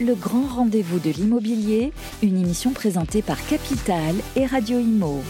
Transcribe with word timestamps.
le 0.00 0.14
grand 0.14 0.46
rendez-vous 0.46 0.98
de 0.98 1.10
l'immobilier, 1.10 1.92
une 2.22 2.36
émission 2.36 2.72
présentée 2.72 3.22
par 3.22 3.38
Capital 3.46 4.14
et 4.34 4.44
Radio 4.44 4.78
Imo. 4.78 5.22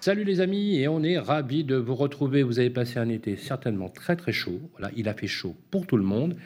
Salut 0.00 0.24
les 0.24 0.40
amis, 0.40 0.78
et 0.78 0.88
on 0.88 1.02
est 1.02 1.18
ravis 1.18 1.62
de 1.62 1.76
vous 1.76 1.94
retrouver. 1.94 2.42
Vous 2.42 2.58
avez 2.58 2.70
passé 2.70 2.98
un 2.98 3.10
été 3.10 3.36
certainement 3.36 3.90
très 3.90 4.16
très 4.16 4.32
chaud. 4.32 4.60
Voilà, 4.72 4.90
il 4.96 5.08
a 5.10 5.14
fait 5.14 5.26
chaud 5.26 5.54
pour 5.70 5.86
tout 5.86 5.98
le 5.98 6.04
monde. 6.04 6.36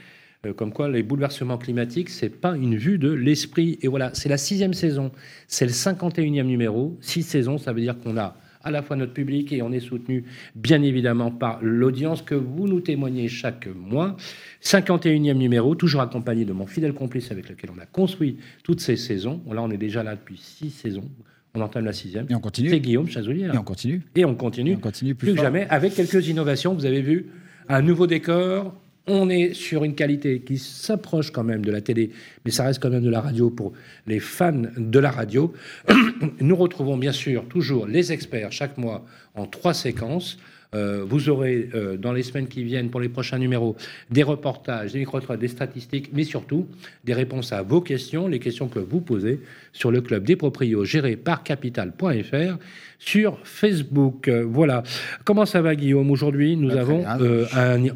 Euh, 0.44 0.52
comme 0.52 0.72
quoi, 0.72 0.88
les 0.88 1.04
bouleversements 1.04 1.56
climatiques, 1.56 2.10
c'est 2.10 2.30
pas 2.30 2.56
une 2.56 2.76
vue 2.76 2.98
de 2.98 3.12
l'esprit. 3.12 3.78
Et 3.82 3.86
voilà, 3.86 4.10
c'est 4.12 4.28
la 4.28 4.38
sixième 4.38 4.74
saison, 4.74 5.12
c'est 5.46 5.66
le 5.66 5.72
51e 5.72 6.42
numéro. 6.42 6.98
Six 7.00 7.22
saisons, 7.22 7.58
ça 7.58 7.72
veut 7.72 7.80
dire 7.80 7.96
qu'on 8.00 8.16
a 8.16 8.36
à 8.64 8.70
la 8.70 8.82
fois 8.82 8.96
notre 8.96 9.12
public 9.12 9.52
et 9.52 9.62
on 9.62 9.72
est 9.72 9.80
soutenu 9.80 10.24
bien 10.54 10.82
évidemment 10.82 11.30
par 11.30 11.58
l'audience 11.62 12.22
que 12.22 12.34
vous 12.34 12.66
nous 12.66 12.80
témoignez 12.80 13.28
chaque 13.28 13.66
mois. 13.66 14.16
51e 14.62 15.34
numéro, 15.34 15.74
toujours 15.74 16.00
accompagné 16.00 16.44
de 16.44 16.52
mon 16.52 16.66
fidèle 16.66 16.94
complice 16.94 17.30
avec 17.30 17.48
lequel 17.48 17.70
on 17.76 17.80
a 17.80 17.86
construit 17.86 18.38
toutes 18.62 18.80
ces 18.80 18.96
saisons. 18.96 19.42
Là, 19.52 19.62
on 19.62 19.70
est 19.70 19.76
déjà 19.76 20.02
là 20.02 20.16
depuis 20.16 20.38
six 20.38 20.70
saisons. 20.70 21.08
On 21.54 21.60
entame 21.60 21.84
la 21.84 21.92
sixième. 21.92 22.26
Et 22.28 22.34
on 22.34 22.40
continue. 22.40 22.70
C'est 22.70 22.80
Guillaume 22.80 23.08
Chazolier. 23.08 23.44
Et 23.52 23.58
on 23.58 23.62
continue. 23.62 24.02
Et 24.16 24.24
on 24.24 24.34
continue. 24.34 24.72
Et 24.72 24.76
on 24.76 24.80
continue 24.80 25.14
plus, 25.14 25.34
que 25.34 25.40
jamais 25.40 25.68
avec 25.70 25.94
quelques 25.94 26.26
innovations. 26.26 26.74
Vous 26.74 26.86
avez 26.86 27.00
vu 27.00 27.26
un 27.68 27.80
nouveau 27.80 28.08
décor, 28.08 28.74
on 29.06 29.28
est 29.28 29.52
sur 29.54 29.84
une 29.84 29.94
qualité 29.94 30.40
qui 30.40 30.58
s'approche 30.58 31.30
quand 31.30 31.44
même 31.44 31.64
de 31.64 31.70
la 31.70 31.80
télé, 31.80 32.10
mais 32.44 32.50
ça 32.50 32.64
reste 32.64 32.80
quand 32.80 32.90
même 32.90 33.04
de 33.04 33.10
la 33.10 33.20
radio 33.20 33.50
pour 33.50 33.72
les 34.06 34.20
fans 34.20 34.62
de 34.76 34.98
la 34.98 35.10
radio. 35.10 35.52
Nous 36.40 36.56
retrouvons 36.56 36.96
bien 36.96 37.12
sûr 37.12 37.46
toujours 37.46 37.86
les 37.86 38.12
experts 38.12 38.52
chaque 38.52 38.78
mois 38.78 39.04
en 39.34 39.46
trois 39.46 39.74
séquences. 39.74 40.38
Euh, 40.74 41.04
vous 41.06 41.28
aurez 41.28 41.68
euh, 41.74 41.96
dans 41.96 42.12
les 42.12 42.22
semaines 42.22 42.48
qui 42.48 42.64
viennent, 42.64 42.90
pour 42.90 43.00
les 43.00 43.08
prochains 43.08 43.38
numéros, 43.38 43.76
des 44.10 44.22
reportages, 44.22 44.92
des 44.92 44.98
micro 44.98 45.20
des 45.36 45.48
statistiques, 45.48 46.10
mais 46.12 46.24
surtout 46.24 46.66
des 47.04 47.14
réponses 47.14 47.52
à 47.52 47.62
vos 47.62 47.80
questions, 47.80 48.26
les 48.26 48.40
questions 48.40 48.68
que 48.68 48.80
vous 48.80 49.00
posez 49.00 49.40
sur 49.74 49.90
le 49.90 50.00
club 50.00 50.24
des 50.24 50.36
proprios 50.36 50.84
géré 50.84 51.16
par 51.16 51.42
capital.fr 51.42 52.56
sur 52.98 53.38
Facebook. 53.44 54.28
Euh, 54.28 54.46
voilà. 54.48 54.82
Comment 55.24 55.44
ça 55.44 55.60
va, 55.60 55.74
Guillaume 55.74 56.10
Aujourd'hui, 56.10 56.56
nous 56.56 56.68
bah, 56.68 56.80
avons, 56.80 57.04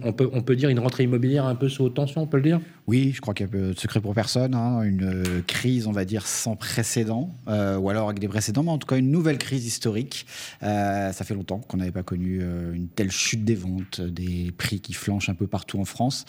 on, 0.05 0.13
peut, 0.13 0.29
on 0.33 0.43
peut 0.43 0.57
dire, 0.57 0.69
une 0.69 0.81
rentrée 0.81 1.05
immobilière 1.05 1.47
un 1.47 1.55
peu 1.55 1.69
sous 1.69 1.89
tension, 1.89 2.23
on 2.23 2.27
peut 2.27 2.37
le 2.37 2.43
dire? 2.43 2.61
Oui, 2.89 3.13
je 3.15 3.21
crois 3.21 3.33
qu'il 3.33 3.47
y 3.47 3.49
a 3.49 3.53
de 3.53 3.73
secret 3.79 4.01
pour 4.01 4.13
personne. 4.13 4.55
Hein. 4.55 4.83
une 4.83 5.43
crise, 5.47 5.87
on 5.87 5.93
va 5.93 6.05
dire, 6.05 6.27
sans 6.27 6.57
précédent, 6.57 7.31
ou 7.47 7.91
alors 7.91 8.09
avec 8.09 8.19
des 8.19 8.29
précédents, 8.29 8.63
mais 8.63 8.71
en 8.71 8.79
tout 8.79 8.87
cas 8.87 8.97
une 8.97 9.11
nouvelle 9.11 9.39
crise 9.39 9.67
historique. 9.67 10.27
ça 10.61 11.13
fait 11.13 11.35
longtemps 11.35 11.59
qu'on 11.59 11.77
n'avait 11.77 11.93
pas 11.93 12.03
connu 12.03 12.43
une 12.75 12.89
telle 12.89 13.11
chute 13.11 13.45
des 13.45 13.55
ventes, 13.55 14.01
des 14.01 14.53
prix 14.57 14.81
qui 14.81 14.95
flanchent 14.95 15.29
un 15.29 15.35
peu 15.35 15.47
partout 15.47 15.79
en 15.79 15.85
France. 15.85 16.25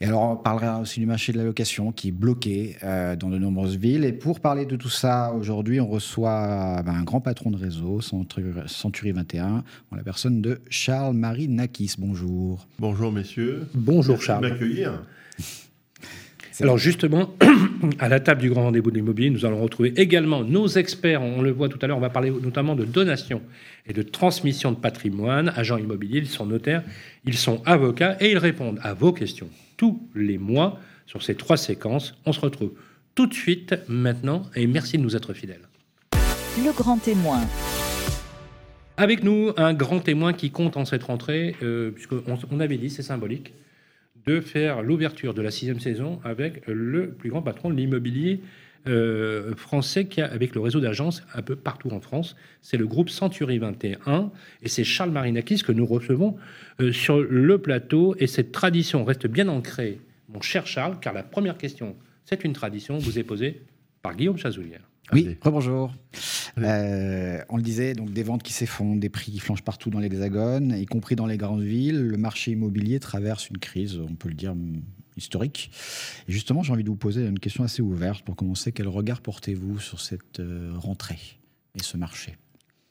Et 0.00 0.06
alors, 0.06 0.30
on 0.30 0.36
parlera 0.36 0.80
aussi 0.80 1.00
du 1.00 1.06
marché 1.06 1.32
de 1.32 1.38
la 1.38 1.44
location 1.44 1.90
qui 1.90 2.08
est 2.08 2.12
bloqué 2.12 2.76
euh, 2.84 3.16
dans 3.16 3.30
de 3.30 3.38
nombreuses 3.38 3.76
villes. 3.76 4.04
Et 4.04 4.12
pour 4.12 4.38
parler 4.38 4.64
de 4.64 4.76
tout 4.76 4.88
ça, 4.88 5.32
aujourd'hui, 5.32 5.80
on 5.80 5.88
reçoit 5.88 6.82
ben, 6.84 6.94
un 6.94 7.02
grand 7.02 7.20
patron 7.20 7.50
de 7.50 7.56
réseau, 7.56 8.00
Century 8.00 9.10
21, 9.10 9.64
en 9.90 9.96
la 9.96 10.02
personne 10.04 10.40
de 10.40 10.60
Charles-Marie 10.70 11.48
Nakis. 11.48 11.96
Bonjour. 11.98 12.68
Bonjour, 12.78 13.10
messieurs. 13.10 13.66
Bonjour, 13.74 14.22
Charles. 14.22 14.44
De 14.44 14.50
m'accueillir. 14.50 15.02
Alors 16.60 16.78
justement, 16.78 17.34
à 17.98 18.08
la 18.08 18.18
table 18.18 18.40
du 18.40 18.50
grand 18.50 18.64
rendez-vous 18.64 18.90
de 18.90 18.96
l'immobilier, 18.96 19.30
nous 19.30 19.44
allons 19.46 19.60
retrouver 19.60 19.92
également 19.96 20.42
nos 20.42 20.66
experts. 20.66 21.22
On 21.22 21.40
le 21.40 21.52
voit 21.52 21.68
tout 21.68 21.78
à 21.82 21.86
l'heure, 21.86 21.98
on 21.98 22.00
va 22.00 22.10
parler 22.10 22.30
notamment 22.30 22.74
de 22.74 22.84
donation 22.84 23.42
et 23.86 23.92
de 23.92 24.02
transmission 24.02 24.72
de 24.72 24.76
patrimoine. 24.76 25.52
Agents 25.54 25.78
immobiliers, 25.78 26.18
ils 26.18 26.26
sont 26.26 26.46
notaires, 26.46 26.82
ils 27.24 27.36
sont 27.36 27.62
avocats 27.64 28.16
et 28.20 28.32
ils 28.32 28.38
répondent 28.38 28.80
à 28.82 28.92
vos 28.92 29.12
questions 29.12 29.48
tous 29.78 30.06
les 30.14 30.36
mois 30.36 30.78
sur 31.06 31.22
ces 31.22 31.34
trois 31.34 31.56
séquences. 31.56 32.14
On 32.26 32.32
se 32.34 32.40
retrouve 32.40 32.72
tout 33.14 33.26
de 33.26 33.32
suite 33.32 33.74
maintenant 33.88 34.42
et 34.54 34.66
merci 34.66 34.98
de 34.98 35.02
nous 35.02 35.16
être 35.16 35.32
fidèles. 35.32 35.66
Le 36.58 36.76
grand 36.76 36.98
témoin. 36.98 37.40
Avec 38.98 39.22
nous, 39.22 39.52
un 39.56 39.72
grand 39.72 40.00
témoin 40.00 40.34
qui 40.34 40.50
compte 40.50 40.76
en 40.76 40.84
cette 40.84 41.04
rentrée, 41.04 41.54
euh, 41.62 41.92
puisqu'on 41.92 42.36
on 42.50 42.60
avait 42.60 42.76
dit, 42.76 42.90
c'est 42.90 43.02
symbolique, 43.02 43.54
de 44.26 44.40
faire 44.40 44.82
l'ouverture 44.82 45.34
de 45.34 45.40
la 45.40 45.50
sixième 45.50 45.80
saison 45.80 46.20
avec 46.24 46.66
le 46.66 47.12
plus 47.12 47.30
grand 47.30 47.40
patron 47.40 47.70
de 47.70 47.76
l'immobilier 47.76 48.40
euh, 48.86 49.54
français 49.56 50.06
qui 50.06 50.20
a, 50.20 50.26
avec 50.26 50.54
le 50.54 50.60
réseau 50.60 50.80
d'agences 50.80 51.22
un 51.34 51.42
peu 51.42 51.56
partout 51.56 51.90
en 51.90 52.00
France. 52.00 52.36
C'est 52.62 52.76
le 52.76 52.86
groupe 52.86 53.10
Century 53.10 53.58
21 53.58 54.30
et 54.62 54.68
c'est 54.68 54.84
Charles 54.84 55.10
Marinakis 55.10 55.62
que 55.62 55.72
nous 55.72 55.86
recevons 55.86 56.36
euh, 56.80 56.92
sur 56.92 57.20
le 57.20 57.58
plateau. 57.58 58.14
Et 58.18 58.26
cette 58.26 58.52
tradition 58.52 59.04
reste 59.04 59.26
bien 59.26 59.48
ancrée, 59.48 60.00
mon 60.28 60.40
cher 60.40 60.66
Charles, 60.66 60.98
car 61.00 61.12
la 61.12 61.22
première 61.22 61.58
question, 61.58 61.96
c'est 62.24 62.44
une 62.44 62.52
tradition, 62.52 62.98
vous 62.98 63.18
est 63.18 63.24
posée 63.24 63.62
par 64.02 64.14
Guillaume 64.14 64.38
Chazoulière. 64.38 64.88
Oui, 65.12 65.36
rebonjour. 65.40 65.94
Euh, 66.58 67.40
on 67.48 67.56
le 67.56 67.62
disait, 67.62 67.94
donc 67.94 68.10
des 68.12 68.22
ventes 68.22 68.42
qui 68.42 68.52
s'effondrent, 68.52 69.00
des 69.00 69.08
prix 69.08 69.32
qui 69.32 69.38
flanchent 69.38 69.62
partout 69.62 69.90
dans 69.90 70.00
les 70.00 70.06
hexagones, 70.06 70.76
y 70.76 70.86
compris 70.86 71.16
dans 71.16 71.26
les 71.26 71.38
grandes 71.38 71.62
villes. 71.62 72.02
Le 72.02 72.16
marché 72.18 72.50
immobilier 72.52 73.00
traverse 73.00 73.48
une 73.48 73.58
crise, 73.58 73.98
on 73.98 74.14
peut 74.14 74.28
le 74.28 74.34
dire, 74.34 74.54
historique. 75.18 75.70
Et 76.28 76.32
justement, 76.32 76.62
j'ai 76.62 76.72
envie 76.72 76.84
de 76.84 76.88
vous 76.88 76.96
poser 76.96 77.26
une 77.26 77.38
question 77.38 77.64
assez 77.64 77.82
ouverte 77.82 78.24
pour 78.24 78.36
commencer. 78.36 78.72
Quel 78.72 78.88
regard 78.88 79.20
portez-vous 79.20 79.78
sur 79.78 80.00
cette 80.00 80.40
euh, 80.40 80.72
rentrée 80.76 81.38
et 81.74 81.82
ce 81.82 81.96
marché? 81.96 82.36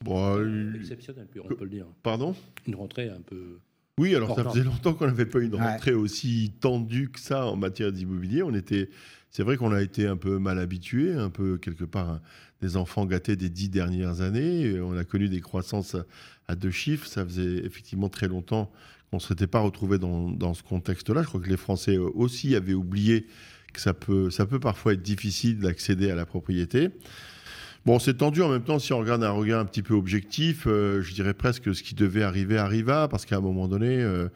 Bon, 0.04 0.74
Exceptionnel, 0.76 1.28
on 1.44 1.48
peut 1.48 1.64
le 1.64 1.70
dire. 1.70 1.86
Pardon? 2.04 2.36
Une 2.68 2.76
rentrée 2.76 3.10
un 3.10 3.22
peu. 3.22 3.60
Oui, 4.00 4.14
alors 4.14 4.36
ça 4.36 4.44
faisait 4.44 4.64
longtemps 4.64 4.94
qu'on 4.94 5.08
n'avait 5.08 5.26
pas 5.26 5.40
eu 5.40 5.46
une 5.46 5.56
rentrée 5.56 5.96
aussi 5.96 6.54
tendue 6.60 7.10
que 7.10 7.20
ça 7.20 7.48
en 7.48 7.56
matière 7.56 7.92
d'immobilier. 7.92 8.44
On 8.44 8.54
était, 8.54 8.90
c'est 9.32 9.42
vrai 9.42 9.58
qu'on 9.58 9.72
a 9.72 9.82
été 9.82 10.06
un 10.06 10.18
peu 10.18 10.38
mal 10.38 10.60
habitué, 10.60 11.14
un 11.14 11.32
peu 11.32 11.58
quelque 11.58 11.84
part 11.84 12.22
des 12.62 12.78
enfants 12.78 13.08
gâtés 13.08 13.36
des 13.36 13.50
dix 13.50 13.70
dernières 13.70 14.22
années. 14.22 14.80
On 14.80 14.96
a 14.96 15.04
connu 15.04 15.30
des 15.30 15.42
croissances 15.42 15.96
à 16.48 16.56
deux 16.56 16.70
chiffres. 16.70 17.08
Ça 17.08 17.26
faisait 17.26 17.66
effectivement 17.66 18.10
très 18.10 18.28
longtemps 18.28 18.72
qu'on 19.10 19.18
ne 19.18 19.22
s'était 19.22 19.48
pas 19.48 19.60
retrouvé 19.60 19.98
dans, 19.98 20.54
ce 20.54 20.64
contexte-là. 20.64 21.22
Je 21.22 21.28
crois 21.28 21.40
que 21.40 21.50
les 21.50 21.58
Français 21.58 21.98
aussi 21.98 22.56
avaient 22.56 22.74
oublié 22.74 23.28
que 23.74 23.80
ça 23.80 23.94
peut, 23.94 24.30
parfois 24.60 24.94
être 24.94 25.02
difficile 25.02 25.60
d'accéder 25.60 26.10
à 26.12 26.16
la 26.16 26.26
propriété. 26.26 26.90
Bon, 27.86 28.00
c'est 28.00 28.16
tendu 28.16 28.42
en 28.42 28.50
même 28.50 28.64
temps, 28.64 28.80
si 28.80 28.92
on 28.92 29.00
regarde 29.00 29.24
un 29.24 29.32
regard 29.32 29.62
un 29.62 29.66
petit 29.66 29.82
peu 29.82 29.94
objectif, 29.94 30.66
euh, 30.68 31.02
je 31.02 31.14
dirais 31.14 31.34
presque 31.34 31.64
que 31.64 31.74
ce 31.74 31.84
qui 31.84 31.96
devait 31.96 32.24
arriver 32.24 32.58
arriva, 32.58 33.08
parce 33.08 33.26
qu'à 33.26 33.38
un 33.38 33.42
moment 33.42 33.70
donné, 33.70 34.04
euh, 34.04 34.28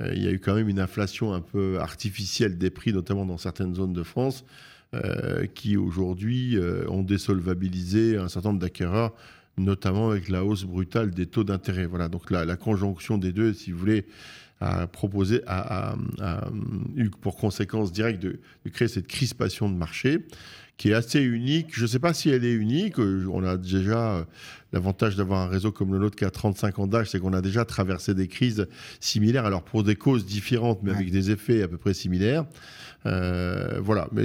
euh, 0.00 0.12
il 0.12 0.24
y 0.24 0.26
a 0.26 0.32
eu 0.32 0.40
quand 0.40 0.54
même 0.54 0.68
une 0.68 0.80
inflation 0.80 1.32
un 1.32 1.40
peu 1.40 1.78
artificielle 1.78 2.58
des 2.58 2.70
prix, 2.70 2.92
notamment 2.92 3.24
dans 3.24 3.38
certaines 3.38 3.74
zones 3.74 3.92
de 3.92 4.02
France, 4.02 4.44
qui 5.54 5.76
aujourd'hui 5.76 6.56
ont 6.88 7.02
désolvabilisé 7.02 8.16
un 8.16 8.28
certain 8.28 8.48
nombre 8.48 8.60
d'acquéreurs 8.60 9.12
notamment 9.58 10.10
avec 10.10 10.28
la 10.28 10.44
hausse 10.44 10.64
brutale 10.64 11.10
des 11.10 11.26
taux 11.26 11.44
d'intérêt. 11.44 11.86
Voilà, 11.86 12.08
donc 12.08 12.30
la, 12.30 12.56
conjonction 12.56 13.18
des 13.18 13.32
deux, 13.32 13.52
si 13.52 13.72
vous 13.72 13.78
voulez, 13.78 14.06
a 14.60 14.86
proposé, 14.86 15.42
a, 15.46 15.94
eu 16.96 17.10
pour 17.10 17.36
conséquence 17.36 17.92
directe 17.92 18.22
de, 18.22 18.38
créer 18.72 18.88
cette 18.88 19.06
crispation 19.06 19.68
de 19.68 19.74
marché 19.74 20.26
qui 20.76 20.90
est 20.90 20.94
assez 20.94 21.22
unique. 21.22 21.68
Je 21.72 21.82
ne 21.82 21.86
sais 21.86 21.98
pas 21.98 22.12
si 22.12 22.28
elle 22.28 22.44
est 22.44 22.52
unique. 22.52 22.98
On 22.98 23.44
a 23.44 23.56
déjà 23.56 24.16
euh, 24.16 24.24
l'avantage 24.72 25.16
d'avoir 25.16 25.40
un 25.40 25.48
réseau 25.48 25.72
comme 25.72 25.92
le 25.92 25.98
nôtre 25.98 26.16
qui 26.16 26.24
a 26.24 26.30
35 26.30 26.78
ans 26.78 26.86
d'âge, 26.86 27.10
c'est 27.10 27.20
qu'on 27.20 27.32
a 27.32 27.40
déjà 27.40 27.64
traversé 27.64 28.14
des 28.14 28.28
crises 28.28 28.66
similaires, 29.00 29.46
alors 29.46 29.62
pour 29.62 29.82
des 29.82 29.96
causes 29.96 30.26
différentes, 30.26 30.80
mais 30.82 30.90
avec 30.90 31.10
des 31.10 31.30
effets 31.30 31.62
à 31.62 31.68
peu 31.68 31.76
près 31.76 31.94
similaires. 31.94 32.44
Euh, 33.06 33.78
voilà, 33.80 34.08
mais 34.12 34.24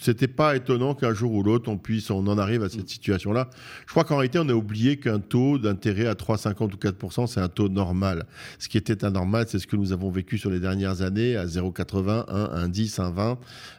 c'était 0.00 0.26
pas 0.26 0.56
étonnant 0.56 0.94
qu'un 0.94 1.14
jour 1.14 1.32
ou 1.32 1.42
l'autre 1.42 1.70
on 1.70 1.78
puisse, 1.78 2.10
on 2.10 2.26
en 2.26 2.38
arrive 2.38 2.62
à 2.64 2.68
cette 2.68 2.88
situation-là. 2.88 3.48
Je 3.86 3.92
crois 3.92 4.02
qu'en 4.02 4.16
réalité, 4.16 4.40
on 4.40 4.48
a 4.48 4.52
oublié 4.52 4.96
qu'un 4.96 5.20
taux 5.20 5.58
d'intérêt 5.58 6.06
à 6.06 6.14
3,50 6.14 6.74
ou 6.74 6.76
4% 6.76 7.26
c'est 7.28 7.40
un 7.40 7.48
taux 7.48 7.68
normal. 7.68 8.26
Ce 8.58 8.68
qui 8.68 8.78
était 8.78 9.04
anormal, 9.04 9.46
c'est 9.48 9.60
ce 9.60 9.66
que 9.66 9.76
nous 9.76 9.92
avons 9.92 10.10
vécu 10.10 10.38
sur 10.38 10.50
les 10.50 10.58
dernières 10.58 11.02
années 11.02 11.36
à 11.36 11.46
0,80, 11.46 12.24
1, 12.28 12.68
1,10, 12.68 12.96
1,20, 12.96 13.36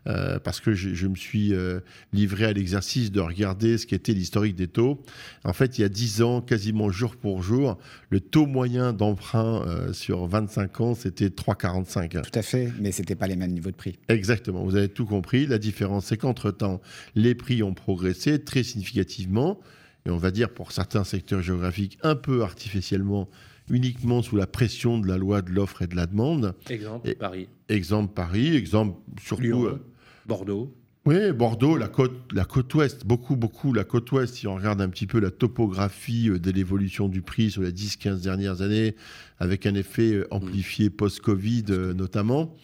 euh, 0.07 0.39
parce 0.39 0.61
que 0.61 0.73
je, 0.73 1.07
me 1.07 1.15
suis 1.15 1.53
euh, 1.53 1.81
livré 2.13 2.45
à 2.45 2.53
l'exercice 2.53 3.11
de 3.11 3.19
regarder 3.19 3.77
ce 3.77 3.85
qu'était 3.85 4.13
l'historique 4.13 4.55
des 4.55 4.67
taux. 4.67 5.03
En 5.43 5.53
fait, 5.53 5.77
il 5.77 5.81
y 5.81 5.83
a 5.83 5.89
10 5.97 6.21
ans, 6.21 6.41
quasiment 6.41 6.91
jour 6.91 7.15
pour 7.15 7.41
jour, 7.41 7.79
le 8.11 8.19
taux 8.19 8.45
moyen 8.45 8.93
d'emprunt 8.93 9.63
euh, 9.65 9.93
sur 9.93 10.27
25 10.27 10.81
ans, 10.81 10.93
c'était 10.93 11.29
3,45. 11.29 12.21
Tout 12.21 12.29
à 12.37 12.43
fait, 12.43 12.71
mais 12.79 12.91
c'était 12.91 13.15
pas 13.15 13.25
les 13.25 13.35
mêmes 13.35 13.51
niveaux 13.51 13.71
de 13.71 13.75
prix. 13.75 13.97
Exactement, 14.07 14.63
vous 14.63 14.75
avez 14.75 14.89
tout 14.89 15.07
compris. 15.07 15.47
La 15.47 15.57
différence 15.57 16.05
c'est 16.05 16.17
qu'entre-temps, 16.17 16.81
les 17.15 17.33
prix 17.33 17.63
ont 17.63 17.73
progressé 17.73 18.43
très 18.43 18.61
significativement, 18.61 19.59
et 20.05 20.11
on 20.11 20.17
va 20.17 20.29
dire 20.29 20.51
pour 20.53 20.71
certains 20.71 21.03
secteurs 21.03 21.41
géographiques 21.41 21.97
un 22.03 22.15
peu 22.15 22.43
artificiellement, 22.43 23.27
uniquement 23.71 24.21
sous 24.21 24.35
la 24.35 24.45
pression 24.45 24.99
de 24.99 25.07
la 25.07 25.17
loi 25.17 25.41
de 25.41 25.49
l'offre 25.49 25.81
et 25.81 25.87
de 25.87 25.95
la 25.95 26.05
demande. 26.05 26.53
Exemple 26.69 27.15
Paris. 27.15 27.49
Exemple 27.69 28.13
Paris, 28.13 28.55
exemple 28.55 28.99
surtout... 29.19 29.65
Euh, 29.65 29.83
Bordeaux. 30.27 30.75
Oui, 31.07 31.31
Bordeaux, 31.31 31.77
la 31.77 31.87
côte, 31.87 32.33
la 32.33 32.43
côte 32.43 32.73
ouest, 32.73 33.05
beaucoup, 33.05 33.37
beaucoup, 33.37 33.71
la 33.71 33.85
côte 33.85 34.11
ouest, 34.11 34.35
si 34.35 34.45
on 34.45 34.55
regarde 34.55 34.81
un 34.81 34.89
petit 34.89 35.07
peu 35.07 35.21
la 35.21 35.31
topographie 35.31 36.29
euh, 36.29 36.37
de 36.37 36.51
l'évolution 36.51 37.07
du 37.07 37.21
prix 37.21 37.49
sur 37.49 37.61
les 37.61 37.71
10-15 37.71 38.23
dernières 38.23 38.61
années, 38.61 38.93
avec 39.39 39.65
un 39.65 39.75
effet 39.75 40.11
euh, 40.11 40.27
amplifié 40.31 40.89
post-Covid 40.89 41.63
notamment, 41.95 42.57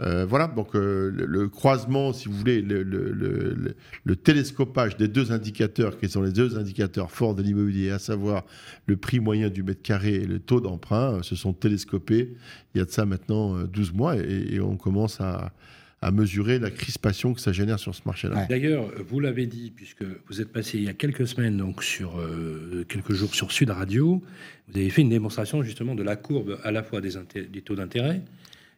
Euh, 0.00 0.24
voilà, 0.24 0.46
donc 0.46 0.76
euh, 0.76 1.10
le, 1.12 1.48
croisement, 1.48 2.12
si 2.12 2.28
vous 2.28 2.34
voulez, 2.34 2.62
le, 2.62 2.84
le, 2.84 4.16
télescopage 4.16 4.96
des 4.96 5.08
deux 5.08 5.32
indicateurs, 5.32 5.98
qui 5.98 6.08
sont 6.08 6.22
les 6.22 6.30
deux 6.30 6.56
indicateurs 6.56 7.10
forts 7.10 7.34
de 7.34 7.42
l'immobilier, 7.42 7.90
à 7.90 7.98
savoir 7.98 8.44
le 8.86 8.96
prix 8.96 9.18
moyen 9.18 9.50
du 9.50 9.64
mètre 9.64 9.82
carré 9.82 10.14
et 10.14 10.26
le 10.26 10.38
taux 10.38 10.60
d'emprunt, 10.60 11.20
se 11.24 11.34
sont 11.34 11.52
télescopés 11.52 12.36
il 12.76 12.78
y 12.78 12.80
a 12.80 12.84
de 12.84 12.92
ça 12.92 13.06
maintenant 13.06 13.64
12 13.64 13.92
mois 13.92 14.14
et 14.16 14.60
on 14.60 14.76
commence 14.76 15.20
à, 15.20 15.52
à 16.00 16.12
mesurer 16.12 16.58
la 16.58 16.70
crispation 16.70 17.34
que 17.34 17.40
ça 17.40 17.52
génère 17.52 17.78
sur 17.78 17.94
ce 17.94 18.02
marché-là. 18.06 18.46
D'ailleurs, 18.48 18.90
vous 19.08 19.18
l'avez 19.18 19.46
dit, 19.46 19.72
puisque 19.74 20.04
vous 20.28 20.40
êtes 20.40 20.52
passé 20.52 20.78
il 20.78 20.84
y 20.84 20.88
a 20.88 20.92
quelques 20.92 21.26
semaines, 21.26 21.56
donc 21.56 21.82
sur 21.82 22.20
euh, 22.20 22.84
quelques 22.88 23.12
jours 23.12 23.34
sur 23.34 23.50
Sud 23.50 23.70
Radio, 23.70 24.22
vous 24.68 24.78
avez 24.78 24.90
fait 24.90 25.02
une 25.02 25.08
démonstration 25.08 25.62
justement 25.62 25.96
de 25.96 26.04
la 26.04 26.14
courbe 26.14 26.60
à 26.62 26.70
la 26.70 26.84
fois 26.84 27.00
des, 27.00 27.10
des 27.50 27.62
taux 27.62 27.74
d'intérêt 27.74 28.22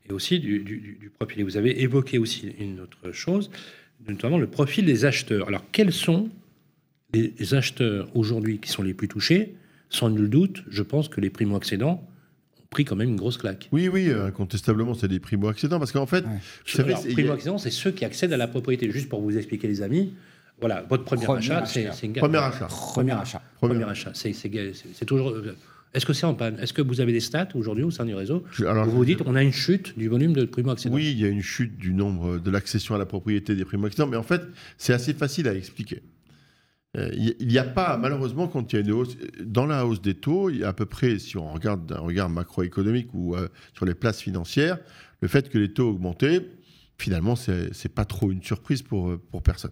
et 0.08 0.12
aussi 0.12 0.40
du, 0.40 0.60
du, 0.60 1.10
profil. 1.18 1.40
Et 1.40 1.42
vous 1.42 1.58
avez 1.58 1.82
évoqué 1.82 2.16
aussi 2.16 2.54
une 2.58 2.80
autre 2.80 3.12
chose, 3.12 3.50
notamment 4.08 4.38
le 4.38 4.46
profil 4.46 4.86
des 4.86 5.04
acheteurs. 5.04 5.48
Alors, 5.48 5.64
quels 5.72 5.92
sont 5.92 6.30
les 7.12 7.54
acheteurs 7.54 8.08
aujourd'hui 8.16 8.58
qui 8.58 8.70
sont 8.70 8.82
les 8.82 8.94
plus 8.94 9.08
touchés? 9.08 9.54
Sans 9.90 10.08
nul 10.08 10.30
doute, 10.30 10.62
je 10.70 10.82
pense 10.82 11.08
que 11.08 11.20
les 11.20 11.28
primo-accédants 11.28 12.06
pris 12.70 12.84
quand 12.84 12.96
même 12.96 13.08
une 13.08 13.16
grosse 13.16 13.36
claque. 13.36 13.68
Oui, 13.72 13.88
oui, 13.88 14.10
incontestablement, 14.10 14.94
c'est 14.94 15.08
des 15.08 15.20
primo-accédants. 15.20 15.78
Parce 15.78 15.92
qu'en 15.92 16.06
fait, 16.06 16.24
ouais. 16.24 17.12
primo-accédants, 17.12 17.58
c'est 17.58 17.70
ceux 17.70 17.90
qui 17.90 18.04
accèdent 18.04 18.32
à 18.32 18.36
la 18.36 18.48
propriété. 18.48 18.90
Juste 18.90 19.08
pour 19.08 19.20
vous 19.20 19.36
expliquer, 19.36 19.68
les 19.68 19.82
amis, 19.82 20.14
voilà, 20.60 20.84
votre 20.88 21.04
premier, 21.04 21.28
achat, 21.30 21.64
c'est 21.66 21.90
une 22.02 22.12
Premier 22.12 22.38
achat. 22.38 22.66
Premier 22.66 23.12
achat. 23.12 23.42
Premier 23.60 23.84
achat. 23.84 24.12
C'est 24.14 25.04
toujours. 25.06 25.30
Euh, 25.30 25.56
est-ce 25.92 26.06
que 26.06 26.12
c'est 26.12 26.26
en 26.26 26.34
panne? 26.34 26.56
Est-ce 26.60 26.72
que 26.72 26.82
vous 26.82 27.00
avez 27.00 27.12
des 27.12 27.20
stats 27.20 27.48
aujourd'hui 27.54 27.82
au 27.82 27.90
sein 27.90 28.04
du 28.04 28.14
réseau? 28.14 28.44
Alors, 28.60 28.84
Vous 28.84 28.92
vous 28.92 29.04
dites, 29.04 29.22
on 29.26 29.34
a 29.34 29.42
une 29.42 29.52
chute 29.52 29.98
du 29.98 30.08
volume 30.08 30.34
de 30.34 30.44
primo-accédants 30.44 30.94
Oui, 30.94 31.10
il 31.10 31.18
y 31.18 31.24
a 31.24 31.28
une 31.28 31.42
chute 31.42 31.76
du 31.78 31.92
nombre 31.92 32.38
de 32.38 32.50
l'accession 32.50 32.94
à 32.94 32.98
la 32.98 33.06
propriété 33.06 33.56
des 33.56 33.64
primo-accédants, 33.64 34.06
mais 34.06 34.16
en 34.16 34.22
fait, 34.22 34.42
c'est 34.78 34.92
assez 34.92 35.14
facile 35.14 35.48
à 35.48 35.54
expliquer. 35.54 36.02
Euh, 36.96 37.10
il 37.14 37.46
n'y 37.46 37.58
a 37.58 37.64
pas, 37.64 37.96
malheureusement, 37.96 38.48
quand 38.48 38.72
il 38.72 38.76
y 38.76 38.78
a 38.78 38.82
une 38.82 38.90
hausse, 38.90 39.16
dans 39.40 39.66
la 39.66 39.86
hausse 39.86 40.02
des 40.02 40.14
taux, 40.14 40.50
il 40.50 40.58
y 40.58 40.64
a 40.64 40.68
à 40.68 40.72
peu 40.72 40.86
près, 40.86 41.18
si 41.18 41.36
on 41.36 41.52
regarde 41.52 41.86
d'un 41.86 42.00
regard 42.00 42.28
macroéconomique 42.28 43.14
ou 43.14 43.36
euh, 43.36 43.48
sur 43.74 43.86
les 43.86 43.94
places 43.94 44.20
financières, 44.20 44.78
le 45.20 45.28
fait 45.28 45.48
que 45.48 45.58
les 45.58 45.72
taux 45.72 45.90
augmenté, 45.90 46.40
finalement, 46.98 47.36
c'est 47.36 47.94
pas 47.94 48.04
trop 48.04 48.32
une 48.32 48.42
surprise 48.42 48.82
pour, 48.82 49.08
euh, 49.08 49.22
pour 49.30 49.42
personne. 49.42 49.70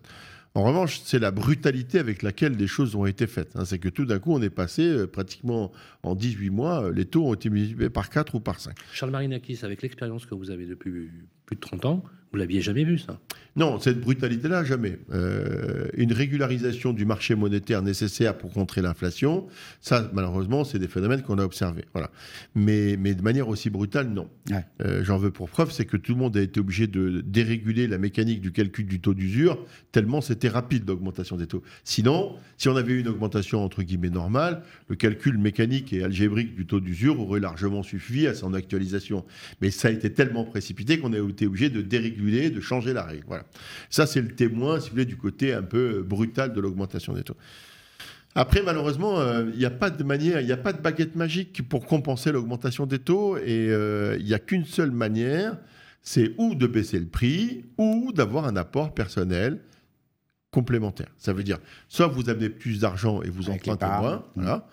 En 0.54 0.62
revanche, 0.62 1.00
c'est 1.04 1.18
la 1.18 1.30
brutalité 1.30 1.98
avec 1.98 2.22
laquelle 2.22 2.56
les 2.56 2.66
choses 2.66 2.94
ont 2.94 3.04
été 3.04 3.26
faites. 3.26 3.54
Hein. 3.54 3.64
C'est 3.64 3.78
que 3.78 3.88
tout 3.88 4.06
d'un 4.06 4.18
coup, 4.18 4.32
on 4.32 4.40
est 4.40 4.50
passé 4.50 5.06
pratiquement 5.06 5.72
en 6.02 6.14
18 6.14 6.50
mois, 6.50 6.90
les 6.90 7.04
taux 7.04 7.26
ont 7.26 7.34
été 7.34 7.50
multipliés 7.50 7.90
par 7.90 8.10
4 8.10 8.36
ou 8.36 8.40
par 8.40 8.58
5. 8.58 8.76
Charles 8.92 9.12
Marinakis, 9.12 9.60
avec 9.62 9.82
l'expérience 9.82 10.24
que 10.24 10.34
vous 10.34 10.50
avez 10.50 10.66
depuis 10.66 11.10
plus 11.46 11.56
de 11.56 11.60
30 11.60 11.84
ans, 11.84 12.04
vous 12.32 12.38
l'aviez 12.38 12.60
jamais 12.60 12.84
vu, 12.84 12.98
ça? 12.98 13.18
Non, 13.56 13.80
cette 13.80 14.00
brutalité-là, 14.00 14.62
jamais. 14.62 14.98
Euh, 15.12 15.88
une 15.96 16.12
régularisation 16.12 16.92
du 16.92 17.04
marché 17.04 17.34
monétaire 17.34 17.82
nécessaire 17.82 18.36
pour 18.36 18.52
contrer 18.52 18.82
l'inflation, 18.82 19.46
ça, 19.80 20.10
malheureusement, 20.12 20.62
c'est 20.64 20.78
des 20.78 20.88
phénomènes 20.88 21.22
qu'on 21.22 21.38
a 21.38 21.44
observés. 21.44 21.86
Voilà. 21.92 22.10
Mais, 22.54 22.96
mais 22.98 23.14
de 23.14 23.22
manière 23.22 23.48
aussi 23.48 23.70
brutale, 23.70 24.10
non. 24.10 24.28
Euh, 24.82 25.02
j'en 25.02 25.16
veux 25.16 25.30
pour 25.30 25.48
preuve, 25.48 25.72
c'est 25.72 25.86
que 25.86 25.96
tout 25.96 26.12
le 26.12 26.18
monde 26.18 26.36
a 26.36 26.42
été 26.42 26.60
obligé 26.60 26.86
de 26.86 27.22
déréguler 27.26 27.86
la 27.86 27.98
mécanique 27.98 28.40
du 28.40 28.52
calcul 28.52 28.86
du 28.86 29.00
taux 29.00 29.14
d'usure, 29.14 29.58
tellement 29.90 30.20
c'était 30.20 30.48
rapide 30.48 30.86
l'augmentation 30.86 31.36
des 31.36 31.46
taux. 31.46 31.62
Sinon, 31.82 32.36
si 32.58 32.68
on 32.68 32.76
avait 32.76 32.92
eu 32.92 33.00
une 33.00 33.08
augmentation 33.08 33.64
entre 33.64 33.82
guillemets 33.82 34.10
normale, 34.10 34.62
le 34.88 34.96
calcul 34.96 35.38
mécanique 35.38 35.92
et 35.92 36.04
algébrique 36.04 36.54
du 36.54 36.66
taux 36.66 36.80
d'usure 36.80 37.18
aurait 37.20 37.40
largement 37.40 37.82
suffi 37.82 38.26
à 38.26 38.34
son 38.34 38.54
actualisation. 38.54 39.24
Mais 39.60 39.70
ça 39.70 39.88
a 39.88 39.90
été 39.90 40.12
tellement 40.12 40.44
précipité 40.44 40.98
qu'on 40.98 41.12
a 41.12 41.18
été 41.18 41.46
obligé 41.46 41.70
de 41.70 41.82
déréguler 41.82 42.17
de 42.18 42.60
changer 42.60 42.92
la 42.92 43.04
règle. 43.04 43.24
Voilà. 43.26 43.44
Ça, 43.90 44.06
c'est 44.06 44.20
le 44.20 44.28
témoin, 44.28 44.80
si 44.80 44.88
vous 44.88 44.92
voulez, 44.92 45.04
du 45.04 45.16
côté 45.16 45.52
un 45.52 45.62
peu 45.62 46.02
brutal 46.02 46.52
de 46.52 46.60
l'augmentation 46.60 47.12
des 47.14 47.22
taux. 47.22 47.36
Après, 48.34 48.62
malheureusement, 48.62 49.18
euh, 49.18 49.50
il 49.52 49.58
n'y 49.58 49.64
a 49.64 49.70
pas 49.70 49.90
de 49.90 50.04
manière, 50.04 50.40
il 50.40 50.46
n'y 50.46 50.52
a 50.52 50.56
pas 50.56 50.72
de 50.72 50.80
baguette 50.80 51.16
magique 51.16 51.68
pour 51.68 51.86
compenser 51.86 52.30
l'augmentation 52.30 52.86
des 52.86 52.98
taux, 52.98 53.36
et 53.36 53.68
euh, 53.70 54.16
il 54.18 54.26
n'y 54.26 54.34
a 54.34 54.38
qu'une 54.38 54.64
seule 54.64 54.90
manière, 54.90 55.56
c'est 56.02 56.34
ou 56.38 56.54
de 56.54 56.66
baisser 56.66 56.98
le 56.98 57.06
prix, 57.06 57.64
ou 57.78 58.12
d'avoir 58.14 58.46
un 58.46 58.56
apport 58.56 58.94
personnel 58.94 59.60
complémentaire. 60.50 61.08
Ça 61.16 61.32
veut 61.32 61.42
dire, 61.42 61.58
soit 61.88 62.06
vous 62.06 62.30
amenez 62.30 62.48
plus 62.48 62.80
d'argent 62.80 63.22
et 63.22 63.30
vous 63.30 63.50
empruntez 63.50 63.86
moins, 63.86 64.24
voilà, 64.34 64.68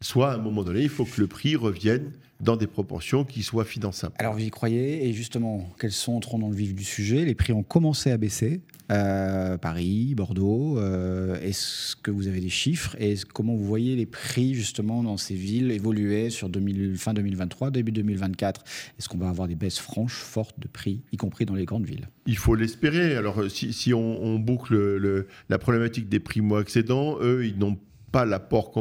soit 0.00 0.32
à 0.32 0.34
un 0.34 0.38
moment 0.38 0.62
donné, 0.62 0.82
il 0.82 0.88
faut 0.88 1.04
que 1.04 1.20
le 1.20 1.26
prix 1.26 1.56
revienne 1.56 2.12
dans 2.40 2.56
des 2.56 2.66
proportions 2.66 3.24
qui 3.24 3.42
soient 3.42 3.64
finançables. 3.64 4.14
Alors 4.18 4.34
vous 4.34 4.40
y 4.40 4.50
croyez? 4.50 5.08
Et 5.08 5.12
justement, 5.12 5.68
quels 5.78 5.92
sont, 5.92 6.12
entrons 6.12 6.38
dans 6.38 6.48
le 6.48 6.56
vif 6.56 6.74
du 6.74 6.84
sujet, 6.84 7.24
les 7.24 7.34
prix 7.34 7.52
ont 7.52 7.62
commencé 7.62 8.10
à 8.10 8.16
baisser. 8.16 8.60
Euh, 8.90 9.56
Paris, 9.56 10.14
Bordeaux, 10.16 10.78
euh, 10.78 11.40
est-ce 11.40 11.94
que 11.94 12.10
vous 12.10 12.26
avez 12.26 12.40
des 12.40 12.48
chiffres? 12.48 12.96
Et 12.98 13.14
comment 13.32 13.54
vous 13.54 13.64
voyez 13.64 13.94
les 13.94 14.06
prix 14.06 14.54
justement 14.54 15.04
dans 15.04 15.16
ces 15.16 15.34
villes 15.34 15.70
évoluer 15.70 16.30
sur 16.30 16.50
fin 16.96 17.14
2023, 17.14 17.70
début 17.70 17.92
2024 17.92 18.64
Est-ce 18.98 19.08
qu'on 19.08 19.18
va 19.18 19.28
avoir 19.28 19.46
des 19.46 19.54
baisses 19.54 19.78
franches, 19.78 20.14
fortes 20.14 20.58
de 20.58 20.66
prix, 20.66 21.02
y 21.12 21.16
compris 21.16 21.46
dans 21.46 21.54
les 21.54 21.66
grandes 21.66 21.86
villes? 21.86 22.08
Il 22.26 22.36
faut 22.36 22.56
l'espérer. 22.56 23.16
Alors 23.16 23.44
si, 23.48 23.94
on, 23.94 24.38
boucle 24.40 25.26
la 25.48 25.58
problématique 25.58 26.08
des 26.08 26.20
primo-accédants, 26.20 27.18
eux, 27.20 27.46
ils 27.46 27.58
n'ont 27.58 27.74
pas 27.74 27.89
l'apport 28.12 28.72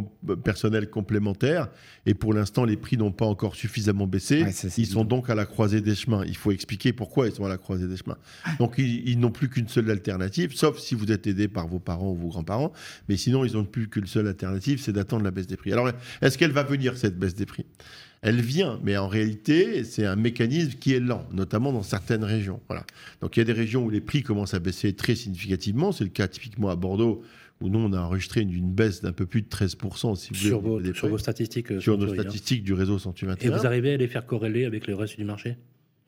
personnel 0.44 0.90
complémentaire. 0.90 1.70
Et 2.06 2.14
pour 2.14 2.34
l'instant, 2.34 2.66
les 2.66 2.78
prix 2.78 2.98
n'ont 2.98 3.12
pas 3.12 3.26
encore 3.26 3.56
suffisamment 3.56 4.08
baissé. 4.08 4.46
ils 4.78 4.88
sont 4.88 5.06
donc 5.06 5.30
à 5.30 5.36
la 5.36 5.46
croisée 5.46 5.82
des 5.82 5.96
chemins. 5.96 6.24
Il 6.26 6.36
faut 6.36 6.52
expliquer 6.52 6.94
pourquoi 6.94 7.28
ils 7.28 7.34
sont 7.34 7.46
à 7.46 7.50
la 7.50 7.58
croisée 7.58 7.88
des 7.88 7.98
chemins. 7.98 8.18
Donc, 8.58 8.76
ils, 8.78 9.20
n'ont 9.20 9.32
plus 9.32 9.50
qu'une 9.50 9.68
seule 9.68 9.90
alternative, 9.90 10.56
sauf 10.56 10.80
si 10.80 10.96
vous 10.96 11.12
êtes 11.12 11.28
aidé 11.28 11.48
par 11.48 11.68
vos 11.68 11.80
parents 11.80 12.12
ou 12.12 12.16
vos 12.16 12.30
grands-parents. 12.30 12.74
Mais 13.08 13.18
sinon, 13.18 13.46
ils 13.46 13.54
n'ont 13.54 13.66
plus 13.66 13.90
qu'une 13.90 14.08
seule 14.08 14.28
alternative, 14.28 14.80
c'est 14.82 14.94
d'attendre 14.94 15.24
la 15.24 15.32
baisse 15.32 15.48
des 15.48 15.58
prix. 15.58 15.74
Alors, 15.74 15.90
est-ce 16.22 16.38
qu'elle 16.38 16.52
va 16.52 16.64
venir, 16.64 16.98
cette 16.98 17.18
baisse 17.18 17.36
des 17.36 17.46
prix? 17.46 17.66
Elle 18.22 18.42
vient, 18.42 18.80
mais 18.84 18.98
en 18.98 19.08
réalité, 19.08 19.86
c'est 19.86 20.06
un 20.06 20.18
mécanisme 20.18 20.74
qui 20.78 20.94
est 20.94 21.00
lent, 21.00 21.26
notamment 21.32 21.72
dans 21.72 21.84
certaines 21.84 22.26
régions. 22.26 22.60
Voilà. 22.68 22.86
Donc 23.22 23.38
il 23.38 23.40
y 23.40 23.42
a 23.42 23.46
des 23.46 23.54
régions 23.54 23.86
où 23.86 23.90
les 23.90 24.02
prix 24.02 24.24
commencent 24.24 24.54
à 24.54 24.60
baisser 24.60 24.94
très 24.94 25.16
significativement. 25.16 25.94
C'est 25.94 26.04
le 26.04 26.10
cas 26.10 26.28
typiquement 26.28 26.70
à 26.70 26.76
Bordeaux, 26.76 27.24
où 27.62 27.70
nous, 27.70 27.80
on 27.80 27.92
a 27.94 28.00
enregistré 28.00 28.42
une, 28.42 28.72
baisse 28.72 29.02
d'un 29.02 29.12
peu 29.12 29.26
plus 29.26 29.42
de 29.42 29.48
13%. 29.48 30.16
Si 30.16 30.30
vous 30.30 30.36
sur, 30.36 30.62
vos, 30.62 30.94
sur 30.94 31.10
vos 31.10 31.18
statistiques. 31.18 31.72
Euh, 31.72 31.80
sur 31.80 31.98
nos 31.98 32.10
hein. 32.10 32.14
statistiques 32.14 32.64
du 32.64 32.74
réseau 32.74 33.00
Century 33.00 33.34
Et 33.42 33.50
vous 33.50 33.66
arrivez 33.66 33.94
à 33.94 33.98
les 33.98 34.08
faire 34.08 34.26
corréler 34.26 34.66
avec 34.66 34.88
le 34.88 34.96
reste 34.96 35.18
du 35.18 35.26
marché? 35.26 35.58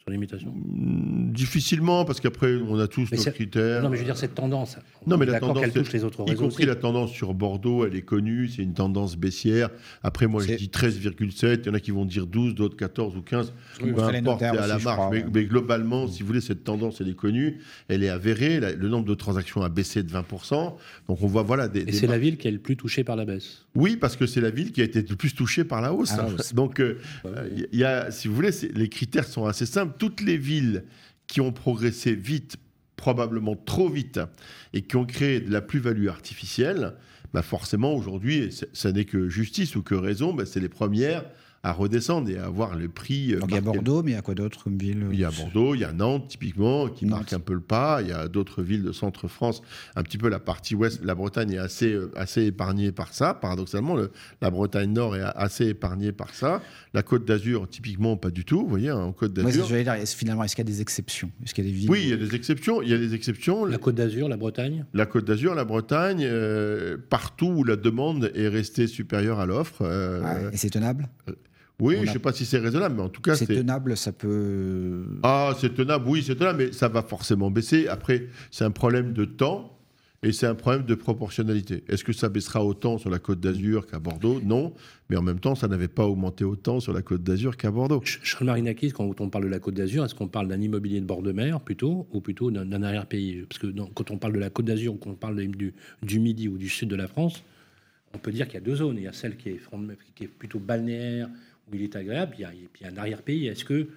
Sur 0.02 0.10
les 0.12 0.18
mutations 0.18 0.52
hmm, 0.56 1.32
Difficilement, 1.32 2.06
parce 2.06 2.20
qu'après, 2.20 2.56
on 2.56 2.80
a 2.80 2.88
tous 2.88 3.12
nos 3.12 3.32
critères. 3.32 3.84
Non, 3.84 3.90
mais 3.90 3.98
je 3.98 4.02
veux 4.02 4.08
dire, 4.08 4.18
cette 4.18 4.36
tendance. 4.36 4.78
Non, 5.06 5.18
mais 5.18 5.26
la 5.26 5.40
tendance, 5.40 5.64
elle 5.64 5.72
touche 5.72 5.94
les 5.94 6.04
autres 6.04 6.26
y 6.28 6.36
compris 6.36 6.66
la 6.66 6.76
tendance 6.76 7.12
sur 7.12 7.34
Bordeaux, 7.34 7.86
elle 7.86 7.96
est 7.96 8.02
connue, 8.02 8.48
c'est 8.48 8.64
une 8.64 8.74
tendance 8.74 9.16
baissière. 9.16 9.70
Après, 10.04 10.28
moi, 10.28 10.44
je 10.44 10.54
dis 10.54 10.68
13,7, 10.74 11.60
il 11.62 11.66
y 11.68 11.70
en 11.70 11.74
a 11.74 11.80
qui 11.80 11.92
vont 11.92 12.06
dire 12.06 12.26
12, 12.26 12.56
d'autres 12.56 12.76
14 12.76 13.16
ou 13.16 13.22
15. 13.22 13.54
peu 13.80 14.04
importe, 14.04 14.42
à 14.42 14.68
la 14.68 14.80
marge. 14.80 15.24
Mais, 15.34 15.46
globalement, 15.46 16.08
si 16.08 16.22
vous 16.22 16.28
voulez, 16.28 16.42
cette 16.42 16.64
tendance, 16.64 17.02
elle 17.02 17.10
est 17.10 17.16
connue, 17.16 17.60
elle 17.88 18.04
est 18.04 18.10
avérée. 18.10 18.60
Le 18.60 18.90
nombre 18.90 19.06
de 19.06 19.16
transactions 19.16 19.62
a 19.62 19.70
baissé 19.70 20.04
de 20.04 20.12
20%. 20.12 20.76
Donc, 21.08 21.22
on 21.22 21.28
voit, 21.28 21.44
voilà. 21.44 21.68
Des, 21.68 21.82
Et 21.82 21.92
c'est 21.92 22.08
la 22.08 22.18
ville 22.18 22.38
qui 22.38 22.48
est 22.48 22.52
le 22.52 22.60
plus 22.60 22.76
touchée 22.76 23.04
par 23.04 23.16
la 23.16 23.26
baisse 23.26 23.66
Oui, 23.74 23.96
parce 23.96 24.18
que 24.18 24.26
c'est 24.26 24.42
la 24.42 24.50
ville 24.50 24.72
qui 24.72 24.82
a 24.82 24.84
été 24.84 25.02
le 25.02 25.16
plus 25.16 25.34
touchée 25.34 25.64
par 25.64 25.82
la 25.82 25.94
hausse. 25.94 26.14
Donc, 26.54 26.80
euh, 26.80 27.00
il 27.72 27.80
y 27.80 27.86
a, 27.86 28.12
si 28.12 28.28
vous 28.28 28.36
voulez, 28.36 28.52
les 28.74 28.90
critères 28.90 29.26
sont 29.26 29.46
assez 29.46 29.66
simples. 29.66 29.96
Toutes 29.98 30.22
les 30.22 30.38
villes 30.38 30.84
qui 31.28 31.40
ont 31.40 31.54
progressé 31.54 32.14
vite, 32.14 32.58
probablement 32.98 33.56
trop 33.56 33.90
vite, 33.90 34.20
et 34.74 34.82
qui 34.82 34.98
ont 34.98 35.06
créé 35.06 35.40
de 35.40 35.52
la 35.52 35.62
plus-value 35.62 36.08
artificielle, 36.08 36.94
bah 37.34 37.42
forcément 37.42 37.94
aujourd'hui, 37.94 38.50
ça 38.74 38.92
n'est 38.92 39.06
que 39.06 39.30
justice 39.30 39.78
ou 39.78 39.84
que 39.84 39.96
raison, 39.96 40.34
bah 40.34 40.46
c'est 40.46 40.60
les 40.60 40.70
premières 40.70 41.24
à 41.64 41.74
redescendre 41.74 42.30
et 42.30 42.38
à 42.38 42.46
avoir 42.46 42.76
le 42.76 42.90
prix. 42.90 43.34
Euh, 43.36 43.40
Donc 43.40 43.50
il 43.52 43.56
y 43.56 43.58
a 43.58 43.62
Bordeaux, 43.62 44.02
mais 44.02 44.12
il 44.12 44.14
y 44.16 44.18
a 44.18 44.22
quoi 44.24 44.34
d'autre 44.34 44.64
comme 44.64 44.78
ville 44.78 45.06
Il 45.12 45.20
y 45.20 45.24
a 45.26 45.30
Bordeaux, 45.30 45.76
il 45.76 45.82
y 45.82 45.84
a 45.84 45.94
Nantes 45.94 46.28
typiquement 46.30 46.88
qui 46.88 47.06
marque 47.06 47.34
un 47.34 47.40
peu 47.40 47.54
le 47.54 47.60
pas. 47.62 48.02
Il 48.02 48.08
y 48.08 48.12
a 48.12 48.28
d'autres 48.28 48.64
villes 48.64 48.82
de 48.84 48.92
centre-France, 48.92 49.62
un 49.96 50.02
petit 50.02 50.18
peu 50.18 50.28
la 50.28 50.40
partie 50.40 50.74
ouest. 50.74 51.02
La 51.04 51.14
Bretagne 51.14 51.52
est 51.52 51.58
assez, 51.60 51.94
euh, 51.94 52.12
assez 52.16 52.46
épargnée 52.46 52.92
par 52.92 53.14
ça. 53.14 53.36
Paradoxalement, 53.36 53.96
le, 53.96 54.12
la 54.42 54.50
Bretagne 54.50 54.92
Nord 54.92 55.16
est 55.16 55.22
assez 55.36 55.68
épargnée 55.68 56.12
par 56.12 56.34
ça. 56.34 56.62
La 56.96 57.04
Côte 57.04 57.26
d'Azur, 57.26 57.70
typiquement, 57.70 58.18
pas 58.18 58.32
du 58.32 58.44
tout. 58.44 58.62
Vous 58.64 58.68
voyez, 58.70 58.92
en 58.92 59.12
Côte 59.12 59.34
d'Azur. 59.34 59.70
Ouais, 59.72 60.06
finalement, 60.08 60.44
est-ce 60.44 60.56
qu'il 60.56 60.66
y 60.66 60.68
a 60.68 60.72
des 60.72 60.82
exceptions? 60.82 61.30
Est-ce 61.44 61.54
qu'il 61.54 61.64
y 61.64 61.68
a 61.68 61.72
des 61.72 61.78
villes 61.78 61.90
Oui, 61.92 62.00
il 62.04 62.10
y 62.10 62.14
a 62.14 62.18
des 62.18 62.34
exceptions. 62.34 62.82
Il 62.82 62.90
y 62.90 62.94
a 62.94 62.98
des 62.98 63.14
exceptions. 63.14 63.66
La 63.66 63.78
Côte 63.78 63.96
d'Azur, 63.96 64.28
la 64.30 64.38
Bretagne? 64.38 64.86
La 64.96 65.06
Côte 65.06 65.26
d'Azur, 65.26 65.54
la 65.54 65.66
Bretagne, 65.66 66.24
euh, 66.24 66.98
partout 67.10 67.54
où 67.58 67.64
la 67.64 67.76
demande 67.76 68.32
est 68.34 68.48
restée 68.48 68.88
supérieure 68.88 69.40
à 69.40 69.46
l'offre. 69.46 69.84
et 70.52 70.58
c'est 70.58 70.72
tenable? 70.72 71.08
Oui, 71.82 71.96
je 71.98 72.08
ne 72.08 72.14
sais 72.14 72.20
pas 72.20 72.32
si 72.32 72.46
c'est 72.46 72.60
raisonnable, 72.60 72.96
mais 72.96 73.02
en 73.02 73.10
tout 73.10 73.22
cas, 73.22 73.36
c'est 73.36 73.48
tenable, 73.48 73.98
ça 73.98 74.12
peut. 74.12 75.04
Ah, 75.24 75.54
c'est 75.60 75.74
tenable, 75.74 76.08
oui, 76.08 76.24
c'est 76.26 76.36
tenable, 76.36 76.66
mais 76.66 76.72
ça 76.72 76.88
va 76.88 77.02
forcément 77.02 77.52
baisser. 77.52 77.88
Après, 77.88 78.28
c'est 78.52 78.64
un 78.64 78.72
problème 78.72 79.14
de 79.14 79.26
temps. 79.26 79.78
Et 80.24 80.34
c'est 80.34 80.46
un 80.46 80.54
problème 80.54 80.84
de 80.84 80.94
proportionnalité. 80.94 81.84
Est-ce 81.88 82.04
que 82.04 82.14
ça 82.14 82.30
baissera 82.30 82.64
autant 82.64 83.00
sur 83.00 83.10
la 83.10 83.18
Côte 83.18 83.40
d'Azur 83.40 83.88
qu'à 83.88 83.98
Bordeaux? 83.98 84.40
Non. 84.44 84.72
Mais 85.10 85.18
en 85.18 85.24
même 85.24 85.40
temps, 85.40 85.56
ça 85.56 85.68
n'avait 85.68 85.88
pas 85.88 86.06
augmenté 86.06 86.44
autant 86.44 86.80
sur 86.80 86.94
la 86.94 87.02
Côte 87.02 87.24
d'Azur 87.24 87.58
qu'à 87.58 87.72
Bordeaux. 87.72 88.02
Charles 88.04 88.46
Marinakis, 88.46 88.92
quand 88.92 89.20
on 89.20 89.30
parle 89.30 89.46
de 89.46 89.50
la 89.50 89.58
Côte 89.58 89.74
d'Azur, 89.74 90.06
est-ce 90.06 90.14
qu'on 90.14 90.28
parle 90.28 90.48
d'un 90.48 90.62
immobilier 90.62 91.02
de 91.02 91.08
bord 91.08 91.24
de 91.24 91.32
mer 91.32 91.60
plutôt, 91.60 92.08
ou 92.12 92.22
plutôt 92.22 92.52
d'un 92.52 92.84
arrière-pays? 92.84 93.46
Parce 93.50 93.58
que 93.58 93.66
quand 93.96 94.12
on 94.12 94.20
parle 94.20 94.34
de 94.34 94.40
la 94.40 94.52
Côte 94.52 94.66
d'Azur, 94.66 94.94
ou 94.94 94.98
qu'on 94.98 95.16
parle 95.16 95.38
du, 95.38 95.74
du, 96.04 96.20
Midi 96.20 96.48
ou 96.48 96.60
du 96.60 96.70
Sud 96.70 96.90
de 96.90 96.96
la 96.96 97.08
France, 97.08 97.44
on 98.14 98.20
peut 98.20 98.32
dire 98.32 98.46
qu'il 98.46 98.56
y 98.56 98.58
a 98.58 98.66
deux 98.66 98.76
zones. 98.76 98.98
Il 98.98 99.04
y 99.04 99.08
a 99.08 99.14
celle 99.14 99.38
qui 99.38 99.50
est, 99.50 99.60
qui 100.14 100.26
est 100.26 100.28
plutôt 100.28 100.60
balnéaire, 100.60 101.30
il 101.74 101.84
est 101.84 101.96
agréable, 101.96 102.36
il 102.38 102.42
y 102.42 102.46
a, 102.86 102.90
un 102.90 102.98
arrière-pays. 102.98 103.48
Est-ce 103.48 103.66
que 103.66 103.88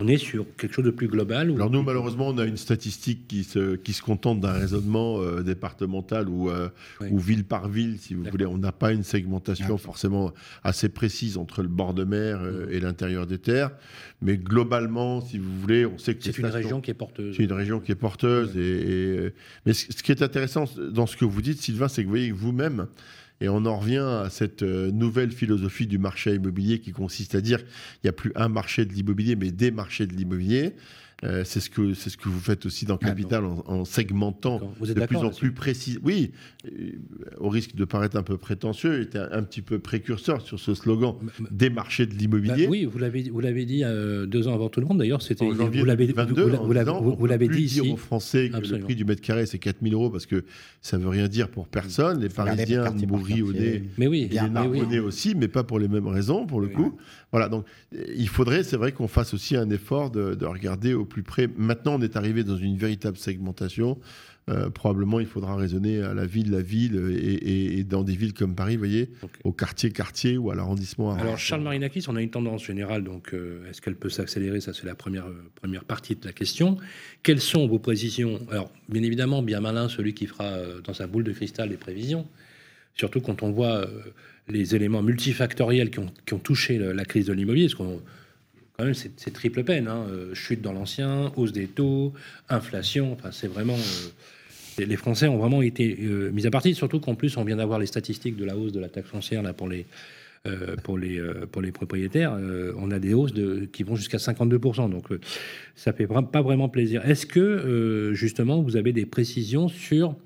on 0.00 0.06
est 0.06 0.18
sur 0.18 0.46
quelque 0.56 0.74
chose 0.74 0.84
de 0.84 0.90
plus 0.90 1.08
global 1.08 1.50
Alors 1.50 1.70
nous, 1.70 1.82
malheureusement, 1.82 2.28
on 2.28 2.38
a 2.38 2.44
une 2.44 2.56
statistique 2.56 3.26
qui 3.26 3.42
se, 3.42 3.74
qui 3.74 3.92
se 3.92 4.02
contente 4.02 4.40
d'un 4.40 4.52
raisonnement 4.52 5.20
euh, 5.20 5.42
départemental 5.42 6.28
ou, 6.28 6.50
euh, 6.50 6.68
ou, 7.10 7.18
ville 7.18 7.44
par 7.44 7.68
ville, 7.68 7.98
si 7.98 8.14
vous 8.14 8.24
voulez. 8.30 8.46
On 8.46 8.58
n'a 8.58 8.70
pas 8.70 8.92
une 8.92 9.02
segmentation 9.02 9.76
forcément 9.76 10.32
assez 10.62 10.88
précise 10.88 11.36
entre 11.36 11.62
le 11.62 11.68
bord 11.68 11.94
de 11.94 12.04
mer 12.04 12.40
euh, 12.40 12.66
mmh. 12.66 12.72
et 12.72 12.80
l'intérieur 12.80 13.26
des 13.26 13.38
terres. 13.38 13.70
Mais 14.22 14.36
globalement, 14.36 15.20
si 15.20 15.38
vous 15.38 15.58
voulez, 15.60 15.84
on 15.84 15.98
sait 15.98 16.14
que 16.14 16.22
c'est 16.22 16.38
une 16.38 16.46
région 16.46 16.80
qui 16.80 16.90
est 16.92 16.94
porteuse. 16.94 17.36
C'est 17.36 17.44
une 17.44 17.52
région 17.52 17.80
qui 17.80 17.90
est 17.90 17.96
porteuse. 17.96 18.56
Et, 18.56 19.32
mais 19.66 19.72
ce 19.72 20.02
qui 20.02 20.12
est 20.12 20.22
intéressant 20.22 20.64
dans 20.92 21.06
ce 21.06 21.16
que 21.16 21.24
vous 21.24 21.42
dites, 21.42 21.60
Sylvain, 21.60 21.88
c'est 21.88 22.02
que 22.02 22.06
vous 22.06 22.12
voyez 22.12 22.30
vous-même, 22.30 22.86
et 23.40 23.48
on 23.48 23.64
en 23.66 23.78
revient 23.78 23.98
à 24.24 24.28
cette 24.30 24.62
euh, 24.62 24.90
nouvelle 24.90 25.30
philosophie 25.30 25.86
du 25.86 25.98
marché 25.98 26.34
immobilier 26.34 26.80
qui 26.80 26.92
consiste 26.92 27.34
à 27.34 27.40
dire 27.40 27.58
qu'il 27.58 28.04
n'y 28.04 28.10
a 28.10 28.12
plus 28.12 28.32
un 28.34 28.48
marché 28.48 28.84
de 28.84 28.92
l'immobilier, 28.92 29.36
mais 29.36 29.50
des 29.50 29.70
marchés 29.70 30.06
de 30.06 30.14
l'immobilier. 30.14 30.74
Euh, 31.24 31.42
c'est 31.44 31.58
ce 31.58 31.68
que 31.68 31.94
c'est 31.94 32.10
ce 32.10 32.16
que 32.16 32.28
vous 32.28 32.38
faites 32.38 32.64
aussi 32.64 32.84
dans 32.84 32.94
ah, 33.02 33.06
Capital 33.06 33.44
en, 33.44 33.84
segmentant 33.84 34.60
de 34.80 35.04
plus 35.04 35.16
en 35.16 35.30
plus 35.30 35.50
précis. 35.50 35.98
Oui, 36.04 36.30
euh, 36.66 36.92
au 37.38 37.48
risque 37.48 37.74
de 37.74 37.84
paraître 37.84 38.16
un 38.16 38.22
peu 38.22 38.36
prétentieux, 38.36 39.00
était 39.00 39.18
un, 39.18 39.42
petit 39.42 39.62
peu 39.62 39.80
précurseur 39.80 40.42
sur 40.42 40.60
ce 40.60 40.74
slogan 40.74 41.14
des 41.50 41.70
marchés 41.70 42.06
de 42.06 42.14
l'immobilier. 42.14 42.66
Bah 42.66 42.70
oui, 42.70 42.84
vous 42.84 42.98
l'avez 42.98 43.30
vous 43.30 43.40
l'avez 43.40 43.64
dit 43.64 43.82
euh, 43.82 44.26
deux 44.26 44.46
ans 44.46 44.54
avant 44.54 44.68
tout 44.68 44.78
le 44.78 44.86
monde. 44.86 44.98
D'ailleurs, 44.98 45.20
c'était 45.20 45.44
vous 45.44 45.84
l'avez 45.84 46.12
vous, 46.12 47.16
vous 47.16 47.26
l'avez 47.26 47.48
dit 47.48 47.62
ici. 47.62 47.80
Dire 47.80 47.94
aux 47.94 47.96
Français 47.96 48.50
que 48.50 48.74
le 48.74 48.78
prix 48.78 48.94
du 48.94 49.04
mètre 49.04 49.22
carré 49.22 49.44
c'est 49.46 49.58
4000 49.58 49.94
euros 49.94 50.10
parce 50.10 50.26
que 50.26 50.44
ça 50.82 50.98
veut 50.98 51.08
rien 51.08 51.26
dire 51.26 51.48
pour 51.48 51.66
personne. 51.66 52.20
Les 52.20 52.28
Parisiens 52.28 52.92
mourrissent 53.08 53.42
au 53.42 53.52
nez, 53.52 53.82
mais 53.98 54.06
oui, 54.06 54.28
les 54.30 54.38
mais 54.88 55.00
aussi, 55.00 55.34
mais 55.34 55.48
pas 55.48 55.64
pour 55.64 55.80
les 55.80 55.88
mêmes 55.88 56.06
raisons 56.06 56.46
pour 56.46 56.60
le 56.60 56.68
coup. 56.68 56.96
Voilà, 57.32 57.48
donc 57.48 57.66
il 57.92 58.28
faudrait, 58.28 58.62
c'est 58.62 58.76
vrai 58.76 58.92
qu'on 58.92 59.08
fasse 59.08 59.34
aussi 59.34 59.56
un 59.56 59.68
effort 59.68 60.10
de, 60.10 60.34
de 60.34 60.46
regarder 60.46 60.94
au 60.94 61.04
plus 61.08 61.24
près. 61.24 61.48
Maintenant, 61.56 61.96
on 61.96 62.02
est 62.02 62.16
arrivé 62.16 62.44
dans 62.44 62.56
une 62.56 62.76
véritable 62.76 63.16
segmentation. 63.16 63.98
Euh, 64.48 64.70
probablement, 64.70 65.20
il 65.20 65.26
faudra 65.26 65.56
raisonner 65.56 66.00
à 66.00 66.14
la 66.14 66.24
ville, 66.24 66.50
la 66.50 66.62
ville, 66.62 66.96
et, 67.20 67.84
dans 67.84 68.02
des 68.02 68.14
villes 68.14 68.32
comme 68.32 68.54
Paris, 68.54 68.76
vous 68.76 68.80
voyez, 68.80 69.10
au 69.44 69.52
quartier, 69.52 69.90
quartier 69.90 70.38
ou 70.38 70.50
à 70.50 70.54
l'arrondissement. 70.54 71.12
Alors, 71.12 71.36
Charles 71.38 71.62
Marinakis, 71.62 72.04
on 72.08 72.16
a 72.16 72.22
une 72.22 72.30
tendance 72.30 72.64
générale, 72.64 73.04
donc 73.04 73.34
euh, 73.34 73.68
est-ce 73.68 73.82
qu'elle 73.82 73.96
peut 73.96 74.08
s'accélérer? 74.08 74.60
Ça, 74.60 74.72
c'est 74.72 74.86
la 74.86 74.94
première, 74.94 75.26
euh, 75.26 75.50
première 75.54 75.84
partie 75.84 76.14
de 76.14 76.24
la 76.24 76.32
question. 76.32 76.78
Quelles 77.22 77.40
sont 77.40 77.66
vos 77.66 77.78
précisions? 77.78 78.40
Alors, 78.50 78.72
bien 78.88 79.02
évidemment, 79.02 79.42
bien 79.42 79.60
malin 79.60 79.88
celui 79.88 80.14
qui 80.14 80.26
fera 80.26 80.56
dans 80.82 80.94
sa 80.94 81.06
boule 81.06 81.24
de 81.24 81.32
cristal 81.32 81.68
les 81.68 81.76
prévisions, 81.76 82.26
surtout 82.94 83.20
quand 83.20 83.42
on 83.42 83.50
voit 83.50 83.86
les 84.48 84.74
éléments 84.74 85.02
multifactoriels 85.02 85.90
qui 85.90 85.98
ont, 85.98 86.10
qui 86.24 86.34
ont 86.34 86.38
touché 86.38 86.78
la 86.78 87.04
crise 87.04 87.26
de 87.26 87.32
l'immobilier, 87.34 87.66
parce 87.66 87.74
qu'on 87.74 88.00
c'est 88.92 89.32
triple 89.32 89.64
peine. 89.64 89.88
Hein. 89.88 90.06
Euh, 90.08 90.34
chute 90.34 90.62
dans 90.62 90.72
l'ancien, 90.72 91.32
hausse 91.34 91.52
des 91.52 91.66
taux, 91.66 92.12
inflation. 92.48 93.12
Enfin, 93.12 93.30
c'est 93.32 93.48
vraiment. 93.48 93.74
Euh, 93.74 94.84
les 94.86 94.96
Français 94.96 95.26
ont 95.26 95.36
vraiment 95.38 95.62
été 95.62 95.98
euh, 96.02 96.30
mis 96.30 96.46
à 96.46 96.50
partie, 96.52 96.76
surtout 96.76 97.00
qu'en 97.00 97.16
plus, 97.16 97.36
on 97.36 97.44
vient 97.44 97.56
d'avoir 97.56 97.80
les 97.80 97.86
statistiques 97.86 98.36
de 98.36 98.44
la 98.44 98.56
hausse 98.56 98.70
de 98.70 98.78
la 98.78 98.88
taxe 98.88 99.08
foncière 99.08 99.42
là, 99.42 99.52
pour 99.52 99.68
les. 99.68 99.84
pour, 100.84 100.96
les, 100.96 101.20
pour 101.50 101.60
les 101.60 101.72
propriétaires, 101.72 102.38
on 102.78 102.90
a 102.90 102.98
des 102.98 103.12
hausses 103.12 103.34
de, 103.34 103.68
qui 103.70 103.82
vont 103.82 103.96
jusqu'à 103.96 104.16
52%. 104.16 104.88
Donc, 104.88 105.08
ça 105.74 105.92
fait 105.92 106.06
pas 106.06 106.40
vraiment 106.40 106.70
plaisir. 106.70 107.04
Est-ce 107.04 107.26
que, 107.26 108.12
justement, 108.14 108.62
vous 108.62 108.76
avez 108.76 108.92
des 108.92 109.04
précisions 109.04 109.68
sur, 109.68 110.16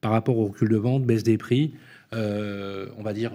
par 0.00 0.10
rapport 0.10 0.36
au 0.38 0.46
recul 0.46 0.70
de 0.70 0.76
vente, 0.76 1.04
baisse 1.04 1.22
des 1.22 1.38
prix, 1.38 1.74
on 2.12 3.02
va 3.02 3.12
dire 3.12 3.32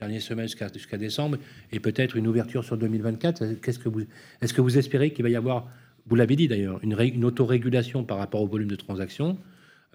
dernier 0.00 0.20
semestre 0.20 0.58
jusqu'à 0.72 0.96
décembre, 0.96 1.38
et 1.72 1.80
peut-être 1.80 2.16
une 2.16 2.26
ouverture 2.26 2.64
sur 2.64 2.76
2024. 2.76 3.60
Qu'est-ce 3.62 3.78
que 3.78 3.88
vous, 3.88 4.02
est-ce 4.40 4.54
que 4.54 4.60
vous 4.60 4.78
espérez 4.78 5.12
qu'il 5.12 5.22
va 5.22 5.28
y 5.28 5.36
avoir, 5.36 5.68
vous 6.06 6.16
l'avez 6.16 6.36
dit 6.36 6.48
d'ailleurs, 6.48 6.80
une, 6.82 6.98
une 6.98 7.24
autorégulation 7.24 8.02
par 8.04 8.18
rapport 8.18 8.40
au 8.40 8.46
volume 8.46 8.68
de 8.68 8.76
transactions 8.76 9.38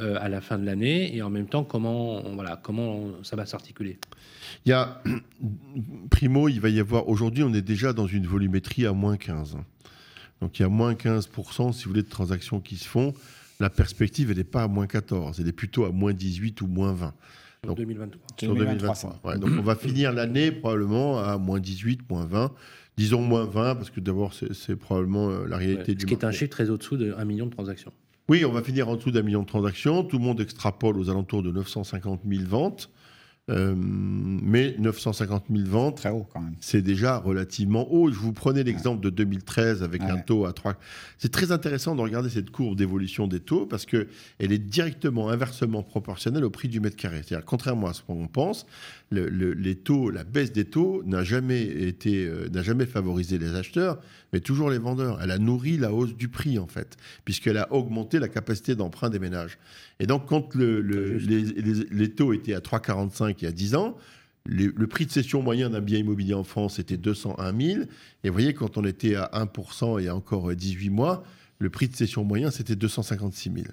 euh, 0.01 0.17
à 0.19 0.29
la 0.29 0.41
fin 0.41 0.57
de 0.57 0.65
l'année, 0.65 1.15
et 1.15 1.21
en 1.21 1.29
même 1.29 1.47
temps, 1.47 1.63
comment, 1.63 2.21
voilà, 2.33 2.59
comment 2.61 3.23
ça 3.23 3.35
va 3.35 3.45
s'articuler? 3.45 3.97
Il 4.65 4.69
y 4.69 4.73
a, 4.73 5.01
primo, 6.09 6.49
il 6.49 6.59
va 6.59 6.69
y 6.69 6.79
avoir, 6.79 7.07
aujourd'hui, 7.07 7.43
on 7.43 7.53
est 7.53 7.61
déjà 7.61 7.93
dans 7.93 8.05
une 8.05 8.27
volumétrie 8.27 8.85
à 8.85 8.93
moins 8.93 9.17
15. 9.17 9.57
Donc 10.41 10.59
il 10.59 10.63
y 10.63 10.65
a 10.65 10.69
moins 10.69 10.93
15%, 10.93 11.71
si 11.71 11.85
vous 11.85 11.91
voulez, 11.91 12.03
de 12.03 12.09
transactions 12.09 12.59
qui 12.59 12.75
se 12.75 12.87
font. 12.87 13.13
La 13.61 13.69
perspective, 13.69 14.31
elle 14.31 14.37
n'est 14.37 14.43
pas 14.43 14.63
à 14.63 14.67
moins 14.67 14.85
14, 14.85 15.39
elle 15.39 15.47
est 15.47 15.53
plutôt 15.53 15.85
à 15.85 15.91
moins 15.91 16.13
18 16.13 16.61
ou 16.61 16.67
moins 16.67 16.91
20. 16.91 17.13
Donc, 17.65 17.77
2023. 17.77 18.21
Sur 18.37 18.55
2023. 18.55 19.37
donc 19.37 19.51
on 19.57 19.61
va 19.61 19.75
finir 19.75 20.13
l'année 20.13 20.51
probablement 20.51 21.19
à 21.19 21.37
moins 21.37 21.59
18, 21.59 22.09
moins 22.09 22.25
20. 22.25 22.51
Disons 22.97 23.21
moins 23.21 23.45
20, 23.45 23.75
parce 23.75 23.89
que 23.89 23.99
d'abord, 23.99 24.33
c'est 24.33 24.75
probablement 24.77 25.29
euh, 25.29 25.45
la 25.47 25.57
réalité 25.57 25.95
du 25.95 26.01
Ce 26.01 26.05
qui 26.05 26.13
est 26.13 26.23
un 26.23 26.31
chiffre 26.31 26.51
très 26.51 26.69
au-dessous 26.69 26.95
d'un 26.95 27.25
million 27.25 27.45
de 27.45 27.51
transactions. 27.51 27.91
Oui, 28.29 28.45
on 28.45 28.51
va 28.51 28.63
finir 28.63 28.87
en 28.89 28.95
dessous 28.95 29.11
d'un 29.11 29.21
million 29.21 29.41
de 29.41 29.47
transactions. 29.47 30.03
Tout 30.03 30.17
le 30.17 30.23
monde 30.23 30.39
extrapole 30.39 30.97
aux 30.97 31.09
alentours 31.09 31.43
de 31.43 31.51
950 31.51 32.21
000 32.27 32.43
ventes. 32.45 32.89
Euh, 33.51 33.75
mais 33.77 34.75
950 34.79 35.45
000 35.51 35.69
ventes, 35.69 36.07
c'est 36.59 36.81
déjà 36.81 37.17
relativement 37.17 37.87
haut. 37.91 38.09
Je 38.09 38.17
vous 38.17 38.33
prenais 38.33 38.63
l'exemple 38.63 39.03
de 39.03 39.11
2013 39.11 39.83
avec 39.83 40.01
un 40.01 40.17
taux 40.17 40.45
à 40.45 40.53
3. 40.53 40.75
C'est 41.19 41.31
très 41.31 41.51
intéressant 41.51 41.95
de 41.95 42.01
regarder 42.01 42.29
cette 42.29 42.49
courbe 42.49 42.75
d'évolution 42.75 43.27
des 43.27 43.39
taux 43.39 43.67
parce 43.67 43.85
qu'elle 43.85 44.07
est 44.39 44.57
directement 44.57 45.29
inversement 45.29 45.83
proportionnelle 45.83 46.43
au 46.43 46.49
prix 46.49 46.69
du 46.69 46.79
mètre 46.79 46.95
carré. 46.95 47.21
C'est-à-dire, 47.23 47.45
contrairement 47.45 47.87
à 47.87 47.93
ce 47.93 48.01
qu'on 48.01 48.27
pense, 48.27 48.65
les 49.15 49.75
taux, 49.75 50.09
la 50.09 50.23
baisse 50.23 50.51
des 50.51 50.65
taux 50.65 51.03
n'a 51.05 51.23
jamais 51.23 51.63
été, 51.63 52.25
euh, 52.25 52.49
n'a 52.49 52.61
jamais 52.61 52.85
favorisé 52.85 53.37
les 53.37 53.55
acheteurs, 53.55 53.99
mais 54.33 54.39
toujours 54.39 54.69
les 54.69 54.77
vendeurs. 54.77 55.19
Elle 55.21 55.31
a 55.31 55.37
nourri 55.37 55.77
la 55.77 55.91
hausse 55.93 56.15
du 56.15 56.27
prix 56.27 56.59
en 56.59 56.67
fait, 56.67 56.97
puisqu'elle 57.23 57.57
a 57.57 57.71
augmenté 57.73 58.19
la 58.19 58.27
capacité 58.27 58.75
d'emprunt 58.75 59.09
des 59.09 59.19
ménages. 59.19 59.57
Et 59.99 60.07
donc, 60.07 60.27
quand 60.27 60.53
le, 60.55 60.81
les, 60.81 61.43
les, 61.43 62.11
taux 62.11 62.33
étaient 62.33 62.53
à 62.53 62.59
3,45 62.59 63.35
il 63.39 63.43
y 63.45 63.47
a 63.47 63.51
10 63.51 63.75
ans, 63.75 63.97
le 64.45 64.87
prix 64.87 65.07
de 65.07 65.11
cession 65.11 65.41
moyen 65.41 65.71
d'un 65.71 65.81
bien 65.81 65.97
immobilier 65.97 66.35
en 66.35 66.43
France 66.43 66.77
était 66.77 66.97
201 66.97 67.59
000. 67.59 67.83
Et 68.23 68.29
vous 68.29 68.33
voyez, 68.33 68.53
quand 68.53 68.77
on 68.77 68.85
était 68.85 69.15
à 69.15 69.29
1% 69.33 69.99
il 69.99 70.05
y 70.05 70.07
a 70.07 70.15
encore 70.15 70.53
18 70.53 70.89
mois, 70.91 71.23
le 71.59 71.69
prix 71.69 71.87
de 71.87 71.95
cession 71.95 72.23
moyen, 72.23 72.51
c'était 72.51 72.75
256 72.75 73.51
000. 73.51 73.65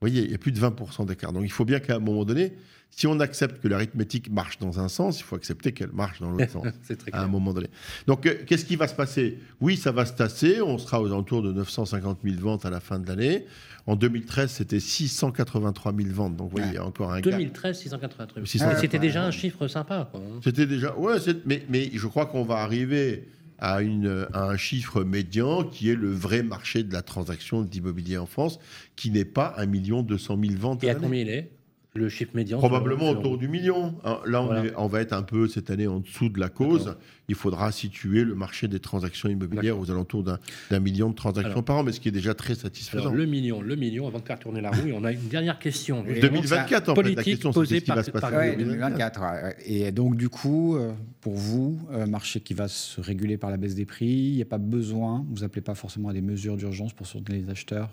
Vous 0.00 0.08
voyez, 0.08 0.24
il 0.24 0.30
y 0.30 0.34
a 0.34 0.38
plus 0.38 0.52
de 0.52 0.60
20% 0.60 1.06
d'écart. 1.06 1.32
Donc 1.32 1.44
il 1.44 1.52
faut 1.52 1.64
bien 1.64 1.80
qu'à 1.80 1.96
un 1.96 2.00
moment 2.00 2.24
donné, 2.24 2.52
si 2.90 3.06
on 3.06 3.20
accepte 3.20 3.60
que 3.62 3.68
l'arithmétique 3.68 4.30
marche 4.30 4.58
dans 4.58 4.80
un 4.80 4.88
sens, 4.88 5.20
il 5.20 5.22
faut 5.22 5.36
accepter 5.36 5.72
qu'elle 5.72 5.92
marche 5.92 6.20
dans 6.20 6.30
l'autre 6.30 6.50
sens. 6.50 6.66
à 7.12 7.22
un 7.22 7.26
moment 7.26 7.52
donné. 7.52 7.68
Donc, 8.06 8.26
euh, 8.26 8.34
qu'est-ce 8.46 8.64
qui 8.64 8.76
va 8.76 8.88
se 8.88 8.94
passer? 8.94 9.38
Oui, 9.60 9.76
ça 9.76 9.92
va 9.92 10.06
se 10.06 10.14
tasser. 10.14 10.62
On 10.62 10.78
sera 10.78 11.02
aux 11.02 11.06
alentours 11.06 11.42
de 11.42 11.52
950 11.52 12.20
000 12.24 12.36
ventes 12.40 12.64
à 12.64 12.70
la 12.70 12.80
fin 12.80 12.98
de 12.98 13.06
l'année. 13.06 13.44
En 13.86 13.96
2013, 13.96 14.50
c'était 14.50 14.80
683 14.80 15.94
000 15.94 16.08
ventes. 16.10 16.36
Donc, 16.36 16.50
vous 16.50 16.56
voyez, 16.56 16.72
il 16.72 16.74
y 16.74 16.78
a 16.78 16.86
encore 16.86 17.12
un 17.12 17.20
2013, 17.20 17.78
683 17.78 18.42
000. 18.44 18.76
c'était 18.80 18.98
déjà 18.98 19.24
un 19.24 19.30
chiffre 19.30 19.68
sympa. 19.68 20.10
Hein. 20.14 20.40
C'était 20.42 20.66
déjà. 20.66 20.96
Ouais, 20.96 21.16
mais, 21.44 21.64
mais 21.68 21.90
je 21.92 22.06
crois 22.06 22.26
qu'on 22.26 22.44
va 22.44 22.56
arriver 22.56 23.28
à, 23.58 23.82
une, 23.82 24.26
à, 24.32 24.44
un 24.44 24.56
chiffre 24.56 25.04
médian 25.04 25.64
qui 25.64 25.90
est 25.90 25.94
le 25.94 26.10
vrai 26.10 26.42
marché 26.42 26.82
de 26.82 26.92
la 26.92 27.02
transaction 27.02 27.62
d'immobilier 27.62 28.18
en 28.18 28.26
France, 28.26 28.58
qui 28.96 29.10
n'est 29.10 29.24
pas 29.24 29.54
1 29.56 29.66
200 30.02 30.38
000 30.40 30.54
ventes. 30.58 30.84
Et 30.84 30.90
à 30.90 30.94
combien 30.94 31.20
il 31.20 31.28
est? 31.28 31.55
Le 31.96 32.08
chiffre 32.08 32.32
médian 32.34 32.58
Probablement 32.58 33.10
autour 33.10 33.38
du 33.38 33.48
million. 33.48 33.94
Hein, 34.04 34.18
là, 34.26 34.46
on, 34.76 34.86
va 34.86 35.00
être 35.00 35.12
un 35.12 35.22
peu 35.22 35.48
cette 35.48 35.70
année 35.70 35.86
en 35.86 36.00
dessous 36.00 36.28
de 36.28 36.38
la 36.40 36.48
cause. 36.48 36.96
Il 37.28 37.34
faudra 37.34 37.72
situer 37.72 38.24
le 38.24 38.34
marché 38.34 38.68
des 38.68 38.78
transactions 38.78 39.28
immobilières 39.28 39.78
aux 39.78 39.90
alentours 39.90 40.22
d'un 40.22 40.80
million 40.80 41.10
de 41.10 41.14
transactions 41.14 41.62
par 41.62 41.76
an, 41.76 41.82
mais 41.82 41.92
ce 41.92 42.00
qui 42.00 42.08
est 42.08 42.12
déjà 42.12 42.34
très 42.34 42.54
satisfaisant. 42.54 43.12
le 43.12 43.26
million, 43.26 43.60
le 43.60 43.76
million, 43.76 44.06
avant 44.06 44.20
de 44.20 44.24
faire 44.24 44.38
tourner 44.38 44.60
la 44.60 44.70
roue, 44.70 44.90
on 44.94 45.04
a 45.04 45.12
une 45.12 45.28
dernière 45.28 45.58
question. 45.58 46.04
2024, 46.04 46.88
en 46.90 46.94
fait, 46.94 47.14
la 47.14 47.22
question, 47.22 47.52
c'est 47.52 47.66
ce 47.66 47.84
qui 47.84 47.90
va 47.90 48.02
se 48.02 48.10
passer. 48.10 48.56
2024. 48.56 49.22
Et 49.66 49.90
donc, 49.92 50.16
du 50.16 50.28
coup, 50.28 50.76
euh, 50.76 50.92
pour 51.20 51.34
vous, 51.34 51.78
un 51.90 52.00
euh, 52.00 52.06
marché 52.06 52.40
qui 52.40 52.54
va 52.54 52.68
se 52.68 53.00
réguler 53.00 53.36
par 53.36 53.50
la 53.50 53.56
baisse 53.56 53.74
des 53.74 53.84
prix, 53.84 54.06
il 54.06 54.36
n'y 54.36 54.42
a 54.42 54.46
pas 54.46 54.58
besoin, 54.58 55.24
vous 55.30 55.44
appelez 55.44 55.62
pas 55.62 55.74
forcément 55.74 56.08
à 56.10 56.12
des 56.12 56.20
mesures 56.20 56.56
d'urgence 56.56 56.92
pour 56.92 57.06
soutenir 57.06 57.40
les 57.40 57.50
acheteurs 57.50 57.90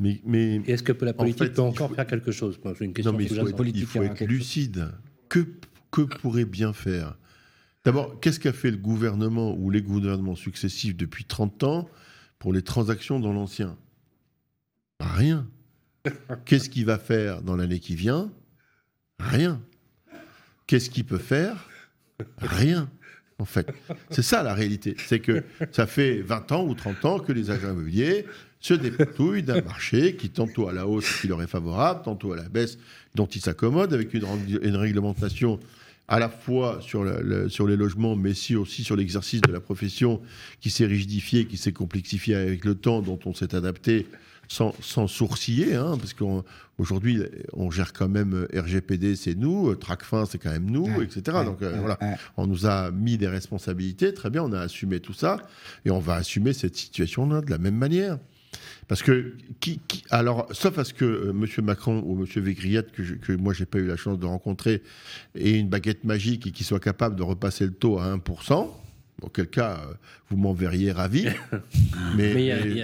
mais, 0.00 0.60
Est-ce 0.66 0.82
que 0.82 1.04
la 1.04 1.14
politique 1.14 1.54
peut 1.54 1.62
encore 1.62 1.94
faire 1.94 2.06
quelque 2.06 2.30
chose 2.30 2.58
une 2.80 2.92
question 2.92 3.12
non, 3.12 3.18
mais 3.18 3.24
il 3.24 3.34
faut, 3.34 3.64
il 3.64 3.86
faut 3.86 4.02
être 4.02 4.24
lucide. 4.24 4.92
Que, 5.28 5.46
que 5.90 6.02
pourrait 6.02 6.44
bien 6.44 6.72
faire 6.72 7.16
D'abord, 7.84 8.20
qu'est-ce 8.20 8.40
qu'a 8.40 8.52
fait 8.52 8.70
le 8.70 8.76
gouvernement 8.76 9.54
ou 9.56 9.70
les 9.70 9.80
gouvernements 9.80 10.34
successifs 10.34 10.96
depuis 10.96 11.24
30 11.24 11.62
ans 11.62 11.88
pour 12.38 12.52
les 12.52 12.62
transactions 12.62 13.20
dans 13.20 13.32
l'ancien? 13.32 13.78
Rien. 15.00 15.48
Qu'est-ce 16.44 16.68
qu'il 16.68 16.84
va 16.84 16.98
faire 16.98 17.42
dans 17.42 17.56
l'année 17.56 17.78
qui 17.78 17.94
vient? 17.94 18.32
Rien. 19.18 19.62
Qu'est-ce 20.66 20.90
qu'il 20.90 21.04
peut 21.04 21.18
faire? 21.18 21.68
Rien 22.38 22.90
en 23.38 23.44
fait. 23.44 23.68
C'est 24.10 24.22
ça 24.22 24.42
la 24.42 24.54
réalité. 24.54 24.96
C'est 25.06 25.20
que 25.20 25.44
ça 25.72 25.86
fait 25.86 26.20
20 26.22 26.52
ans 26.52 26.66
ou 26.66 26.74
30 26.74 27.04
ans 27.04 27.18
que 27.18 27.32
les 27.32 27.50
agents 27.50 27.70
immobiliers 27.70 28.24
se 28.60 28.74
dépatouillent 28.74 29.42
d'un 29.42 29.60
marché 29.60 30.16
qui 30.16 30.30
tantôt 30.30 30.68
à 30.68 30.72
la 30.72 30.86
hausse 30.86 31.20
qui 31.20 31.28
leur 31.28 31.42
est 31.42 31.46
favorable, 31.46 32.02
tantôt 32.04 32.32
à 32.32 32.36
la 32.36 32.48
baisse 32.48 32.78
dont 33.14 33.26
ils 33.26 33.40
s'accommodent, 33.40 33.92
avec 33.92 34.14
une, 34.14 34.24
réglementation 34.76 35.60
à 36.08 36.18
la 36.18 36.28
fois 36.28 36.80
sur, 36.80 37.04
les 37.04 37.76
logements, 37.76 38.16
mais 38.16 38.32
aussi 38.56 38.84
sur 38.84 38.96
l'exercice 38.96 39.40
de 39.40 39.52
la 39.52 39.60
profession 39.60 40.20
qui 40.60 40.70
s'est 40.70 40.86
rigidifié, 40.86 41.46
qui 41.46 41.56
s'est 41.56 41.72
complexifié 41.72 42.36
avec 42.36 42.64
le 42.64 42.74
temps, 42.74 43.02
dont 43.02 43.18
on 43.24 43.34
s'est 43.34 43.54
adapté 43.54 44.06
sans, 44.48 44.74
sans 44.80 45.06
sourciller, 45.06 45.74
hein, 45.74 45.96
parce 45.98 46.14
qu'aujourd'hui, 46.14 47.22
on, 47.52 47.70
gère 47.70 47.92
quand 47.92 48.08
même 48.08 48.46
RGPD, 48.54 49.16
c'est 49.16 49.34
nous, 49.34 49.74
Tracfin, 49.74 50.24
c'est 50.26 50.38
quand 50.38 50.50
même 50.50 50.70
nous, 50.70 51.02
etc. 51.02 51.38
Donc 51.44 51.62
euh, 51.62 51.76
voilà, 51.78 51.98
on 52.36 52.46
nous 52.46 52.66
a 52.66 52.90
mis 52.90 53.18
des 53.18 53.28
responsabilités, 53.28 54.14
très 54.14 54.30
bien, 54.30 54.42
on 54.42 54.52
a 54.52 54.60
assumé 54.60 55.00
tout 55.00 55.12
ça, 55.14 55.38
et 55.84 55.90
on 55.90 55.98
va 55.98 56.14
assumer 56.14 56.52
cette 56.52 56.76
situation-là 56.76 57.40
de 57.40 57.50
la 57.50 57.58
même 57.58 57.76
manière. 57.76 58.18
Parce 58.88 59.02
que, 59.02 59.34
qui, 59.60 59.80
alors, 60.10 60.46
sauf 60.52 60.78
à 60.78 60.84
ce 60.84 60.94
que 60.94 61.04
euh, 61.04 61.30
M. 61.30 61.64
Macron 61.64 62.02
ou 62.06 62.20
M. 62.20 62.42
Végriette, 62.42 62.92
que, 62.92 63.02
je, 63.02 63.14
que 63.14 63.32
moi 63.32 63.52
j'ai 63.52 63.66
pas 63.66 63.78
eu 63.78 63.86
la 63.86 63.96
chance 63.96 64.18
de 64.18 64.26
rencontrer, 64.26 64.82
ait 65.34 65.58
une 65.58 65.68
baguette 65.68 66.04
magique 66.04 66.46
et 66.46 66.52
qu'il 66.52 66.64
soit 66.64 66.80
capable 66.80 67.16
de 67.16 67.22
repasser 67.22 67.64
le 67.64 67.72
taux 67.72 67.98
à 67.98 68.16
1%, 68.16 68.70
Auquel 69.22 69.46
cas, 69.46 69.80
euh, 69.80 69.94
vous 70.28 70.36
m'en 70.36 70.52
verriez 70.52 70.92
ravi. 70.92 71.24
mais, 72.16 72.34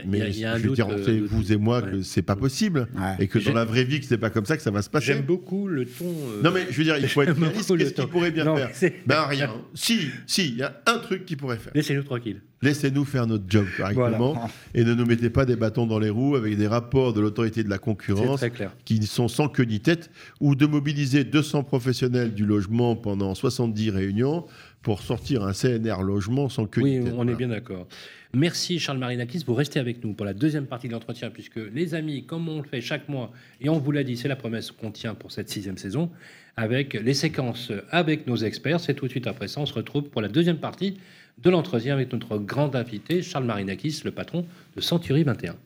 mais, 0.07 0.33
je 0.33 0.69
veux 0.69 0.75
dire, 0.75 0.89
euh, 0.89 1.27
vous 1.29 1.53
et 1.53 1.57
moi, 1.57 1.83
que 1.83 2.01
c'est 2.01 2.23
pas 2.23 2.37
possible. 2.37 2.89
Et 3.19 3.29
que 3.29 3.39
dans 3.39 3.53
la 3.53 3.67
vraie 3.67 3.85
vie, 3.85 4.01
que 4.01 4.07
c'est 4.07 4.17
pas 4.17 4.31
comme 4.31 4.47
ça 4.47 4.57
que 4.57 4.63
ça 4.63 4.71
va 4.71 4.81
se 4.81 4.89
passer. 4.89 5.07
J'aime 5.07 5.23
beaucoup 5.23 5.69
le 5.69 5.85
ton. 5.85 6.07
Euh, 6.07 6.43
non, 6.43 6.51
mais 6.51 6.67
je 6.71 6.79
veux 6.79 6.85
dire, 6.85 6.97
il 6.97 7.09
faut 7.09 7.21
être 7.23 7.39
réaliste. 7.39 7.77
Qu'est-ce 7.77 7.93
qu'il 7.93 8.07
pourrait 8.07 8.31
bien 8.31 8.57
faire 8.57 8.91
Ben 9.07 9.25
rien. 9.25 9.51
Si, 9.75 10.09
si, 10.27 10.49
il 10.49 10.57
y 10.57 10.63
a 10.63 10.81
un 10.87 10.99
truc 10.99 11.25
qu'il 11.27 11.37
pourrait 11.37 11.57
faire. 11.57 11.73
Laissez-nous 11.75 12.03
tranquille. 12.03 12.41
Laissez-nous 12.63 13.05
faire 13.05 13.27
notre 13.27 13.45
job 13.49 13.67
correctement 13.77 14.49
et 14.73 14.85
ne 14.85 14.95
nous 14.95 15.05
mettez 15.05 15.31
pas 15.31 15.45
des 15.45 15.57
bâtons 15.57 15.87
dans 15.87 15.99
les 15.99 16.11
roues 16.11 16.37
avec 16.37 16.57
des 16.57 16.69
rapports 16.69 17.13
de 17.13 17.21
l'autorité 17.21 17.65
de 17.65 17.69
la 17.69 17.79
concurrence 17.79 18.45
qui 18.85 19.03
sont 19.05 19.27
sans 19.27 19.49
queue 19.49 19.65
ni 19.65 19.81
tête 19.81 20.11
ou 20.41 20.55
de 20.55 20.67
mobiliser 20.67 21.25
200 21.25 21.65
professionnels 21.65 22.35
du 22.35 22.47
logement 22.47 22.95
pendant 22.95 23.35
70 23.35 23.91
réunions 23.91 24.47
pour 24.83 25.03
sortir 25.03 25.43
un 25.45 25.53
CNR 25.53 26.03
logement 26.03 26.49
sans 26.49 26.67
que. 26.67 26.81
Oui, 26.81 27.01
on 27.17 27.27
est 27.29 27.35
bien 27.35 27.49
d'accord. 27.49 27.87
Merci 28.35 28.79
Charles 28.79 28.99
Marinakis. 28.99 29.45
Vous 29.47 29.55
restez 29.55 29.79
avec 29.79 30.03
nous 30.03 30.15
pour 30.15 30.25
la 30.25 30.33
deuxième 30.33 30.67
partie 30.67 30.89
de 30.89 30.93
l'entretien, 30.93 31.31
puisque 31.31 31.61
les 31.73 31.95
amis, 31.95 32.25
comme 32.25 32.49
on 32.49 32.59
le 32.59 32.69
fait 32.69 32.81
chaque 32.81 33.09
mois, 33.09 33.31
et 33.61 33.69
on 33.69 33.79
vous 33.79 33.93
l'a 33.93 34.05
dit, 34.05 34.17
c'est 34.17 34.29
la 34.29 34.37
promesse 34.37 34.71
qu'on 34.71 34.91
tient 34.91 35.15
pour 35.15 35.33
cette 35.33 35.51
sixième 35.51 35.77
saison, 35.77 36.11
avec 36.57 36.95
les 36.95 37.15
séquences 37.15 37.73
avec 37.91 38.27
nos 38.27 38.37
experts. 38.37 38.81
C'est 38.81 38.95
tout 38.95 39.07
de 39.07 39.11
suite 39.11 39.27
après 39.27 39.49
ça, 39.49 39.61
on 39.61 39.67
se 39.67 39.75
retrouve 39.75 40.05
pour 40.05 40.23
la 40.23 40.29
deuxième 40.29 40.59
partie 40.59 40.99
de 41.43 41.51
l'entretien 41.51 41.95
avec 41.95 42.13
notre 42.13 42.39
grand 42.39 42.75
invité, 42.75 43.23
Charles 43.23 43.45
Marinakis, 43.45 44.03
le 44.05 44.11
patron 44.11 44.47
de 44.77 44.81
Century 44.81 45.23
21. 45.25 45.57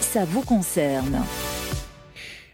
Ça 0.00 0.24
vous 0.24 0.42
concerne. 0.42 1.22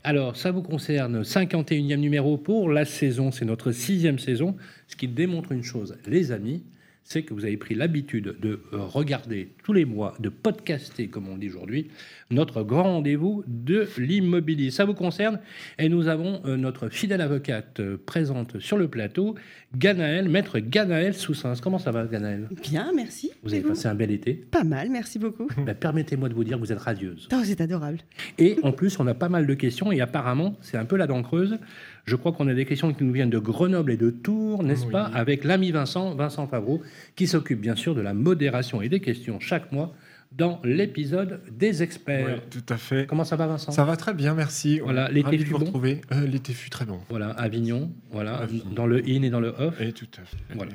Alors, 0.07 0.37
ça 0.37 0.51
vous 0.51 0.61
concerne, 0.61 1.23
51e 1.23 1.97
numéro 1.97 2.37
pour 2.37 2.69
la 2.69 2.85
saison, 2.85 3.31
c'est 3.31 3.47
notre 3.47 3.73
sixième 3.73 4.19
saison, 4.19 4.55
ce 4.87 4.97
qui 4.97 5.09
démontre 5.09 5.51
une 5.53 5.63
chose, 5.63 5.97
les 6.07 6.31
amis, 6.31 6.63
c'est 7.05 7.23
que 7.23 7.35
vous 7.35 7.45
avez 7.45 7.59
pris 7.59 7.75
l'habitude 7.75 8.37
de 8.41 8.61
euh, 8.73 8.79
regarder 8.79 9.51
tous 9.63 9.75
les 9.75 9.85
mois, 9.85 10.15
de 10.19 10.31
podcaster, 10.31 11.09
comme 11.09 11.29
on 11.29 11.37
dit 11.37 11.49
aujourd'hui, 11.49 11.91
notre 12.31 12.63
grand 12.63 12.85
rendez-vous 12.85 13.45
de 13.47 13.87
l'immobilier. 13.99 14.71
Ça 14.71 14.87
vous 14.87 14.95
concerne 14.95 15.39
et 15.79 15.89
nous 15.89 16.09
avons 16.09 16.41
euh, 16.47 16.57
notre 16.57 16.89
fidèle 16.89 17.21
avocate 17.21 17.81
euh, 17.81 17.99
présente 18.05 18.59
sur 18.59 18.79
le 18.79 18.89
plateau, 18.89 19.35
Ganaël, 19.77 20.29
maître 20.29 20.59
Ganaël 20.59 21.15
Soussins. 21.15 21.55
Comment 21.63 21.79
ça 21.79 21.91
va, 21.91 22.07
Ganaël 22.07 22.49
Bien, 22.63 22.91
merci. 22.95 23.31
Vous 23.43 23.53
avez 23.53 23.63
passé 23.63 23.87
un 23.87 23.95
bel 23.95 24.11
été? 24.11 24.33
Pas 24.33 24.65
mal, 24.65 24.89
merci 24.91 25.19
beaucoup. 25.19 25.49
Ben, 25.65 25.75
permettez-moi 25.75 26.29
de 26.29 26.35
vous 26.35 26.45
dire 26.45 26.57
que 26.57 26.61
vous 26.61 26.73
êtes 26.73 26.79
radieuse. 26.79 27.29
Oh, 27.33 27.41
c'est 27.43 27.61
adorable. 27.61 27.99
Et 28.39 28.59
en 28.63 28.73
plus, 28.73 28.99
on 28.99 29.07
a 29.07 29.15
pas 29.15 29.31
mal 29.31 29.47
de 29.47 29.55
questions 29.55 29.93
et 29.93 30.01
apparemment, 30.03 30.57
c'est 30.61 30.77
un 30.77 30.85
peu 30.85 30.97
la 30.97 31.07
dent 31.07 31.23
creuse. 31.23 31.59
Je 32.05 32.17
crois 32.17 32.33
qu'on 32.33 32.49
a 32.49 32.55
des 32.55 32.67
questions 32.67 32.93
qui 32.93 33.03
nous 33.03 33.13
viennent 33.13 33.31
de 33.31 33.39
Grenoble 33.39 33.91
et 33.93 33.97
de 33.97 34.11
Tours, 34.11 34.63
n'est-ce 34.63 34.87
pas 34.87 35.05
Avec 35.05 35.45
l'ami 35.45 35.71
Vincent, 35.71 36.15
Vincent 36.15 36.47
Favreau, 36.47 36.83
qui 37.17 37.27
s'occupe 37.27 37.61
bien 37.61 37.77
sûr 37.77 37.95
de 37.95 38.01
la 38.03 38.13
modération 38.13 38.83
et 38.83 38.89
des 38.89 39.01
questions 39.01 39.41
chaque 39.41 39.73
mois 39.73 39.95
dans 40.37 40.61
l'épisode 40.65 41.41
des 41.51 41.83
experts. 41.83 42.27
Oui, 42.27 42.41
tout 42.51 42.73
à 42.73 42.77
fait. 42.77 43.07
Comment 43.07 43.25
ça 43.25 43.37
va, 43.37 43.47
Vincent? 43.47 43.71
Ça 43.71 43.85
va 43.85 43.97
très 43.97 44.15
bien, 44.15 44.35
merci. 44.35 44.81
Voilà, 44.81 45.09
l'été 45.09 45.39
fut 45.39 45.53
bon. 45.53 45.73
Euh, 46.13 46.27
l'été 46.27 46.53
fut 46.53 46.71
très 46.71 46.85
bon. 46.85 47.01
Voilà, 47.09 47.31
Avignon, 47.31 47.93
voilà, 48.11 48.47
dans 48.75 48.87
le 48.87 48.99
in 49.07 49.23
et 49.23 49.31
dans 49.31 49.41
le 49.41 49.55
off. 49.57 49.81
Et 49.81 49.93
tout 49.93 50.09
à 50.21 50.25
fait. 50.25 50.37
Voilà. 50.55 50.73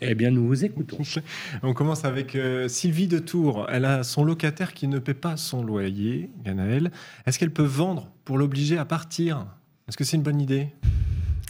Eh 0.00 0.14
bien, 0.14 0.30
nous 0.30 0.46
vous 0.46 0.64
écoutons. 0.64 0.98
On 1.62 1.74
commence 1.74 2.04
avec 2.04 2.34
euh, 2.34 2.66
Sylvie 2.68 3.08
de 3.08 3.18
Tours. 3.18 3.66
Elle 3.70 3.84
a 3.84 4.02
son 4.02 4.24
locataire 4.24 4.72
qui 4.72 4.88
ne 4.88 4.98
paie 4.98 5.14
pas 5.14 5.36
son 5.36 5.62
loyer, 5.62 6.30
Ganaël. 6.42 6.90
Est-ce 7.26 7.38
qu'elle 7.38 7.52
peut 7.52 7.62
vendre 7.62 8.10
pour 8.24 8.38
l'obliger 8.38 8.78
à 8.78 8.86
partir? 8.86 9.46
Est-ce 9.88 9.96
que 9.96 10.04
c'est 10.04 10.16
une 10.16 10.22
bonne 10.22 10.40
idée? 10.40 10.68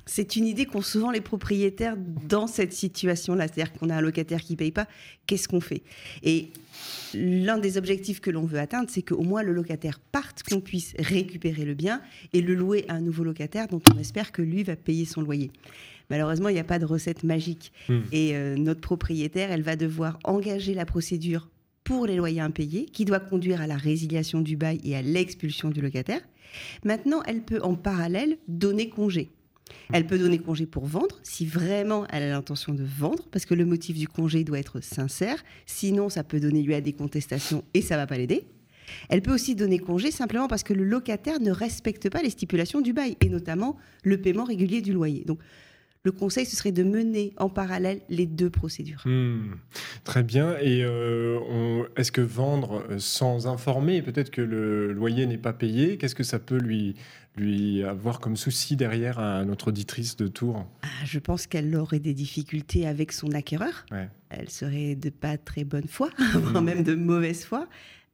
C'est 0.06 0.36
une 0.36 0.46
idée 0.46 0.66
qu'ont 0.66 0.82
souvent 0.82 1.10
les 1.10 1.22
propriétaires 1.22 1.96
dans 1.96 2.46
cette 2.46 2.74
situation-là. 2.74 3.48
C'est-à-dire 3.48 3.72
qu'on 3.72 3.88
a 3.88 3.96
un 3.96 4.00
locataire 4.02 4.42
qui 4.42 4.52
ne 4.52 4.58
paye 4.58 4.70
pas, 4.70 4.86
qu'est-ce 5.26 5.48
qu'on 5.48 5.60
fait? 5.60 5.82
Et 6.22 6.50
l'un 7.14 7.56
des 7.56 7.78
objectifs 7.78 8.20
que 8.20 8.30
l'on 8.30 8.44
veut 8.44 8.58
atteindre, 8.58 8.90
c'est 8.90 9.02
qu'au 9.02 9.22
moins 9.22 9.42
le 9.42 9.52
locataire 9.52 9.98
parte, 9.98 10.42
qu'on 10.42 10.60
puisse 10.60 10.94
récupérer 10.98 11.64
le 11.64 11.74
bien 11.74 12.02
et 12.34 12.42
le 12.42 12.54
louer 12.54 12.84
à 12.88 12.94
un 12.94 13.00
nouveau 13.00 13.24
locataire 13.24 13.66
dont 13.68 13.80
on 13.94 13.98
espère 13.98 14.30
que 14.30 14.42
lui 14.42 14.62
va 14.62 14.76
payer 14.76 15.06
son 15.06 15.22
loyer. 15.22 15.50
Malheureusement, 16.10 16.50
il 16.50 16.54
n'y 16.54 16.60
a 16.60 16.64
pas 16.64 16.78
de 16.78 16.84
recette 16.84 17.24
magique. 17.24 17.72
Hmm. 17.88 18.00
Et 18.12 18.36
euh, 18.36 18.56
notre 18.56 18.80
propriétaire, 18.80 19.50
elle 19.50 19.62
va 19.62 19.76
devoir 19.76 20.18
engager 20.24 20.74
la 20.74 20.84
procédure 20.84 21.48
pour 21.84 22.06
les 22.06 22.16
loyers 22.16 22.40
impayés, 22.40 22.86
qui 22.86 23.04
doit 23.04 23.20
conduire 23.20 23.60
à 23.60 23.66
la 23.66 23.76
résiliation 23.76 24.40
du 24.40 24.56
bail 24.56 24.80
et 24.84 24.96
à 24.96 25.02
l'expulsion 25.02 25.70
du 25.70 25.80
locataire. 25.80 26.20
Maintenant, 26.84 27.22
elle 27.26 27.42
peut 27.42 27.60
en 27.62 27.74
parallèle 27.74 28.38
donner 28.48 28.88
congé. 28.88 29.30
Elle 29.92 30.06
peut 30.06 30.18
donner 30.18 30.38
congé 30.38 30.66
pour 30.66 30.86
vendre, 30.86 31.20
si 31.22 31.46
vraiment 31.46 32.06
elle 32.08 32.22
a 32.22 32.28
l'intention 32.30 32.74
de 32.74 32.84
vendre, 32.84 33.24
parce 33.30 33.44
que 33.44 33.54
le 33.54 33.64
motif 33.64 33.96
du 33.96 34.08
congé 34.08 34.44
doit 34.44 34.58
être 34.58 34.80
sincère. 34.80 35.42
Sinon, 35.66 36.08
ça 36.08 36.24
peut 36.24 36.40
donner 36.40 36.62
lieu 36.62 36.74
à 36.74 36.80
des 36.80 36.92
contestations 36.92 37.64
et 37.74 37.82
ça 37.82 37.96
va 37.96 38.06
pas 38.06 38.16
l'aider. 38.16 38.44
Elle 39.08 39.22
peut 39.22 39.32
aussi 39.32 39.54
donner 39.54 39.78
congé 39.78 40.10
simplement 40.10 40.48
parce 40.48 40.62
que 40.62 40.74
le 40.74 40.84
locataire 40.84 41.40
ne 41.40 41.50
respecte 41.50 42.10
pas 42.10 42.22
les 42.22 42.30
stipulations 42.30 42.80
du 42.80 42.92
bail, 42.92 43.16
et 43.20 43.28
notamment 43.28 43.76
le 44.02 44.20
paiement 44.20 44.44
régulier 44.44 44.82
du 44.82 44.92
loyer. 44.92 45.24
Donc, 45.24 45.38
le 46.04 46.12
conseil, 46.12 46.44
ce 46.44 46.54
serait 46.54 46.72
de 46.72 46.82
mener 46.82 47.32
en 47.38 47.48
parallèle 47.48 48.02
les 48.10 48.26
deux 48.26 48.50
procédures. 48.50 49.02
Hmm. 49.06 49.54
très 50.04 50.22
bien. 50.22 50.56
Et 50.60 50.84
euh, 50.84 51.84
est-ce 51.96 52.12
que 52.12 52.20
vendre 52.20 52.84
sans 52.98 53.46
informer, 53.46 54.02
peut-être 54.02 54.30
que 54.30 54.42
le 54.42 54.92
loyer 54.92 55.26
n'est 55.26 55.38
pas 55.38 55.54
payé, 55.54 55.96
qu'est-ce 55.96 56.14
que 56.14 56.22
ça 56.22 56.38
peut 56.38 56.58
lui, 56.58 56.94
lui 57.36 57.82
avoir 57.82 58.20
comme 58.20 58.36
souci 58.36 58.76
derrière 58.76 59.18
à 59.18 59.46
notre 59.46 59.68
auditrice 59.68 60.16
de 60.16 60.28
Tours? 60.28 60.66
Ah, 60.82 60.88
Je 61.06 61.18
pense 61.18 61.46
qu'elle 61.46 61.74
aurait 61.74 62.00
des 62.00 62.14
difficultés 62.14 62.86
avec 62.86 63.10
son 63.10 63.32
acquéreur. 63.32 63.86
Elle 64.28 64.50
serait 64.50 64.96
de 64.96 65.08
pas 65.08 65.38
très 65.38 65.64
bonne 65.64 65.88
foi, 65.88 66.10
voire 66.34 66.60
hmm. 66.60 66.66
même 66.66 66.82
de 66.82 66.94
mauvaise 66.94 67.44
foi. 67.46 67.66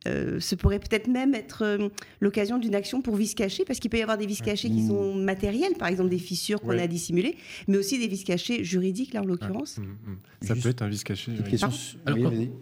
Euh, 0.08 0.40
ce 0.40 0.54
pourrait 0.54 0.78
peut-être 0.78 1.08
même 1.08 1.34
être 1.34 1.62
euh, 1.62 1.88
l'occasion 2.20 2.58
d'une 2.58 2.74
action 2.74 3.02
pour 3.02 3.16
vis 3.16 3.34
cachés, 3.34 3.64
parce 3.66 3.78
qu'il 3.78 3.90
peut 3.90 3.98
y 3.98 4.02
avoir 4.02 4.16
des 4.16 4.26
vis 4.26 4.40
cachés 4.40 4.70
qui 4.70 4.86
sont 4.86 5.14
matériels, 5.14 5.74
par 5.78 5.88
exemple 5.88 6.08
des 6.08 6.18
fissures 6.18 6.60
qu'on 6.60 6.78
a 6.78 6.86
dissimulées, 6.86 7.36
mais 7.68 7.76
aussi 7.76 7.98
des 7.98 8.08
vis 8.08 8.24
cachés 8.24 8.64
juridiques, 8.64 9.12
là 9.12 9.20
en 9.20 9.26
l'occurrence. 9.26 9.78
Mmh, 9.78 9.82
mmh. 9.82 10.46
Ça 10.46 10.54
peut 10.56 10.70
être 10.70 10.82
un 10.82 10.88
vis 10.88 11.04
caché 11.04 11.32
juridique. 11.32 11.64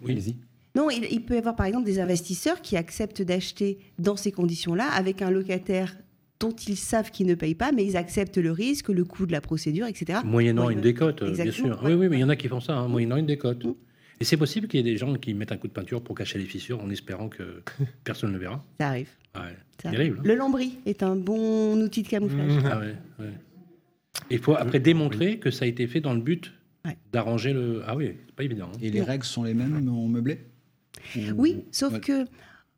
oui, 0.03 0.35
Non, 0.75 0.89
il, 0.89 1.05
il, 1.11 1.23
peut 1.23 1.35
y 1.35 1.37
avoir 1.37 1.55
par 1.55 1.65
exemple 1.65 1.85
des 1.85 1.99
investisseurs 1.99 2.61
qui 2.61 2.75
acceptent 2.75 3.21
d'acheter 3.21 3.79
dans 3.99 4.17
ces 4.17 4.33
conditions-là 4.33 4.89
avec 4.89 5.21
un 5.21 5.31
locataire 5.31 5.95
dont 6.41 6.51
ils 6.51 6.77
savent 6.77 7.11
qu'il 7.11 7.27
ne 7.27 7.35
paye 7.35 7.55
pas, 7.55 7.71
mais 7.71 7.85
ils 7.85 7.97
acceptent 7.97 8.37
le 8.37 8.51
risque, 8.51 8.89
le 8.89 9.03
coût 9.03 9.25
de 9.25 9.31
la 9.31 9.41
procédure, 9.41 9.87
etc. 9.87 10.19
Moyennant 10.25 10.69
une 10.69 10.81
décote, 10.81 11.23
bien 11.23 11.51
sûr. 11.51 11.79
Oui, 11.83 11.93
oui, 11.93 12.07
mais 12.09 12.17
il 12.17 12.21
y 12.21 12.23
en 12.23 12.29
a 12.29 12.35
qui 12.35 12.47
font 12.47 12.61
ça, 12.61 12.77
hein, 12.77 12.87
moyennant 12.87 13.17
une 13.17 13.25
décote. 13.25 13.63
Mmh. 13.63 13.73
Et 14.19 14.25
c'est 14.25 14.37
possible 14.37 14.67
qu'il 14.67 14.79
y 14.79 14.81
ait 14.81 14.91
des 14.91 14.97
gens 14.97 15.15
qui 15.15 15.33
mettent 15.33 15.51
un 15.51 15.57
coup 15.57 15.67
de 15.67 15.73
peinture 15.73 16.01
pour 16.01 16.15
cacher 16.15 16.39
les 16.39 16.45
fissures 16.45 16.83
en 16.83 16.89
espérant 16.89 17.29
que 17.29 17.63
personne 18.03 18.29
ne 18.31 18.35
le 18.35 18.41
verra. 18.41 18.63
Ça 18.79 18.87
arrive. 18.89 19.09
Ouais. 19.35 19.55
Hein. 19.85 19.91
Le 20.23 20.35
lambris 20.35 20.77
est 20.85 21.03
un 21.03 21.15
bon 21.15 21.81
outil 21.81 22.03
de 22.03 22.07
camouflage. 22.07 22.51
Mmh. 22.51 22.69
Ah 22.69 22.79
ouais, 22.79 22.95
Il 24.29 24.39
faut 24.39 24.55
après 24.55 24.79
démontrer 24.79 25.39
que 25.39 25.51
ça 25.51 25.65
a 25.65 25.67
été 25.67 25.87
fait 25.87 26.01
dans 26.01 26.13
le 26.13 26.21
but 26.21 26.53
d'arranger 27.11 27.53
le. 27.53 27.83
Ah 27.85 27.95
oui, 27.95 28.15
c'est 28.25 28.35
pas 28.35 28.43
évident. 28.43 28.69
Hein. 28.73 28.77
Et 28.81 28.89
les 28.89 29.01
règles 29.01 29.25
sont 29.25 29.43
les 29.43 29.53
mêmes 29.53 29.87
en 29.87 30.07
meublé 30.07 30.39
Oui, 31.35 31.63
sauf 31.71 31.99
que 31.99 32.25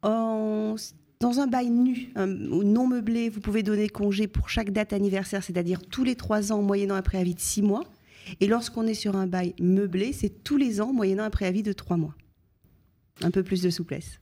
dans 0.04 1.40
un 1.40 1.48
bail 1.48 1.70
nu 1.70 2.10
ou 2.16 2.64
non 2.64 2.88
meublé, 2.88 3.30
vous 3.30 3.42
pouvez 3.42 3.64
donner 3.64 3.90
congé 3.90 4.28
pour 4.28 4.50
chaque 4.50 4.72
date 4.72 4.94
anniversaire, 4.94 5.44
c'est-à-dire 5.44 5.82
tous 5.82 6.04
les 6.04 6.16
trois 6.16 6.52
ans, 6.52 6.62
moyennant 6.62 6.96
un 6.96 7.02
préavis 7.02 7.36
de 7.36 7.40
six 7.40 7.62
mois. 7.62 7.84
Et 8.40 8.48
lorsqu'on 8.48 8.88
est 8.88 8.94
sur 8.94 9.16
un 9.16 9.28
bail 9.28 9.54
meublé, 9.60 10.14
c'est 10.14 10.44
tous 10.44 10.58
les 10.58 10.82
ans, 10.82 10.94
moyennant 10.94 11.24
un 11.24 11.30
préavis 11.30 11.64
de 11.64 11.74
trois 11.74 11.98
mois. 11.98 12.16
Un 13.24 13.32
peu 13.32 13.44
plus 13.44 13.62
de 13.62 13.70
souplesse. 13.70 14.20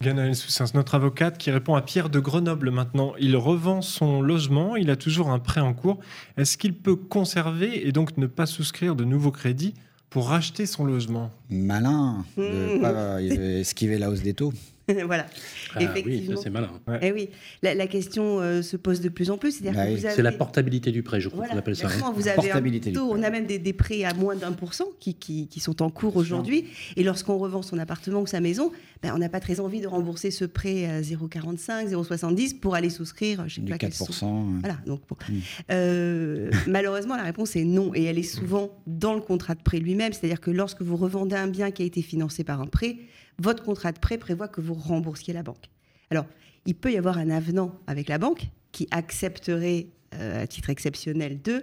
Ganaël 0.00 0.34
Soussens, 0.34 0.74
notre 0.74 0.96
avocate, 0.96 1.38
qui 1.38 1.50
répond 1.50 1.74
à 1.76 1.82
Pierre 1.82 2.10
de 2.10 2.18
Grenoble 2.18 2.70
maintenant. 2.70 3.14
Il 3.20 3.36
revend 3.36 3.82
son 3.82 4.20
logement, 4.20 4.74
il 4.76 4.90
a 4.90 4.96
toujours 4.96 5.30
un 5.30 5.38
prêt 5.38 5.60
en 5.60 5.74
cours. 5.74 6.00
Est-ce 6.36 6.58
qu'il 6.58 6.74
peut 6.74 6.96
conserver 6.96 7.86
et 7.86 7.92
donc 7.92 8.16
ne 8.18 8.26
pas 8.26 8.46
souscrire 8.46 8.96
de 8.96 9.04
nouveaux 9.04 9.30
crédits 9.30 9.74
pour 10.10 10.28
racheter 10.28 10.66
son 10.66 10.84
logement? 10.84 11.30
Malin 11.50 12.24
de 12.36 12.78
Mmh. 12.78 12.80
pas 12.80 12.90
euh, 12.90 13.60
esquiver 13.60 13.98
la 13.98 14.10
hausse 14.10 14.22
des 14.22 14.34
taux. 14.34 14.52
voilà. 15.06 15.26
Ah 15.74 15.78
oui, 15.78 15.84
Effectivement. 15.84 16.36
ça 16.36 16.42
c'est 16.44 16.50
malin. 16.50 16.70
Eh 17.00 17.12
oui, 17.12 17.28
la, 17.62 17.74
la 17.74 17.86
question 17.86 18.40
euh, 18.40 18.62
se 18.62 18.76
pose 18.76 19.00
de 19.00 19.08
plus 19.08 19.30
en 19.30 19.38
plus. 19.38 19.52
C'est-à-dire 19.52 19.80
Bah 19.80 19.86
oui. 19.88 19.96
vous 19.96 20.06
avez... 20.06 20.14
C'est 20.14 20.22
la 20.22 20.32
portabilité 20.32 20.90
du 20.92 21.02
prêt, 21.02 21.20
je 21.20 21.28
crois 21.28 21.38
Voilà, 21.40 21.54
qu'on 21.54 21.58
appelle 21.58 21.76
ça. 21.76 21.88
hein. 21.88 22.12
Vous 22.14 22.28
avez 22.28 22.36
Portabilité 22.36 22.90
un 22.90 22.92
du 22.92 22.98
taux, 22.98 23.08
prêt. 23.10 23.20
on 23.20 23.22
a 23.22 23.30
même 23.30 23.46
des, 23.46 23.58
des 23.58 23.72
prêts 23.72 24.04
à 24.04 24.14
moins 24.14 24.36
d'un 24.36 24.52
pour 24.52 24.74
cent 24.74 24.86
qui, 25.00 25.14
qui, 25.14 25.48
qui 25.48 25.60
sont 25.60 25.82
en 25.82 25.90
cours 25.90 26.16
aujourd'hui. 26.16 26.66
Et 26.96 27.02
lorsqu'on 27.02 27.38
revend 27.38 27.62
son 27.62 27.78
appartement 27.78 28.20
ou 28.20 28.26
sa 28.26 28.40
maison, 28.40 28.70
ben, 29.02 29.12
on 29.14 29.18
n'a 29.18 29.28
pas 29.28 29.40
très 29.40 29.58
envie 29.60 29.80
de 29.80 29.86
rembourser 29.88 30.30
ce 30.30 30.44
prêt 30.44 30.84
à 30.86 31.00
0,45, 31.00 31.88
0,70 31.90 32.58
pour 32.60 32.74
aller 32.74 32.90
souscrire, 32.90 33.44
je 33.48 33.56
sais 33.56 33.60
Du 33.60 33.72
pas 33.72 33.78
quels 33.78 33.92
sont- 33.92 34.04
4%. 34.06 34.24
euh. 34.56 34.58
Voilà, 34.60 34.76
donc 34.86 35.00
bon. 35.08 35.16
Mm. 35.28 35.32
Euh, 35.70 36.50
malheureusement, 36.68 37.16
la 37.16 37.22
réponse 37.24 37.56
est 37.56 37.64
non. 37.64 37.92
Et 37.94 38.04
elle 38.04 38.18
est 38.18 38.22
souvent 38.22 38.70
dans 38.86 39.14
le 39.14 39.20
contrat 39.20 39.54
de 39.54 39.62
prêt 39.62 39.78
lui-même. 39.78 40.12
C'est-à-dire 40.12 40.40
que 40.40 40.50
lorsque 40.50 40.82
vous 40.82 40.96
revendez 40.96 41.36
un 41.36 41.48
bien 41.48 41.70
qui 41.70 41.82
a 41.82 41.86
été 41.86 42.02
financé 42.02 42.44
par 42.44 42.60
un 42.60 42.66
prêt, 42.66 42.96
votre 43.38 43.62
contrat 43.62 43.92
de 43.92 43.98
prêt 43.98 44.18
prévoit 44.18 44.48
que 44.48 44.60
vous 44.60 44.74
remboursiez 44.74 45.32
la 45.34 45.42
banque. 45.42 45.70
Alors, 46.10 46.26
il 46.66 46.74
peut 46.74 46.92
y 46.92 46.96
avoir 46.96 47.18
un 47.18 47.30
avenant 47.30 47.74
avec 47.86 48.08
la 48.08 48.18
banque 48.18 48.48
qui 48.70 48.86
accepterait 48.90 49.86
euh, 50.14 50.42
à 50.42 50.46
titre 50.46 50.70
exceptionnel 50.70 51.40
d'eux. 51.40 51.62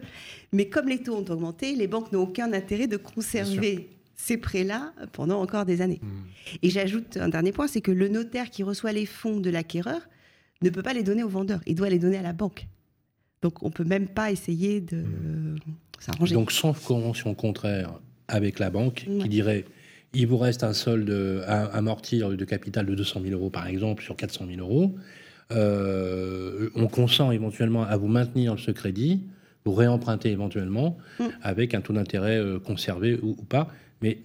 Mais 0.51 0.69
comme 0.69 0.87
les 0.87 1.03
taux 1.03 1.15
ont 1.15 1.25
augmenté, 1.29 1.75
les 1.75 1.87
banques 1.87 2.11
n'ont 2.11 2.23
aucun 2.23 2.51
intérêt 2.53 2.87
de 2.87 2.97
conserver 2.97 3.89
ces 4.15 4.37
prêts-là 4.37 4.93
pendant 5.13 5.41
encore 5.41 5.65
des 5.65 5.81
années. 5.81 6.01
Et 6.61 6.69
j'ajoute 6.69 7.17
un 7.17 7.29
dernier 7.29 7.51
point, 7.51 7.67
c'est 7.67 7.81
que 7.81 7.91
le 7.91 8.09
notaire 8.09 8.49
qui 8.49 8.63
reçoit 8.63 8.91
les 8.91 9.05
fonds 9.05 9.39
de 9.39 9.49
l'acquéreur 9.49 10.01
ne 10.61 10.69
peut 10.69 10.83
pas 10.83 10.93
les 10.93 11.03
donner 11.03 11.23
au 11.23 11.29
vendeur, 11.29 11.61
il 11.67 11.75
doit 11.75 11.89
les 11.89 11.99
donner 11.99 12.17
à 12.17 12.21
la 12.21 12.33
banque. 12.33 12.67
Donc 13.41 13.63
on 13.63 13.67
ne 13.67 13.71
peut 13.71 13.85
même 13.85 14.07
pas 14.07 14.31
essayer 14.31 14.81
de 14.81 15.05
s'arranger. 15.99 16.35
Donc, 16.35 16.51
sans 16.51 16.73
convention 16.73 17.33
contraire 17.33 17.99
avec 18.27 18.59
la 18.59 18.69
banque 18.69 19.05
qui 19.21 19.29
dirait 19.29 19.65
il 20.13 20.27
vous 20.27 20.37
reste 20.37 20.63
un 20.63 20.73
solde 20.73 21.43
à 21.47 21.65
amortir 21.65 22.29
de 22.29 22.45
capital 22.45 22.85
de 22.85 22.95
200 22.95 23.21
000 23.23 23.33
euros, 23.33 23.49
par 23.49 23.67
exemple, 23.67 24.03
sur 24.03 24.15
400 24.15 24.45
000 24.55 24.59
euros, 24.59 24.95
euh, 25.51 26.69
on 26.75 26.87
consent 26.87 27.31
éventuellement 27.31 27.83
à 27.83 27.97
vous 27.97 28.07
maintenir 28.07 28.57
ce 28.59 28.71
crédit, 28.71 29.21
vous 29.65 29.73
réemprunter 29.73 30.29
éventuellement 30.31 30.97
Mm. 31.19 31.23
avec 31.41 31.73
un 31.73 31.81
taux 31.81 31.93
d'intérêt 31.93 32.37
euh, 32.37 32.59
conservé 32.59 33.19
ou, 33.21 33.29
ou 33.37 33.43
pas. 33.43 33.71
Mais 34.01 34.19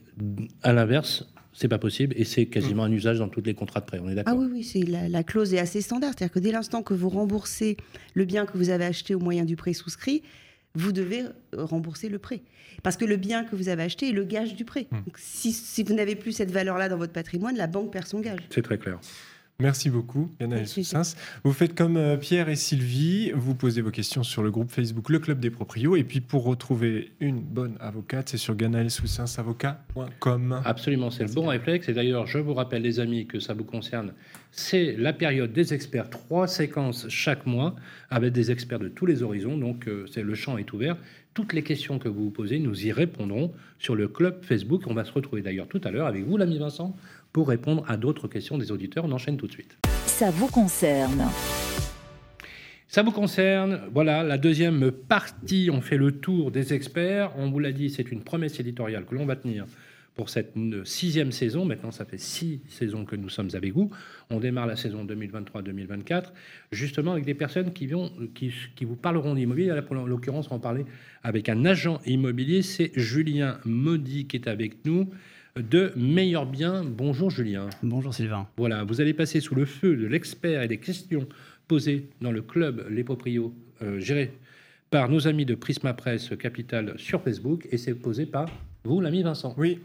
à 0.62 0.72
l'inverse, 0.72 1.26
c'est 1.52 1.68
pas 1.68 1.78
possible 1.78 2.14
et 2.18 2.24
c'est 2.24 2.46
quasiment 2.46 2.84
un 2.84 2.92
usage 2.92 3.18
dans 3.18 3.28
tous 3.28 3.40
les 3.42 3.54
contrats 3.54 3.80
de 3.80 3.86
prêt. 3.86 4.00
On 4.02 4.08
est 4.08 4.14
d'accord 4.14 4.34
Ah 4.36 4.40
oui, 4.40 4.48
oui, 4.52 4.64
c'est 4.64 4.82
la, 4.82 5.08
la 5.08 5.22
clause 5.22 5.54
est 5.54 5.58
assez 5.58 5.80
standard. 5.80 6.12
C'est-à-dire 6.16 6.32
que 6.34 6.38
dès 6.40 6.52
l'instant 6.52 6.82
que 6.82 6.94
vous 6.94 7.08
remboursez 7.08 7.76
le 8.14 8.24
bien 8.24 8.46
que 8.46 8.56
vous 8.56 8.70
avez 8.70 8.84
acheté 8.84 9.14
au 9.14 9.18
moyen 9.20 9.44
du 9.44 9.56
prêt 9.56 9.72
souscrit, 9.72 10.22
vous 10.74 10.92
devez 10.92 11.22
euh, 11.22 11.64
rembourser 11.64 12.08
le 12.08 12.18
prêt. 12.18 12.42
Parce 12.82 12.96
que 12.96 13.04
le 13.04 13.16
bien 13.16 13.44
que 13.44 13.56
vous 13.56 13.68
avez 13.68 13.84
acheté 13.84 14.08
est 14.08 14.12
le 14.12 14.24
gage 14.24 14.54
du 14.54 14.64
prêt. 14.64 14.86
Donc, 14.90 15.16
si, 15.16 15.52
si 15.52 15.82
vous 15.82 15.94
n'avez 15.94 16.16
plus 16.16 16.32
cette 16.32 16.50
valeur-là 16.50 16.88
dans 16.88 16.98
votre 16.98 17.12
patrimoine, 17.12 17.56
la 17.56 17.66
banque 17.66 17.92
perd 17.92 18.06
son 18.06 18.20
gage. 18.20 18.40
C'est 18.50 18.62
très 18.62 18.78
clair. 18.78 18.98
Merci 19.60 19.88
beaucoup. 19.88 20.28
Soussens. 20.66 21.14
Vous 21.44 21.52
faites 21.52 21.76
comme 21.76 21.96
euh, 21.96 22.16
Pierre 22.16 22.48
et 22.48 22.56
Sylvie, 22.56 23.30
vous 23.32 23.54
posez 23.54 23.82
vos 23.82 23.92
questions 23.92 24.24
sur 24.24 24.42
le 24.42 24.50
groupe 24.50 24.72
Facebook 24.72 25.10
Le 25.10 25.20
Club 25.20 25.38
des 25.38 25.50
Proprios. 25.50 25.94
Et 25.94 26.02
puis 26.02 26.20
pour 26.20 26.42
retrouver 26.42 27.12
une 27.20 27.40
bonne 27.40 27.76
avocate, 27.78 28.30
c'est 28.30 28.36
sur 28.36 28.56
ganaëlsoussensavocat.com. 28.56 30.60
Absolument, 30.64 31.12
c'est 31.12 31.22
le 31.24 31.32
bon 31.32 31.46
réflexe. 31.46 31.88
Et 31.88 31.92
d'ailleurs, 31.92 32.26
je 32.26 32.38
vous 32.38 32.54
rappelle, 32.54 32.82
les 32.82 32.98
amis, 32.98 33.28
que 33.28 33.38
ça 33.38 33.54
vous 33.54 33.62
concerne. 33.62 34.12
C'est 34.56 34.94
la 34.96 35.12
période 35.12 35.52
des 35.52 35.74
experts, 35.74 36.10
trois 36.10 36.46
séquences 36.46 37.08
chaque 37.08 37.44
mois, 37.44 37.74
avec 38.08 38.32
des 38.32 38.52
experts 38.52 38.78
de 38.78 38.86
tous 38.86 39.04
les 39.04 39.24
horizons. 39.24 39.58
Donc, 39.58 39.88
euh, 39.88 40.06
c'est 40.06 40.22
le 40.22 40.36
champ 40.36 40.58
est 40.58 40.72
ouvert. 40.72 40.96
Toutes 41.34 41.52
les 41.52 41.64
questions 41.64 41.98
que 41.98 42.08
vous 42.08 42.26
vous 42.26 42.30
posez, 42.30 42.60
nous 42.60 42.86
y 42.86 42.92
répondrons 42.92 43.50
sur 43.80 43.96
le 43.96 44.06
club 44.06 44.44
Facebook. 44.44 44.82
On 44.86 44.94
va 44.94 45.04
se 45.04 45.10
retrouver 45.10 45.42
d'ailleurs 45.42 45.66
tout 45.66 45.80
à 45.82 45.90
l'heure 45.90 46.06
avec 46.06 46.24
vous, 46.24 46.36
l'ami 46.36 46.58
Vincent, 46.58 46.94
pour 47.32 47.48
répondre 47.48 47.84
à 47.88 47.96
d'autres 47.96 48.28
questions 48.28 48.56
des 48.56 48.70
auditeurs. 48.70 49.06
On 49.06 49.10
enchaîne 49.10 49.36
tout 49.36 49.48
de 49.48 49.52
suite. 49.52 49.76
Ça 50.06 50.30
vous 50.30 50.46
concerne. 50.46 51.24
Ça 52.86 53.02
vous 53.02 53.10
concerne, 53.10 53.80
voilà, 53.92 54.22
la 54.22 54.38
deuxième 54.38 54.92
partie, 54.92 55.68
on 55.72 55.80
fait 55.80 55.96
le 55.96 56.12
tour 56.12 56.52
des 56.52 56.74
experts. 56.74 57.32
On 57.36 57.50
vous 57.50 57.58
l'a 57.58 57.72
dit, 57.72 57.90
c'est 57.90 58.12
une 58.12 58.22
promesse 58.22 58.60
éditoriale 58.60 59.04
que 59.04 59.16
l'on 59.16 59.26
va 59.26 59.34
tenir 59.34 59.66
pour 60.14 60.28
cette 60.28 60.54
sixième 60.84 61.32
saison. 61.32 61.64
Maintenant, 61.64 61.90
ça 61.90 62.04
fait 62.04 62.18
six 62.18 62.60
saisons 62.68 63.04
que 63.04 63.16
nous 63.16 63.28
sommes 63.28 63.50
avec 63.54 63.72
vous. 63.72 63.90
On 64.30 64.40
démarre 64.40 64.66
la 64.66 64.76
saison 64.76 65.04
2023-2024, 65.04 66.26
justement 66.70 67.12
avec 67.12 67.24
des 67.24 67.34
personnes 67.34 67.72
qui, 67.72 67.86
vont, 67.86 68.12
qui, 68.34 68.52
qui 68.76 68.84
vous 68.84 68.96
parleront 68.96 69.34
d'immobilier. 69.34 69.68
Là, 69.68 69.82
pour 69.82 69.94
l'occurrence, 69.94 70.46
on 70.46 70.50
va 70.50 70.56
en 70.56 70.60
parler 70.60 70.84
avec 71.22 71.48
un 71.48 71.64
agent 71.64 72.00
immobilier. 72.06 72.62
C'est 72.62 72.92
Julien 72.94 73.58
Maudy 73.64 74.26
qui 74.26 74.36
est 74.36 74.48
avec 74.48 74.84
nous 74.84 75.08
de 75.56 75.92
Meilleur 75.96 76.46
Bien. 76.46 76.84
Bonjour 76.84 77.30
Julien. 77.30 77.70
Bonjour 77.82 78.12
Sylvain. 78.14 78.48
Voilà, 78.56 78.84
vous 78.84 79.00
allez 79.00 79.14
passer 79.14 79.40
sous 79.40 79.54
le 79.54 79.64
feu 79.64 79.96
de 79.96 80.06
l'expert 80.06 80.62
et 80.62 80.68
des 80.68 80.78
questions 80.78 81.28
posées 81.68 82.08
dans 82.20 82.32
le 82.32 82.42
club 82.42 82.86
Les 82.90 83.04
Proprios, 83.04 83.54
euh, 83.82 83.98
géré 84.00 84.32
par 84.90 85.08
nos 85.08 85.26
amis 85.26 85.44
de 85.44 85.54
Prisma 85.54 85.94
Presse 85.94 86.30
Capital 86.38 86.94
sur 86.98 87.22
Facebook, 87.22 87.66
et 87.70 87.78
c'est 87.78 87.94
posé 87.94 88.26
par 88.26 88.48
vous, 88.86 89.00
l'ami 89.00 89.22
Vincent. 89.22 89.54
Oui, 89.56 89.80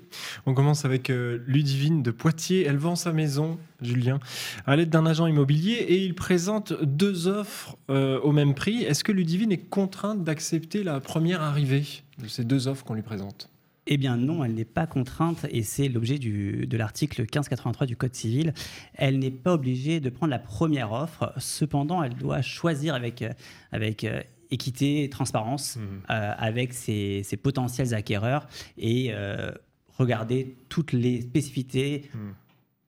on 0.46 0.54
commence 0.54 0.84
avec 0.84 1.10
euh, 1.10 1.40
Ludivine 1.48 2.04
de 2.04 2.12
Poitiers. 2.12 2.66
Elle 2.66 2.76
vend 2.76 2.98
sa 2.98 3.14
maison, 3.14 3.58
Julien, 3.82 4.20
à 4.66 4.76
l'aide 4.76 4.90
d'un 4.90 5.06
agent 5.06 5.26
immobilier 5.26 5.76
et 5.76 6.04
il 6.04 6.16
présente 6.16 6.74
deux 6.84 7.28
offres 7.30 7.78
euh, 7.90 8.20
au 8.20 8.34
même 8.34 8.54
prix. 8.54 8.84
Est-ce 8.84 9.06
que 9.06 9.14
Ludivine 9.14 9.54
est 9.54 9.70
contrainte 9.70 10.26
d'accepter 10.26 10.84
la 10.84 11.00
première 11.00 11.42
arrivée 11.42 11.86
de 12.22 12.28
ces 12.28 12.44
deux 12.44 12.68
offres 12.68 12.84
qu'on 12.84 12.94
lui 12.94 13.02
présente? 13.02 13.50
Eh 13.88 13.96
bien 13.96 14.18
non, 14.18 14.44
elle 14.44 14.54
n'est 14.54 14.66
pas 14.66 14.86
contrainte 14.86 15.46
et 15.50 15.64
c'est 15.64 15.88
l'objet 15.88 16.20
de 16.20 16.78
l'article 16.78 17.22
1583 17.22 17.88
du 17.88 17.96
Code 17.96 18.14
civil. 18.14 18.54
Elle 18.94 19.18
n'est 19.18 19.32
pas 19.32 19.54
obligée 19.54 20.02
de 20.02 20.10
prendre 20.10 20.32
la 20.32 20.40
première 20.40 20.92
offre. 20.92 21.34
Cependant, 21.38 22.04
elle 22.04 22.16
doit 22.16 22.42
choisir 22.42 22.94
avec, 22.94 23.24
avec 23.72 24.04
euh, 24.04 24.22
équité 24.52 25.10
transparence 25.10 25.78
euh, 25.78 26.34
avec 26.38 26.74
ses, 26.74 27.24
ses 27.24 27.38
potentiels 27.38 27.94
acquéreurs 27.94 28.48
et 28.78 29.08
euh, 29.14 29.52
regarder 29.98 30.56
toutes 30.70 30.92
les 30.94 31.22
spécificités 31.22 32.10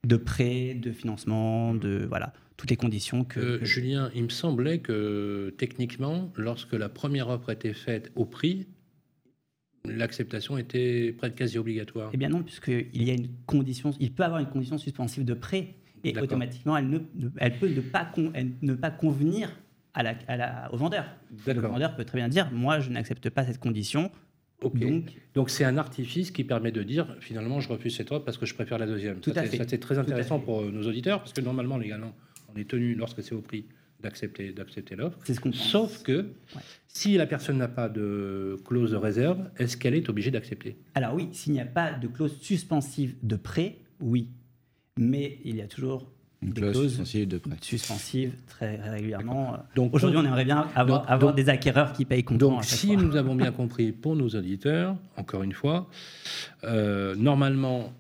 de 0.08 0.16
prêt, 0.16 0.74
de 0.74 0.92
financement, 0.92 1.74
de 1.76 2.06
voilà 2.08 2.34
toutes 2.58 2.70
les 2.70 2.76
conditions 2.78 3.24
que, 3.24 3.40
Euh, 3.40 3.60
que- 3.60 3.66
Julien, 3.66 4.12
il 4.16 4.24
me 4.24 4.30
semblait 4.30 4.80
que 4.80 5.54
techniquement, 5.58 6.32
lorsque 6.36 6.74
la 6.74 6.90
première 6.90 7.28
offre 7.30 7.50
était 7.52 7.74
faite 7.74 8.12
au 8.16 8.26
prix, 8.26 8.68
l'acceptation 9.86 10.58
était 10.58 11.12
près 11.18 11.30
de 11.30 11.36
quasi 11.36 11.58
obligatoire. 11.58 12.12
Eh 12.14 12.18
bien 12.18 12.30
non, 12.30 12.44
puisqu'il 12.44 13.04
y 13.04 13.10
a 13.10 13.14
une 13.14 13.30
condition, 13.48 13.92
il 14.00 14.12
peut 14.14 14.24
avoir 14.24 14.40
une 14.40 14.50
condition 14.50 14.78
suspensive 14.78 15.26
de 15.26 15.34
prêt 15.34 15.76
et 16.04 16.18
automatiquement 16.20 16.78
elle, 16.78 16.90
ne- 16.90 17.00
elle 17.38 17.58
peut 17.58 17.70
ne 17.70 17.82
pas, 17.82 18.06
con- 18.06 18.32
elle 18.34 18.52
ne 18.62 18.74
pas 18.76 18.92
convenir 18.92 19.50
à 19.94 20.04
la, 20.04 20.16
à 20.28 20.38
la- 20.38 20.70
au 20.74 20.78
vendeur. 20.78 21.06
Le 21.48 21.54
vendeur 21.60 21.96
peut 21.96 22.06
très 22.06 22.18
bien 22.18 22.30
dire, 22.30 22.50
moi 22.52 22.80
je 22.80 22.90
n'accepte 22.90 23.30
pas 23.30 23.46
cette 23.46 23.60
condition, 23.60 24.12
Ok. 24.64 24.78
donc 25.34 25.50
c'est 25.50 25.64
un 25.66 25.78
artifice 25.78 26.32
qui 26.32 26.44
permet 26.44 26.72
de 26.72 26.84
dire 26.84 27.16
finalement 27.20 27.60
je 27.60 27.68
refuse 27.70 27.96
cette 27.96 28.12
offre 28.12 28.24
parce 28.26 28.38
que 28.38 28.46
je 28.46 28.54
préfère 28.54 28.78
la 28.78 28.86
deuxième. 28.88 29.20
Tout 29.20 29.34
ça, 29.34 29.42
à 29.42 29.44
c'est- 29.44 29.50
fait. 29.52 29.58
ça, 29.58 29.66
c'est 29.68 29.80
très 29.80 29.98
intéressant 29.98 30.40
pour 30.40 30.62
euh, 30.62 30.72
nos 30.72 30.84
auditeurs 30.88 31.20
parce 31.20 31.34
que 31.34 31.42
normalement 31.42 31.78
légalement 31.78 32.14
on 32.54 32.60
est 32.60 32.70
tenu 32.70 32.94
lorsque 32.96 33.24
c'est 33.24 33.34
au 33.34 33.42
prix 33.42 33.66
d'accepter 34.02 34.52
d'accepter 34.52 34.96
l'offre. 34.96 35.18
c'est 35.24 35.34
ce 35.34 35.40
qu'on. 35.40 35.52
Sauf 35.52 36.02
que 36.04 36.32
si 36.88 37.18
la 37.18 37.26
personne 37.28 37.58
n'a 37.58 37.68
pas 37.68 37.88
de 37.90 38.58
clause 38.66 38.92
de 38.92 38.98
réserve, 38.98 39.50
est-ce 39.58 39.78
qu'elle 39.78 39.94
est 39.96 40.10
obligée 40.10 40.32
d'accepter? 40.32 40.78
Alors 40.96 41.14
oui, 41.16 41.30
s'il 41.34 41.54
n'y 41.54 41.60
a 41.62 41.66
pas 41.66 41.92
de 41.94 42.08
clause 42.08 42.38
suspensive 42.42 43.16
de 43.24 43.36
prêt, 43.36 43.78
oui. 44.00 44.30
Mais 44.98 45.40
il 45.46 45.56
y 45.56 45.62
a 45.62 45.68
toujours 45.68 46.12
Une 46.44 46.50
des 46.54 46.62
clause 46.62 46.74
clauses 46.74 46.90
suspensive 46.90 47.28
de 47.28 47.38
prêt. 47.38 47.56
suspensives 47.62 48.34
très 48.48 48.76
régulièrement. 48.78 49.58
Donc 49.76 49.94
Aujourd'hui, 49.94 50.18
on 50.20 50.26
aimerait 50.26 50.44
bien 50.46 50.68
avoir, 50.76 51.02
Donc- 51.02 51.10
avoir 51.10 51.34
donc- 51.34 51.36
des 51.44 51.50
acquéreurs 51.50 51.94
qui 51.94 52.06
payent 52.06 52.24
comptant 52.24 52.50
Donc, 52.50 52.64
si 52.64 52.94
fois. 52.94 53.04
nous 53.04 53.16
avons 53.16 53.36
bien 53.36 53.52
compris 53.52 53.92
pour 53.92 54.16
nos 54.16 54.28
auditeurs, 54.30 54.96
encore 55.18 55.44
une 55.44 55.54
fois, 55.54 55.88
euh, 56.64 57.16
normalement, 57.16 57.94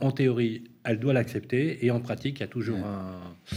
en 0.00 0.10
théorie, 0.12 0.64
elle 0.84 1.00
doit 1.00 1.12
l'accepter, 1.14 1.84
et 1.84 1.90
en 1.90 2.00
pratique, 2.00 2.38
il 2.38 2.40
y 2.40 2.44
a 2.44 2.48
toujours 2.48 2.76
Ouais. 2.78 2.84
un, 2.84 3.54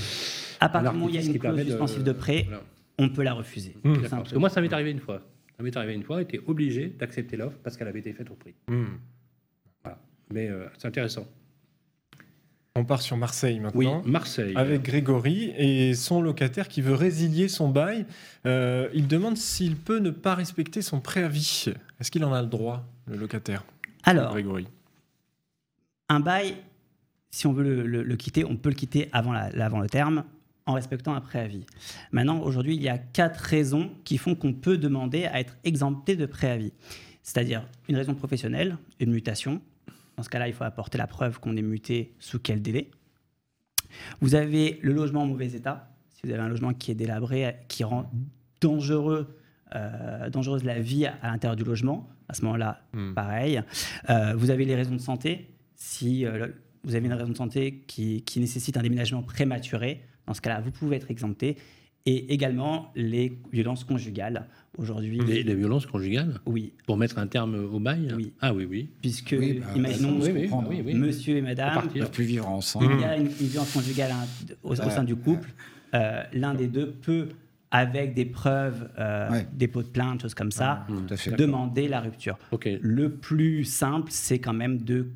À 0.62 0.70
partir 0.70 0.92
du 0.92 0.98
moment 0.98 1.06
où 1.08 1.10
il 1.10 1.16
y 1.16 1.18
a 1.18 1.22
une 1.22 1.38
clause 1.40 1.58
de- 1.58 1.64
suspensive 1.66 2.04
de 2.04 2.12
prêt, 2.14 2.44
Voilà. 2.48 2.64
on 3.00 3.10
peut 3.10 3.24
la 3.24 3.34
refuser. 3.34 3.76
Mmh. 3.84 3.96
Parce 4.10 4.32
que 4.32 4.38
moi, 4.38 4.50
ça 4.50 4.62
m'est 4.62 4.72
arrivé 4.72 4.92
une 4.92 5.00
fois. 5.00 5.22
Ça 5.58 5.64
m'est 5.64 5.76
arrivé 5.76 5.94
une 5.94 6.04
fois, 6.04 6.22
était 6.22 6.40
obligé 6.48 6.88
d'accepter 6.88 7.36
l'offre 7.36 7.58
parce 7.64 7.76
qu'elle 7.78 7.88
avait 7.88 8.00
été 8.00 8.14
faite 8.14 8.30
au 8.32 8.36
prix. 8.36 8.54
Voilà. 8.68 10.00
Mais 10.34 10.48
euh, 10.50 10.68
c'est 10.78 10.88
intéressant. 10.88 11.28
On 12.76 12.86
part 12.86 13.02
sur 13.02 13.18
Marseille 13.18 13.62
Oui, 13.74 13.86
maintenant. 13.86 14.02
Marseille. 14.06 14.54
Avec 14.56 14.84
Grégory 14.84 15.54
et 15.58 15.94
son 15.94 16.22
locataire 16.22 16.70
qui 16.70 16.82
veut 16.82 16.94
résilier 16.94 17.50
son 17.50 17.68
bail. 17.68 18.06
Euh, 18.46 18.88
il 18.94 19.08
demande 19.08 19.38
s'il 19.38 19.76
peut 19.76 20.00
ne 20.00 20.10
pas 20.10 20.36
respecter 20.36 20.82
son 20.82 21.02
préavis. 21.02 21.66
Est-ce 22.00 22.10
qu'il 22.10 22.24
en 22.24 22.32
a 22.34 22.42
le 22.42 22.48
droit, 22.48 22.86
le 23.08 23.18
locataire 23.18 23.66
Alors, 24.04 24.32
Grégory? 24.32 24.68
un 26.08 26.20
bail, 26.20 26.56
si 27.30 27.48
on 27.48 27.54
veut 27.54 27.84
le, 27.84 28.16
quitter, 28.16 28.46
on 28.46 28.58
peut 28.58 28.70
le 28.70 28.76
quitter 28.76 29.10
avant, 29.12 29.34
avant 29.34 29.80
le 29.80 29.90
terme 29.90 30.24
en 30.66 30.74
respectant 30.74 31.14
un 31.14 31.22
préavis. 31.22 31.66
Maintenant, 32.12 32.40
aujourd'hui, 32.40 32.76
il 32.76 32.82
y 32.82 32.90
a 32.90 32.98
quatre 32.98 33.38
raisons 33.38 33.92
qui 34.04 34.18
font 34.18 34.36
qu'on 34.36 34.54
peut 34.54 34.78
demander 34.78 35.26
à 35.26 35.40
être 35.40 35.58
exempté 35.64 36.16
de 36.16 36.26
préavis. 36.26 36.74
C'est-à-dire 37.24 37.66
une 37.88 37.96
raison 37.96 38.14
professionnelle, 38.14 38.78
une 39.00 39.12
mutation. 39.12 39.62
Dans 40.22 40.26
ce 40.26 40.30
cas-là, 40.30 40.48
il 40.48 40.54
faut 40.54 40.66
apporter 40.66 41.00
la 41.00 41.08
preuve 41.08 41.40
qu'on 41.40 41.58
est 41.58 41.64
muté 41.64 42.14
sous 42.20 42.38
quel 42.38 42.62
délai. 42.62 42.92
Vous 44.20 44.36
avez 44.36 44.78
le 44.84 44.94
logement 44.94 45.24
en 45.24 45.26
mauvais 45.26 45.54
état. 45.54 45.96
Si 46.12 46.22
vous 46.24 46.32
avez 46.32 46.44
un 46.44 46.48
logement 46.48 46.76
qui 46.76 46.92
est 46.92 46.94
délabré, 46.94 47.56
qui 47.68 47.84
rend 47.84 48.08
dangereux, 48.62 49.36
euh, 49.74 50.30
dangereuse 50.30 50.64
la 50.64 50.80
vie 50.80 51.08
à 51.08 51.16
l'intérieur 51.24 51.56
du 51.56 51.64
logement, 51.64 52.08
à 52.30 52.36
ce 52.36 52.44
moment-là, 52.44 52.84
hmm. 52.94 53.16
pareil. 53.16 53.64
Euh, 54.12 54.36
vous 54.38 54.52
avez 54.52 54.64
les 54.64 54.76
raisons 54.76 54.94
de 54.94 55.02
santé. 55.02 55.56
Si 55.74 56.24
euh, 56.24 56.50
vous 56.84 56.94
avez 56.94 57.08
une 57.08 57.14
raison 57.14 57.32
de 57.32 57.38
santé 57.38 57.84
qui, 57.88 58.22
qui 58.22 58.40
nécessite 58.40 58.78
un 58.78 58.84
déménagement 58.84 59.24
prématuré, 59.24 60.06
dans 60.28 60.36
ce 60.36 60.42
cas-là, 60.42 60.62
vous 60.62 60.70
pouvez 60.70 60.98
être 60.98 61.10
exempté. 61.10 61.58
Et 62.06 62.34
également 62.34 62.92
les 62.96 63.38
violences 63.52 63.84
conjugales. 63.84 64.48
Aujourd'hui. 64.78 65.20
Les, 65.20 65.54
violences 65.54 65.86
conjugales 65.86 66.40
Oui. 66.46 66.72
Pour 66.88 66.98
mettre 66.98 67.20
un 67.20 67.28
terme 67.28 67.56
au 67.56 67.80
bail 67.80 68.14
Oui. 68.16 68.34
Ah 68.40 68.54
oui, 68.54 68.66
oui. 68.68 68.90
Puisque, 69.02 69.36
bah, 69.36 69.46
imaginons, 69.76 70.18
monsieur 70.94 71.38
et 71.38 71.42
madame. 71.42 71.90
Ils 71.94 71.98
ne 71.98 72.04
peuvent 72.04 72.12
plus 72.12 72.24
vivre 72.24 72.48
ensemble. 72.48 72.88
Il 72.96 73.02
y 73.02 73.04
a 73.04 73.18
une, 73.18 73.28
violence 73.28 73.72
conjugale 73.74 74.12
au, 74.64 74.76
sein 74.76 75.04
du 75.04 75.16
couple. 75.16 75.50
Euh, 75.94 76.24
l'un 76.34 76.54
des 76.54 76.68
deux 76.68 76.92
peut, 76.92 77.28
avec 77.70 78.14
des 78.14 78.26
preuves, 78.26 78.90
euh, 78.98 79.42
dépôt 79.54 79.84
de 79.84 79.88
plainte, 79.88 80.22
choses 80.22 80.34
comme 80.34 80.52
ça, 80.52 80.86
ah, 80.90 81.32
demander 81.38 81.88
la 81.88 82.00
rupture. 82.00 82.38
Le 82.82 83.10
plus 83.10 83.66
simple, 83.66 84.08
c'est 84.10 84.40
quand 84.40 84.54
même 84.54 84.82
de 84.82 85.08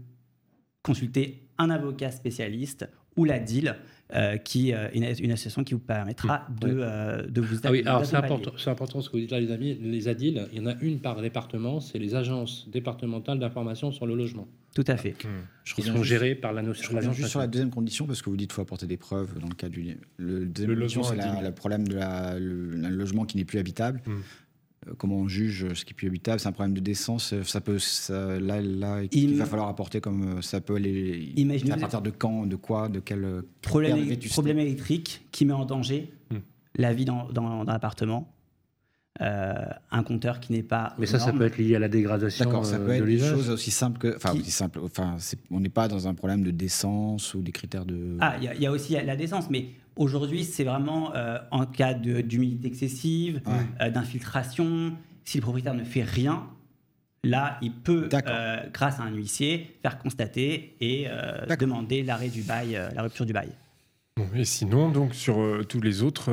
consulter 0.83 1.47
un 1.57 1.69
avocat 1.69 2.11
spécialiste 2.11 2.89
ou 3.15 3.23
la 3.23 3.39
DIL 3.39 3.75
euh, 4.13 4.37
qui, 4.37 4.71
euh, 4.71 4.87
une, 4.93 5.03
association 5.03 5.63
qui 5.63 5.73
vous 5.73 5.79
permettra 5.79 6.45
de, 6.61 6.67
euh, 6.69 7.25
de 7.25 7.41
vous 7.41 7.57
ah 7.63 7.71
oui, 7.71 7.81
alors 7.87 8.05
c'est 8.05 8.15
important, 8.15 8.51
c'est 8.55 8.69
important 8.69 9.01
ce 9.01 9.09
que 9.09 9.13
vous 9.13 9.21
dites 9.21 9.31
là, 9.31 9.39
les 9.39 9.51
amis. 9.51 9.79
Les 9.81 10.07
ADIL, 10.07 10.47
il 10.53 10.59
y 10.59 10.61
en 10.61 10.67
a 10.67 10.75
une 10.79 10.99
par 10.99 11.19
département, 11.19 11.79
c'est 11.79 11.97
les 11.97 12.13
agences 12.13 12.69
départementales 12.69 13.39
d'information 13.39 13.91
sur 13.91 14.05
le 14.05 14.13
logement. 14.13 14.47
Tout 14.75 14.83
à 14.87 14.95
fait. 14.97 15.15
Qui 15.63 15.81
sont 15.81 16.03
gérées 16.03 16.35
par 16.35 16.53
la 16.53 16.61
notion. 16.61 16.91
Je 16.91 16.95
reviens 16.95 17.13
juste 17.13 17.29
sur 17.29 17.39
la 17.39 17.47
deuxième 17.47 17.71
condition 17.71 18.05
parce 18.05 18.21
que 18.21 18.29
vous 18.29 18.37
dites 18.37 18.49
qu'il 18.49 18.55
faut 18.55 18.61
apporter 18.61 18.85
des 18.85 18.97
preuves 18.97 19.39
dans 19.39 19.47
le 19.47 19.55
cas 19.55 19.69
du. 19.69 19.97
Le 20.17 20.45
deuxième 20.45 20.75
condition, 20.75 21.01
c'est 21.01 21.15
le 21.15 21.51
problème 21.51 21.87
de 21.87 21.95
la, 21.95 22.37
le, 22.37 22.75
logement 22.89 23.25
qui 23.25 23.37
n'est 23.37 23.45
plus 23.45 23.57
habitable. 23.57 24.01
Hmm. 24.05 24.19
Euh, 24.87 24.93
comment 24.97 25.17
on 25.17 25.27
juge 25.27 25.73
ce 25.73 25.85
qui 25.85 25.93
est 25.93 25.95
plus 25.95 26.07
habitable 26.07 26.39
C'est 26.39 26.47
un 26.47 26.51
problème 26.51 26.73
de 26.73 26.79
décence. 26.79 27.33
Euh, 27.33 27.43
ça 27.43 27.61
peut, 27.61 27.77
là, 28.09 28.61
là, 28.61 29.01
il, 29.11 29.35
va 29.35 29.45
falloir 29.45 29.67
apporter 29.67 30.01
comme 30.01 30.37
euh, 30.37 30.41
ça 30.41 30.61
peut 30.61 30.75
aller. 30.75 31.31
Imaginez 31.35 31.71
à 31.71 31.77
partir 31.77 32.01
de 32.01 32.09
quand, 32.09 32.45
de 32.45 32.55
quoi, 32.55 32.89
de 32.89 32.99
quel 32.99 33.43
problème, 33.61 34.17
problème 34.29 34.59
électrique 34.59 35.25
qui 35.31 35.45
met 35.45 35.53
en 35.53 35.65
danger 35.65 36.13
hmm. 36.31 36.37
la 36.75 36.93
vie 36.93 37.05
dans, 37.05 37.29
dans, 37.29 37.63
l'appartement. 37.63 38.31
un 39.19 40.03
compteur 40.03 40.39
qui 40.39 40.53
n'est 40.53 40.63
pas. 40.63 40.93
Mais 40.99 41.05
ça, 41.05 41.19
ça 41.19 41.31
peut 41.31 41.45
être 41.45 41.57
lié 41.57 41.75
à 41.75 41.79
la 41.79 41.89
dégradation. 41.89 42.45
D'accord, 42.45 42.65
ça 42.65 42.77
peut 42.77 42.91
être 42.91 43.05
des 43.05 43.19
choses 43.19 43.49
aussi 43.49 43.71
simples 43.71 43.99
que. 43.99 44.15
Enfin, 44.15 44.33
aussi 44.33 44.51
simple. 44.51 44.79
Enfin, 44.83 45.17
on 45.51 45.59
n'est 45.59 45.69
pas 45.69 45.87
dans 45.87 46.07
un 46.07 46.13
problème 46.13 46.43
de 46.43 46.51
décence 46.51 47.33
ou 47.33 47.41
des 47.41 47.51
critères 47.51 47.85
de. 47.85 48.17
Ah, 48.19 48.35
il 48.41 48.61
y, 48.61 48.65
a 48.65 48.71
aussi 48.71 48.93
la 48.93 49.15
décence, 49.15 49.49
mais 49.49 49.69
Aujourd'hui, 49.95 50.43
c'est 50.43 50.65
vraiment 50.65 51.15
euh, 51.15 51.37
en 51.51 51.65
cas 51.65 51.93
d'humidité 51.93 52.67
excessive, 52.67 53.41
euh, 53.81 53.89
d'infiltration. 53.89 54.93
Si 55.23 55.37
le 55.37 55.41
propriétaire 55.41 55.73
ne 55.73 55.85
fait 55.85 56.03
rien, 56.03 56.47
là, 57.23 57.57
il 57.61 57.71
peut, 57.71 58.09
euh, 58.13 58.57
grâce 58.73 58.99
à 58.99 59.03
un 59.03 59.11
huissier, 59.11 59.77
faire 59.81 59.97
constater 59.97 60.75
et 60.81 61.07
demander 61.59 62.03
l'arrêt 62.03 62.27
du 62.27 62.41
bail, 62.41 62.79
la 62.93 63.01
rupture 63.01 63.25
du 63.25 63.33
bail. 63.33 63.49
et 64.35 64.45
sinon, 64.45 64.89
donc 64.89 65.15
sur 65.15 65.65
tous 65.67 65.81
les 65.81 66.03
autres, 66.03 66.29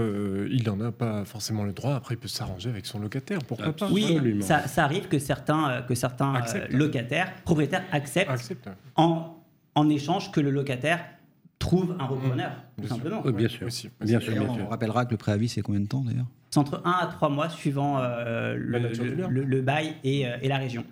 il 0.50 0.64
n'en 0.64 0.80
a 0.80 0.90
pas 0.90 1.24
forcément 1.24 1.62
le 1.62 1.72
droit. 1.72 1.94
Après, 1.94 2.16
il 2.16 2.18
peut 2.18 2.28
s'arranger 2.28 2.68
avec 2.68 2.84
son 2.84 2.98
locataire. 2.98 3.38
Pourquoi 3.46 3.72
pas 3.72 3.88
Oui, 3.90 4.42
ça, 4.42 4.64
arrive 4.78 5.06
que 5.08 5.20
certains, 5.20 5.82
que 5.82 5.94
certains 5.94 6.34
locataires, 6.70 7.32
propriétaires 7.44 7.84
acceptent 7.92 8.68
en, 8.96 9.36
en 9.76 9.88
échange 9.88 10.32
que 10.32 10.40
le 10.40 10.50
locataire 10.50 11.00
trouve 11.62 11.96
un 11.98 12.04
repreneur, 12.04 12.52
tout 12.80 12.88
simplement. 12.88 13.22
bien 13.22 13.48
sûr. 13.48 13.68
bien 14.00 14.20
sûr, 14.20 14.34
On 14.60 14.66
rappellera 14.66 15.06
que 15.06 15.12
le 15.12 15.16
préavis, 15.16 15.48
c'est 15.48 15.62
combien 15.62 15.80
de 15.80 15.86
temps 15.86 16.04
d'ailleurs 16.04 16.26
C'est 16.50 16.58
entre 16.58 16.82
1 16.84 16.90
à 16.90 17.06
3 17.06 17.28
mois 17.28 17.48
suivant 17.48 17.98
euh, 17.98 18.54
le, 18.58 19.60
bail 19.60 19.94
euh, 20.04 20.36
et, 20.42 20.48
la 20.48 20.58
région. 20.58 20.84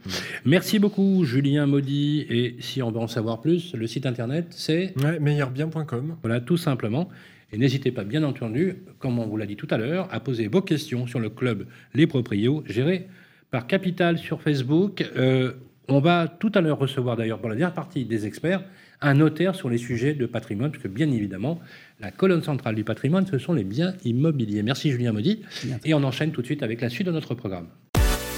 Merci 0.44 0.78
beaucoup, 0.78 1.24
Julien 1.24 1.66
Maudit. 1.66 2.26
Et 2.28 2.56
si 2.61 2.83
on 2.83 2.90
veut 2.90 3.00
en 3.00 3.09
savoir 3.09 3.40
plus, 3.40 3.74
le 3.74 3.87
site 3.87 4.06
internet, 4.06 4.46
c'est 4.50 4.94
ouais, 5.02 5.18
meilleurbien.com. 5.20 6.16
Voilà, 6.22 6.40
tout 6.40 6.56
simplement. 6.56 7.09
Et 7.52 7.59
n'hésitez 7.59 7.90
pas, 7.90 8.04
bien 8.04 8.22
entendu, 8.22 8.76
comme 9.00 9.18
on 9.18 9.26
vous 9.26 9.37
l'a 9.37 9.46
dit 9.46 9.56
tout 9.56 9.68
à 9.70 9.76
l'heure, 9.76 10.09
à 10.12 10.20
poser 10.20 10.46
vos 10.46 10.62
questions 10.62 11.06
sur 11.06 11.18
le 11.18 11.30
club 11.30 11.66
Les 11.94 12.06
Proprios, 12.06 12.62
géré 12.66 13.09
par 13.50 13.66
Capital 13.66 14.18
sur 14.18 14.40
Facebook. 14.40 15.04
Euh, 15.16 15.54
on 15.88 15.98
va 15.98 16.28
tout 16.28 16.52
à 16.54 16.61
l'heure 16.61 16.78
recevoir 16.78 17.16
d'ailleurs 17.16 17.40
pour 17.40 17.48
la 17.48 17.56
dernière 17.56 17.74
partie 17.74 18.04
des 18.04 18.26
experts 18.26 18.62
un 19.02 19.14
notaire 19.14 19.54
sur 19.54 19.70
les 19.70 19.78
sujets 19.78 20.14
de 20.14 20.26
patrimoine, 20.26 20.70
puisque 20.70 20.88
bien 20.88 21.10
évidemment, 21.10 21.60
la 22.00 22.10
colonne 22.10 22.42
centrale 22.42 22.74
du 22.74 22.84
patrimoine, 22.84 23.26
ce 23.26 23.38
sont 23.38 23.52
les 23.52 23.64
biens 23.64 23.94
immobiliers. 24.04 24.62
Merci 24.62 24.90
Julien 24.90 25.12
Maudit. 25.12 25.40
Et 25.84 25.94
on 25.94 26.02
enchaîne 26.04 26.32
tout 26.32 26.42
de 26.42 26.46
suite 26.46 26.62
avec 26.62 26.80
la 26.80 26.90
suite 26.90 27.06
de 27.06 27.12
notre 27.12 27.34
programme. 27.34 27.68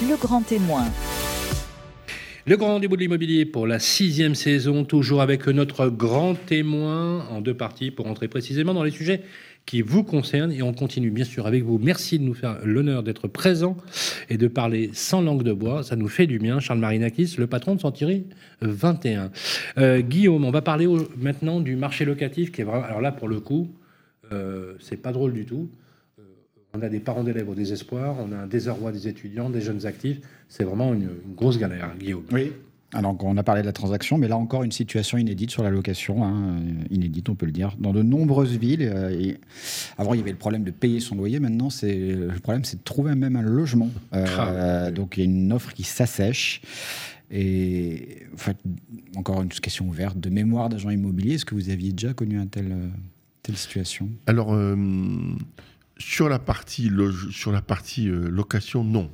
Le 0.09 0.16
grand 0.16 0.42
témoin. 0.42 0.85
Le 2.44 2.57
grand 2.57 2.75
rendez-vous 2.75 2.96
de 2.96 3.03
l'immobilier 3.03 3.44
pour 3.44 3.68
la 3.68 3.79
sixième 3.79 4.35
saison, 4.35 4.85
toujours 4.85 5.22
avec 5.22 5.46
notre 5.46 5.88
grand 5.88 6.35
témoin 6.35 7.25
en 7.29 7.40
deux 7.40 7.55
parties 7.55 7.92
pour 7.92 8.09
entrer 8.09 8.27
précisément 8.27 8.75
dans 8.75 8.83
les 8.83 8.90
sujets 8.90 9.22
qui 9.66 9.83
vous 9.83 10.03
concerne. 10.03 10.53
Et 10.53 10.62
on 10.62 10.72
continue 10.72 11.11
bien 11.11 11.25
sûr 11.25 11.46
avec 11.46 11.62
vous. 11.62 11.79
Merci 11.79 12.18
de 12.18 12.25
nous 12.25 12.35
faire 12.35 12.59
l'honneur 12.64 13.03
d'être 13.03 13.29
présent 13.29 13.77
et 14.29 14.37
de 14.37 14.48
parler 14.48 14.90
sans 14.92 15.20
langue 15.20 15.42
de 15.42 15.53
bois. 15.53 15.83
Ça 15.83 15.96
nous 15.96 16.09
fait 16.09 16.27
du 16.27 16.38
bien. 16.38 16.61
Charles 16.61 16.81
Marinakis, 16.81 17.37
le 17.38 17.46
patron 17.46 17.75
de 17.75 17.81
Santiri 17.81 18.27
21. 18.61 19.31
Euh, 19.79 20.01
Guillaume, 20.01 20.44
on 20.44 20.51
va 20.51 20.62
parler 20.62 20.88
maintenant 21.16 21.61
du 21.61 21.77
marché 21.77 22.05
locatif 22.05 22.53
qui 22.53 22.61
est 22.61 22.64
vraiment. 22.64 22.85
Alors 22.85 23.01
là, 23.01 23.12
pour 23.12 23.29
le 23.29 23.40
coup, 23.40 23.68
euh, 24.33 24.75
c'est 24.81 24.96
pas 24.96 25.12
drôle 25.12 25.33
du 25.33 25.44
tout. 25.44 25.70
Euh, 26.18 26.22
on 26.75 26.83
a 26.83 26.88
des 26.88 27.01
parents 27.01 27.25
d'élèves 27.25 27.48
au 27.48 27.55
désespoir, 27.55 28.16
on 28.18 28.33
a 28.33 28.37
un 28.37 28.46
désarroi 28.46 28.92
des 28.92 29.09
étudiants, 29.09 29.51
des 29.51 29.61
jeunes 29.61 29.87
actifs. 29.87 30.20
C'est 30.48 30.64
vraiment 30.64 30.94
une, 30.94 31.11
grosse 31.35 31.59
galère, 31.59 31.90
Guillaume. 31.98 32.25
Oui, 32.33 32.53
alors, 32.95 33.17
on 33.21 33.37
a 33.39 33.43
parlé 33.43 33.63
de 33.63 33.67
la 33.67 33.73
transaction, 33.73 34.19
mais 34.19 34.29
là 34.29 34.37
encore 34.37 34.65
une 34.65 34.73
situation 34.73 35.17
inédite 35.17 35.51
sur 35.51 35.63
la 35.63 35.71
location, 35.71 36.25
hein, 36.25 36.59
euh, 36.59 36.85
inédite 36.91 37.31
on 37.31 37.35
peut 37.35 37.47
le 37.47 37.53
dire, 37.53 37.75
dans 37.79 37.93
de 37.93 38.03
nombreuses 38.03 38.57
villes. 38.57 38.83
Euh, 38.83 39.19
et 39.19 39.39
avant, 39.97 40.13
il 40.13 40.19
y 40.19 40.21
avait 40.21 40.33
le 40.33 40.37
problème 40.37 40.63
de 40.63 40.71
payer 40.71 41.01
son 41.01 41.17
loyer. 41.17 41.41
Maintenant, 41.41 41.71
c'est 41.71 41.97
le 41.97 42.39
problème, 42.41 42.65
c'est 42.65 42.77
de 42.77 42.83
trouver 42.83 43.15
même 43.15 43.37
un 43.37 43.43
logement. 43.43 43.91
Euh, 44.13 44.27
ah, 44.39 44.91
donc, 44.91 45.17
il 45.17 45.21
y 45.21 45.23
a 45.23 45.25
une 45.25 45.53
offre 45.53 45.73
qui 45.73 45.85
s'assèche. 45.85 46.61
Et 47.31 48.27
en 48.35 48.37
fait, 48.37 48.59
encore 49.17 49.41
une 49.41 49.49
question 49.49 49.89
ouverte 49.89 50.19
de 50.19 50.29
mémoire 50.29 50.69
d'agent 50.69 50.91
immobilier. 50.91 51.37
Est-ce 51.37 51.47
que 51.47 51.55
vous 51.55 51.71
aviez 51.71 51.93
déjà 51.93 52.13
connu 52.13 52.37
une 52.37 52.49
telle, 52.51 52.77
telle 53.43 53.57
situation? 53.57 54.11
Alors, 54.27 54.55
sur 55.97 56.29
la 56.29 56.39
partie, 56.39 56.91
sur 57.31 57.53
la 57.53 57.63
partie 57.63 58.05
location, 58.05 58.85
non. 58.85 59.11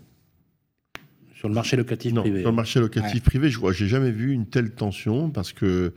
Sur 1.39 1.49
le 1.49 1.55
marché 1.55 1.77
locatif 1.77 2.13
privé. 2.15 2.41
Sur 2.41 2.51
le 2.51 2.57
marché 2.57 2.81
locatif 2.81 3.23
privé, 3.23 3.49
je 3.49 3.61
n'ai 3.61 3.89
jamais 3.89 4.11
vu 4.11 4.33
une 4.33 4.47
telle 4.47 4.73
tension 4.73 5.31
parce 5.31 5.53
que 5.53 5.93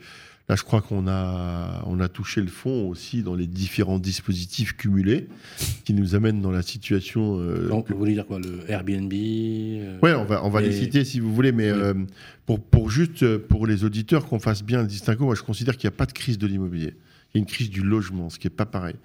là, 0.47 0.56
je 0.56 0.62
crois 0.62 0.82
qu'on 0.82 1.08
a, 1.08 1.84
on 1.88 1.99
a 1.99 2.08
touché 2.08 2.41
le 2.41 2.47
fond 2.47 2.88
aussi 2.88 3.23
dans 3.23 3.34
les 3.34 3.47
différents 3.47 3.97
dispositifs 3.97 4.77
cumulés 4.77 5.27
qui 5.84 5.95
nous 5.95 6.13
amènent 6.13 6.41
dans 6.41 6.51
la 6.51 6.62
situation. 6.62 7.39
Euh, 7.39 7.69
Donc, 7.69 7.89
vous 7.89 7.97
voulez 7.97 8.13
dire 8.13 8.27
quoi 8.27 8.38
Le 8.38 8.69
Airbnb 8.69 9.12
euh, 9.12 9.97
Oui, 10.04 10.12
on 10.12 10.25
va, 10.25 10.45
on 10.45 10.49
va 10.51 10.62
les 10.62 10.73
citer 10.73 11.04
si 11.04 11.19
vous 11.19 11.34
voulez, 11.34 11.51
mais 11.51 11.69
euh, 11.69 11.95
pour, 12.45 12.60
pour 12.60 12.91
juste 12.91 13.38
pour 13.38 13.65
les 13.65 13.84
auditeurs 13.84 14.27
qu'on 14.27 14.39
fasse 14.39 14.62
bien 14.62 14.84
le 14.84 14.88
distinguo, 14.88 15.25
moi 15.25 15.34
je 15.34 15.41
considère 15.41 15.75
qu'il 15.75 15.89
n'y 15.89 15.95
a 15.95 15.97
pas 15.97 16.06
de 16.06 16.13
crise 16.13 16.38
de 16.38 16.45
l'immobilier. 16.45 16.93
Il 17.34 17.38
y 17.38 17.39
a 17.39 17.39
une 17.39 17.47
crise 17.47 17.71
du 17.71 17.82
logement, 17.82 18.30
ce 18.30 18.38
qui 18.38 18.45
n'est 18.45 18.54
pas 18.54 18.67
pareil. 18.67 18.95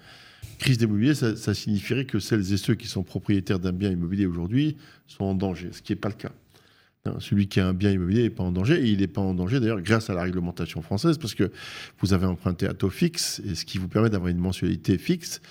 Crise 0.59 0.77
d'immobilier, 0.77 1.13
ça, 1.13 1.35
ça, 1.35 1.53
signifierait 1.53 2.05
que 2.05 2.19
celles 2.19 2.51
et 2.51 2.57
ceux 2.57 2.75
qui 2.75 2.87
sont 2.87 3.03
propriétaires 3.03 3.59
d'un 3.59 3.71
bien 3.71 3.91
immobilier 3.91 4.25
aujourd'hui 4.25 4.75
sont 5.05 5.25
en 5.25 5.35
danger, 5.35 5.69
ce 5.71 5.81
qui 5.81 5.91
n'est 5.91 5.97
pas 5.97 6.09
le 6.09 6.15
cas. 6.15 6.31
Celui 7.19 7.47
qui 7.47 7.59
a 7.59 7.67
un 7.67 7.73
bien 7.73 7.91
immobilier 7.91 8.23
n'est 8.23 8.29
pas 8.29 8.43
en 8.43 8.51
danger, 8.51 8.81
et 8.81 8.87
il 8.89 8.99
n'est 8.99 9.07
pas 9.07 9.21
en 9.21 9.33
danger 9.33 9.59
d'ailleurs 9.59 9.81
grâce 9.81 10.09
à 10.09 10.13
la 10.13 10.23
réglementation 10.23 10.81
française, 10.81 11.17
parce 11.17 11.35
que 11.35 11.51
vous 11.99 12.13
avez 12.13 12.25
emprunté 12.25 12.67
à 12.67 12.73
taux 12.73 12.89
fixe, 12.89 13.41
et 13.45 13.55
ce 13.55 13.65
qui 13.65 13.77
vous 13.77 13.87
permet 13.87 14.09
d'avoir 14.09 14.29
une 14.29 14.39
mensualité 14.39 14.97
fixe, 14.97 15.41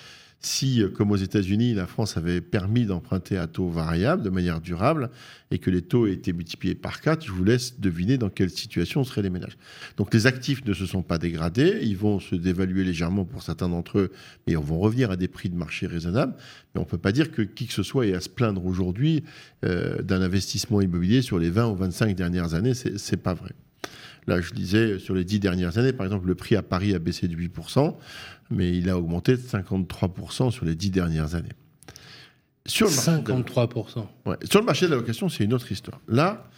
si, 0.47 0.83
euh, 0.83 0.89
comme 0.89 1.11
aux 1.11 1.17
États-Unis, 1.17 1.75
la 1.75 1.87
France 1.87 2.17
avait 2.17 2.41
permis 2.41 2.87
d'emprunter 2.87 3.37
à 3.37 3.47
taux 3.47 3.69
variable 3.69 4.23
de 4.23 4.31
manière 4.31 4.61
durable 4.61 5.11
et 5.51 5.59
que 5.59 5.71
les 5.71 5.83
taux 5.83 6.07
étaient 6.07 6.33
multipliés 6.33 6.75
par 6.75 7.01
4, 7.01 7.27
je 7.27 7.33
vous 7.33 7.45
laisse 7.45 7.81
deviner 7.81 8.17
dans 8.17 8.31
quelle 8.31 8.51
situation 8.51 9.05
seraient 9.05 9.23
les 9.23 9.31
ménages. 9.31 9.57
Donc 9.97 10.15
les 10.15 10.27
actifs 10.27 10.65
ne 10.65 10.73
se 10.73 10.87
sont 10.87 11.03
pas 11.03 11.19
dégradés, 11.19 11.81
ils 11.83 11.97
vont 11.97 12.21
se 12.21 12.35
dévaluer 12.35 12.85
légèrement 12.85 13.25
pour 13.25 13.43
certains 13.43 13.69
d'entre 13.69 13.99
eux, 13.99 14.13
mais 14.47 14.57
on 14.57 14.63
va 14.63 14.77
revenir 14.77 15.11
à 15.11 15.17
des 15.17 15.29
prix 15.29 15.49
de 15.51 15.57
marché 15.57 15.87
raisonnables. 15.87 16.35
Mais 16.75 16.81
on 16.81 16.85
ne 16.85 16.89
peut 16.89 16.99
pas 16.99 17.13
dire 17.13 17.33
que 17.33 17.43
qui 17.43 17.67
que 17.67 17.73
ce 17.73 17.83
soit 17.83 18.07
ait 18.07 18.15
à 18.15 18.21
se 18.21 18.29
plaindre 18.29 18.65
aujourd'hui 18.65 19.25
euh, 19.65 20.01
d'un 20.03 20.23
investissement 20.23 20.81
immobilier 20.81 21.23
sur 21.23 21.39
les 21.39 21.51
20 21.51 21.67
ou 21.69 21.75
25 21.75 22.15
dernières 22.15 22.55
années, 22.55 22.75
c'est 22.75 23.17
pas 23.17 23.35
vrai. 23.35 23.53
Là, 24.27 24.41
je 24.41 24.53
disais, 24.53 24.99
sur 24.99 25.15
les 25.15 25.25
dix 25.25 25.39
dernières 25.39 25.79
années, 25.79 25.93
par 25.93 26.05
exemple, 26.05 26.27
le 26.27 26.35
prix 26.35 26.57
à 26.57 26.63
Paris 26.63 26.95
a 26.95 26.99
baissé 26.99 27.29
de 27.29 27.37
8%, 27.37 27.95
mais 28.51 28.77
il 28.77 28.89
a 28.89 28.99
augmenté 28.99 29.33
de 29.33 29.43
53% 29.43 30.51
sur 30.51 30.65
les 30.65 30.75
dix 30.75 30.91
dernières 30.91 31.35
années. 31.35 31.53
Sur 32.67 32.87
le 32.87 32.93
53%. 32.93 34.07
Ouais. 34.27 34.37
Sur 34.45 34.61
le 34.61 34.67
marché 34.67 34.87
de 34.87 34.91
la 34.91 34.97
location, 34.97 35.29
c'est 35.29 35.45
une 35.45 35.55
autre 35.55 35.71
histoire. 35.71 36.01
Là, 36.09 36.49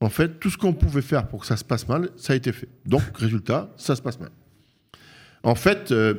en 0.00 0.10
fait, 0.10 0.38
tout 0.38 0.50
ce 0.50 0.58
qu'on 0.58 0.74
pouvait 0.74 1.02
faire 1.02 1.28
pour 1.28 1.40
que 1.40 1.46
ça 1.46 1.56
se 1.56 1.64
passe 1.64 1.88
mal, 1.88 2.10
ça 2.16 2.34
a 2.34 2.36
été 2.36 2.52
fait. 2.52 2.68
Donc, 2.84 3.02
résultat, 3.14 3.70
ça 3.76 3.96
se 3.96 4.02
passe 4.02 4.20
mal. 4.20 4.30
En 5.42 5.54
fait, 5.54 5.92
euh, 5.92 6.14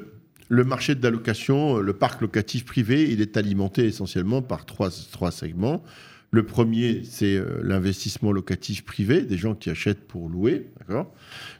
le 0.49 0.63
marché 0.63 0.95
de 0.95 1.03
la 1.03 1.10
location, 1.10 1.77
le 1.77 1.93
parc 1.93 2.21
locatif 2.21 2.65
privé, 2.65 3.12
il 3.12 3.21
est 3.21 3.38
alimenté 3.38 3.86
essentiellement 3.86 4.41
par 4.41 4.65
trois, 4.65 4.89
trois 5.12 5.32
segments. 5.32 5.84
Le 6.32 6.46
premier, 6.46 7.04
c'est 7.04 7.38
euh, 7.38 7.62
l'investissement 7.63 8.32
locatif 8.32 8.84
privé, 8.84 9.22
des 9.22 9.38
gens 9.38 9.56
qui 9.56 9.70
achètent 9.70 10.08
pour 10.08 10.30
louer. 10.30 10.68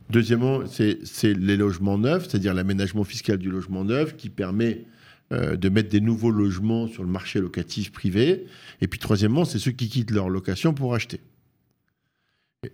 Deuxièmement, 0.10 0.66
c'est 0.66 1.00
les 1.24 1.58
logements 1.58 1.98
neufs, 1.98 2.28
c'est-à-dire 2.28 2.54
l'aménagement 2.54 3.04
fiscal 3.04 3.38
du 3.38 3.50
logement 3.50 3.86
neuf 3.86 4.16
qui 4.16 4.30
permet 4.30 4.86
euh, 5.32 5.56
de 5.56 5.70
mettre 5.70 5.90
des 5.90 6.02
nouveaux 6.02 6.32
logements 6.32 6.88
sur 6.88 7.04
le 7.04 7.10
marché 7.10 7.40
locatif 7.40 7.92
privé. 7.92 8.46
Et 8.82 8.88
puis 8.88 9.00
troisièmement, 9.00 9.46
c'est 9.46 9.60
ceux 9.60 9.72
qui 9.72 9.90
quittent 9.90 10.12
leur 10.12 10.30
location 10.30 10.74
pour 10.74 10.94
acheter. 10.94 11.22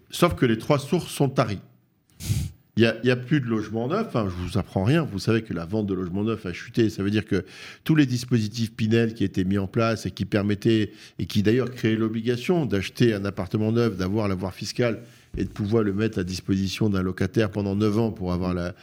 Sauf 0.09 0.35
que 0.35 0.45
les 0.45 0.57
trois 0.57 0.79
sources 0.79 1.11
sont 1.11 1.29
taries. 1.29 1.61
Il 2.75 2.91
n'y 3.03 3.11
a, 3.11 3.15
plus 3.15 3.39
de 3.39 3.45
logements 3.45 3.87
neufs. 3.87 4.07
Enfin, 4.07 4.27
je 4.27 4.33
vous 4.33 4.57
apprends 4.57 4.83
rien. 4.83 5.03
Vous 5.03 5.19
savez 5.19 5.43
que 5.43 5.53
la 5.53 5.63
vente 5.63 5.85
de 5.85 5.93
logements 5.93 6.23
neufs 6.23 6.43
a 6.47 6.53
chuté. 6.53 6.89
Ça 6.89 7.03
veut 7.03 7.11
dire 7.11 7.25
que 7.25 7.45
tous 7.83 7.93
les 7.93 8.07
dispositifs 8.07 8.73
Pinel 8.73 9.13
qui 9.13 9.23
étaient 9.23 9.43
mis 9.43 9.59
en 9.59 9.67
place 9.67 10.07
et 10.07 10.11
qui 10.11 10.25
permettaient, 10.25 10.91
et 11.19 11.25
qui 11.27 11.43
d'ailleurs 11.43 11.69
créaient 11.69 11.95
l'obligation 11.95 12.65
d'acheter 12.65 13.13
un 13.13 13.25
appartement 13.25 13.71
neuf, 13.71 13.95
d'avoir 13.95 14.27
l'avoir 14.27 14.55
fiscal 14.55 15.01
et 15.37 15.43
de 15.43 15.49
pouvoir 15.49 15.83
le 15.83 15.93
mettre 15.93 16.19
à 16.19 16.23
disposition 16.23 16.89
d'un 16.89 17.03
locataire 17.03 17.51
pendant 17.51 17.75
9 17.75 17.99
ans 17.99 18.11
pour 18.11 18.33
avoir 18.33 18.53
la, 18.55 18.73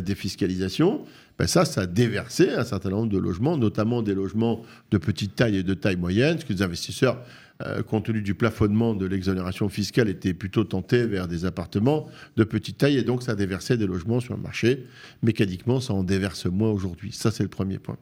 défiscalisation, 0.00 1.04
ben 1.38 1.46
ça, 1.46 1.64
ça 1.64 1.82
a 1.82 1.86
déversé 1.86 2.50
un 2.50 2.64
certain 2.64 2.90
nombre 2.90 3.10
de 3.10 3.18
logements, 3.18 3.58
notamment 3.58 4.02
des 4.02 4.14
logements 4.14 4.62
de 4.90 4.98
petite 4.98 5.34
taille 5.34 5.56
et 5.56 5.62
de 5.62 5.74
taille 5.74 5.96
moyenne, 5.96 6.38
ce 6.38 6.44
que 6.44 6.54
les 6.54 6.62
investisseurs 6.62 7.22
euh, 7.62 7.82
compte 7.82 8.04
tenu 8.04 8.20
du 8.20 8.34
plafonnement 8.34 8.94
de 8.94 9.06
l'exonération 9.06 9.68
fiscale, 9.68 10.08
était 10.08 10.34
plutôt 10.34 10.64
tenté 10.64 11.06
vers 11.06 11.26
des 11.26 11.46
appartements 11.46 12.06
de 12.36 12.44
petite 12.44 12.78
taille 12.78 12.98
et 12.98 13.02
donc 13.02 13.22
ça 13.22 13.34
déversait 13.34 13.78
des 13.78 13.86
logements 13.86 14.20
sur 14.20 14.36
le 14.36 14.42
marché. 14.42 14.84
Mécaniquement, 15.22 15.80
ça 15.80 15.94
en 15.94 16.04
déverse 16.04 16.46
moins 16.46 16.70
aujourd'hui. 16.70 17.12
Ça, 17.12 17.30
c'est 17.30 17.42
le 17.42 17.48
premier 17.48 17.78
point. 17.78 17.96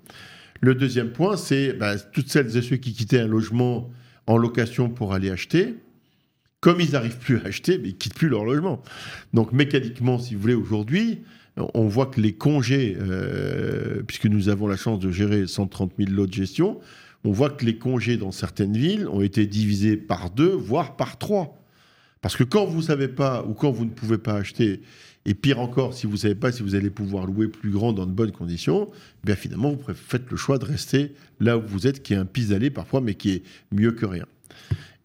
Le 0.61 0.75
deuxième 0.75 1.13
point, 1.13 1.37
c'est 1.37 1.73
bah, 1.73 1.99
toutes 1.99 2.31
celles 2.31 2.57
et 2.57 2.63
ceux 2.63 2.77
qui 2.77 2.93
quittaient 2.93 3.21
un 3.21 3.29
logement 3.29 3.91
en 4.27 4.37
location 4.37 4.89
pour 4.89 5.15
aller 5.15 5.31
acheter. 5.31 5.77
Comme 6.61 6.81
ils 6.81 6.93
n'arrivent 6.93 7.19
plus 7.19 7.39
à 7.39 7.45
acheter, 7.45 7.79
mais 7.79 7.91
ils 7.91 7.97
quittent 7.97 8.15
plus 8.15 8.29
leur 8.29 8.45
logement. 8.45 8.83
Donc 9.35 9.53
mécaniquement, 9.53 10.19
si 10.19 10.35
vous 10.35 10.41
voulez, 10.41 10.55
aujourd'hui, 10.55 11.21
on 11.57 11.87
voit 11.87 12.07
que 12.07 12.21
les 12.21 12.33
congés, 12.33 12.97
euh, 13.01 14.03
puisque 14.07 14.27
nous 14.27 14.49
avons 14.49 14.67
la 14.67 14.77
chance 14.77 14.99
de 14.99 15.11
gérer 15.11 15.47
130 15.47 15.93
000 15.99 16.11
lots 16.11 16.27
de 16.27 16.33
gestion, 16.33 16.81
on 17.25 17.33
voit 17.33 17.51
que 17.51 17.65
les 17.65 17.79
congés 17.79 18.17
dans 18.17 18.33
certaines 18.33 18.77
villes 18.77 19.09
ont 19.09 19.23
été 19.23 19.47
divisés 19.47 19.97
par 19.97 20.31
deux, 20.31 20.53
voire 20.53 20.97
par 20.97 21.19
trois. 21.19 21.59
Parce 22.21 22.37
que 22.37 22.45
quand 22.45 22.65
vous 22.67 22.79
ne 22.79 22.85
savez 22.85 23.09
pas 23.09 23.45
ou 23.45 23.55
quand 23.55 23.71
vous 23.71 23.85
ne 23.85 23.91
pouvez 23.91 24.19
pas 24.19 24.35
acheter, 24.35 24.81
et 25.27 25.35
pire 25.35 25.59
encore, 25.59 25.95
si 25.95 26.07
vous 26.07 26.13
ne 26.13 26.19
savez 26.19 26.35
pas 26.35 26.53
si 26.53 26.63
vous 26.63 26.75
allez 26.75 26.91
pouvoir 26.91 27.27
louer 27.27 27.49
plus 27.49 27.71
grand 27.71 27.93
dans 27.93 28.07
de 28.07 28.13
bonnes 28.13 28.33
conditions, 28.33 28.91
eh 28.93 29.27
bien 29.27 29.37
finalement, 29.37 29.73
vous 29.73 29.95
faites 29.95 30.31
le 30.31 30.37
choix 30.37 30.59
de 30.59 30.67
rester 30.67 31.13
là 31.41 31.57
où 31.57 31.63
vous 31.67 31.87
êtes, 31.87 32.03
qui 32.03 32.13
est 32.13 32.17
un 32.17 32.27
pis-aller 32.27 32.71
parfois, 32.71 33.01
mais 33.01 33.15
qui 33.15 33.31
est 33.31 33.43
mieux 33.73 33.93
que 33.93 34.05
rien. 34.05 34.27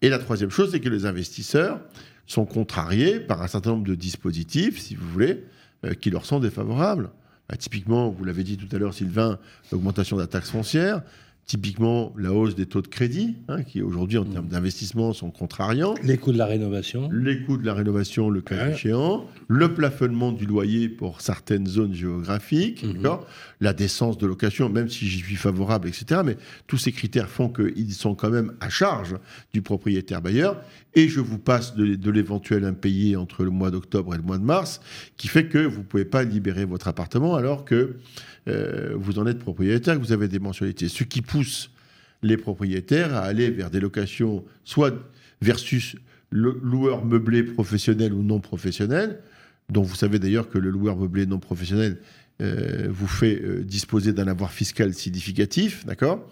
Et 0.02 0.08
la 0.08 0.18
troisième 0.18 0.50
chose, 0.50 0.72
c'est 0.72 0.80
que 0.80 0.88
les 0.88 1.06
investisseurs 1.06 1.80
sont 2.26 2.44
contrariés 2.44 3.18
par 3.18 3.42
un 3.42 3.48
certain 3.48 3.70
nombre 3.70 3.86
de 3.86 3.94
dispositifs, 3.94 4.78
si 4.78 4.94
vous 4.94 5.08
voulez, 5.08 5.42
euh, 5.84 5.94
qui 5.94 6.10
leur 6.10 6.26
sont 6.26 6.38
défavorables. 6.38 7.10
Bah, 7.48 7.56
typiquement, 7.56 8.10
vous 8.10 8.24
l'avez 8.24 8.44
dit 8.44 8.56
tout 8.56 8.74
à 8.74 8.78
l'heure, 8.78 8.94
Sylvain, 8.94 9.38
l'augmentation 9.72 10.16
de 10.16 10.22
la 10.22 10.28
taxe 10.28 10.50
foncière. 10.50 11.02
Typiquement, 11.50 12.14
la 12.16 12.32
hausse 12.32 12.54
des 12.54 12.66
taux 12.66 12.80
de 12.80 12.86
crédit, 12.86 13.34
hein, 13.48 13.64
qui 13.64 13.82
aujourd'hui, 13.82 14.18
en 14.18 14.24
termes 14.24 14.46
d'investissement, 14.46 15.12
sont 15.12 15.32
contrariants. 15.32 15.96
Les 16.00 16.16
coûts 16.16 16.30
de 16.30 16.38
la 16.38 16.46
rénovation. 16.46 17.08
Les 17.10 17.42
coûts 17.42 17.56
de 17.56 17.66
la 17.66 17.74
rénovation, 17.74 18.30
le 18.30 18.40
cas 18.40 18.68
échéant. 18.68 19.26
Le 19.48 19.74
plafonnement 19.74 20.30
du 20.30 20.46
loyer 20.46 20.88
pour 20.88 21.20
certaines 21.20 21.66
zones 21.66 21.92
géographiques. 21.92 22.84
Mhm. 22.84 23.02
La 23.60 23.72
décence 23.72 24.16
de 24.16 24.28
location, 24.28 24.68
même 24.68 24.88
si 24.88 25.08
j'y 25.08 25.18
suis 25.18 25.34
favorable, 25.34 25.88
etc. 25.88 26.20
Mais 26.24 26.36
tous 26.68 26.78
ces 26.78 26.92
critères 26.92 27.28
font 27.28 27.48
qu'ils 27.48 27.94
sont 27.94 28.14
quand 28.14 28.30
même 28.30 28.52
à 28.60 28.68
charge 28.68 29.16
du 29.52 29.60
propriétaire 29.60 30.22
bailleur. 30.22 30.62
Et 30.94 31.08
je 31.08 31.18
vous 31.18 31.38
passe 31.38 31.74
de, 31.74 31.96
de 31.96 32.10
l'éventuel 32.12 32.64
impayé 32.64 33.16
entre 33.16 33.42
le 33.42 33.50
mois 33.50 33.72
d'octobre 33.72 34.14
et 34.14 34.18
le 34.18 34.22
mois 34.22 34.38
de 34.38 34.44
mars, 34.44 34.80
qui 35.16 35.26
fait 35.26 35.46
que 35.46 35.58
vous 35.58 35.78
ne 35.78 35.84
pouvez 35.84 36.04
pas 36.04 36.22
libérer 36.22 36.64
votre 36.64 36.86
appartement 36.86 37.34
alors 37.34 37.64
que 37.64 37.96
euh, 38.48 38.94
vous 38.96 39.18
en 39.18 39.26
êtes 39.26 39.38
propriétaire, 39.38 39.98
vous 39.98 40.12
avez 40.12 40.28
des 40.28 40.38
mensualités. 40.38 40.88
Ce 40.88 41.04
qui 41.04 41.22
pousse 41.22 41.70
les 42.22 42.36
propriétaires 42.36 43.14
à 43.14 43.20
aller 43.20 43.50
vers 43.50 43.70
des 43.70 43.80
locations, 43.80 44.44
soit 44.64 44.94
versus 45.40 45.96
le 46.30 46.58
loueur 46.62 47.04
meublé 47.04 47.42
professionnel 47.42 48.12
ou 48.12 48.22
non 48.22 48.40
professionnel, 48.40 49.20
dont 49.68 49.82
vous 49.82 49.94
savez 49.94 50.18
d'ailleurs 50.18 50.48
que 50.48 50.58
le 50.58 50.70
loueur 50.70 50.96
meublé 50.96 51.26
non 51.26 51.38
professionnel 51.38 51.98
euh, 52.40 52.88
vous 52.90 53.06
fait 53.06 53.40
euh, 53.42 53.62
disposer 53.62 54.12
d'un 54.12 54.28
avoir 54.28 54.52
fiscal 54.52 54.94
significatif, 54.94 55.84
d'accord? 55.86 56.28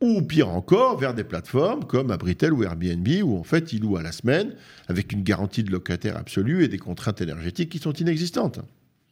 Ou 0.00 0.22
pire 0.22 0.48
encore, 0.48 0.98
vers 0.98 1.14
des 1.14 1.24
plateformes 1.24 1.84
comme 1.84 2.10
Abritel 2.10 2.52
ou 2.52 2.64
Airbnb, 2.64 3.08
où 3.22 3.36
en 3.36 3.44
fait 3.44 3.72
ils 3.72 3.80
louent 3.80 3.96
à 3.96 4.02
la 4.02 4.12
semaine, 4.12 4.54
avec 4.88 5.12
une 5.12 5.22
garantie 5.22 5.62
de 5.62 5.70
locataire 5.70 6.16
absolue 6.16 6.64
et 6.64 6.68
des 6.68 6.78
contraintes 6.78 7.20
énergétiques 7.20 7.70
qui 7.70 7.78
sont 7.78 7.92
inexistantes. 7.92 8.60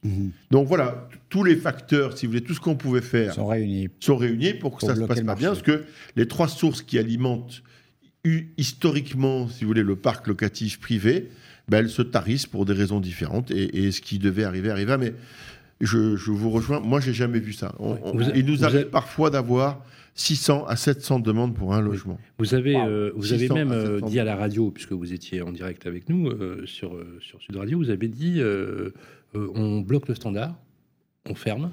Mhm. 0.02 0.30
Donc 0.50 0.66
voilà, 0.66 1.08
tous 1.28 1.44
les 1.44 1.56
facteurs, 1.56 2.16
si 2.16 2.26
vous 2.26 2.32
voulez, 2.32 2.44
tout 2.44 2.54
ce 2.54 2.60
qu'on 2.60 2.76
pouvait 2.76 3.02
faire 3.02 3.34
sont 3.34 3.46
réunis, 3.46 3.88
sont 4.00 4.16
réunis 4.16 4.54
pour 4.54 4.76
que 4.76 4.86
ça 4.86 4.94
se 4.94 5.00
passe 5.02 5.20
pas 5.20 5.34
bien, 5.34 5.50
parce 5.50 5.62
que 5.62 5.84
les 6.16 6.26
trois 6.26 6.48
sources 6.48 6.82
qui 6.82 6.98
alimentent 6.98 7.62
historiquement, 8.56 9.48
si 9.48 9.64
vous 9.64 9.68
voulez, 9.68 9.82
le 9.82 9.96
parc 9.96 10.26
locatif 10.26 10.78
privé, 10.80 11.30
ben, 11.68 11.78
elles 11.78 11.90
se 11.90 12.02
tarissent 12.02 12.46
pour 12.46 12.66
des 12.66 12.72
raisons 12.72 13.00
différentes, 13.00 13.50
et, 13.50 13.90
ce 13.92 14.00
qui 14.00 14.18
devait 14.18 14.44
arriver 14.44 14.70
arriva. 14.70 14.98
Mais 14.98 15.14
je, 15.80 16.30
vous 16.30 16.50
rejoins, 16.50 16.80
moi 16.80 17.00
j'ai 17.00 17.14
jamais 17.14 17.40
vu 17.40 17.52
ça. 17.52 17.74
il 18.34 18.46
nous 18.46 18.64
arrive 18.64 18.86
parfois 18.86 19.30
d'avoir 19.30 19.84
600 20.14 20.66
à 20.66 20.76
700 20.76 21.20
demandes 21.20 21.54
pour 21.54 21.74
un 21.74 21.80
logement. 21.80 22.18
Vous 22.38 22.54
avez, 22.54 22.76
euh, 22.76 23.12
vous 23.14 23.32
avez 23.32 23.48
même 23.48 23.72
euh, 23.72 24.00
dit 24.00 24.20
à 24.20 24.24
la 24.24 24.36
radio, 24.36 24.70
puisque 24.70 24.92
vous 24.92 25.12
étiez 25.12 25.40
en 25.40 25.52
direct 25.52 25.86
avec 25.86 26.08
nous 26.08 26.28
euh, 26.28 26.66
sur, 26.66 26.98
sur 27.20 27.40
Sud 27.40 27.56
Radio, 27.56 27.78
vous 27.78 27.90
avez 27.90 28.08
dit 28.08 28.40
euh, 29.34 29.48
on 29.54 29.80
bloque 29.80 30.08
le 30.08 30.14
standard, 30.14 30.54
on 31.28 31.34
ferme. 31.34 31.70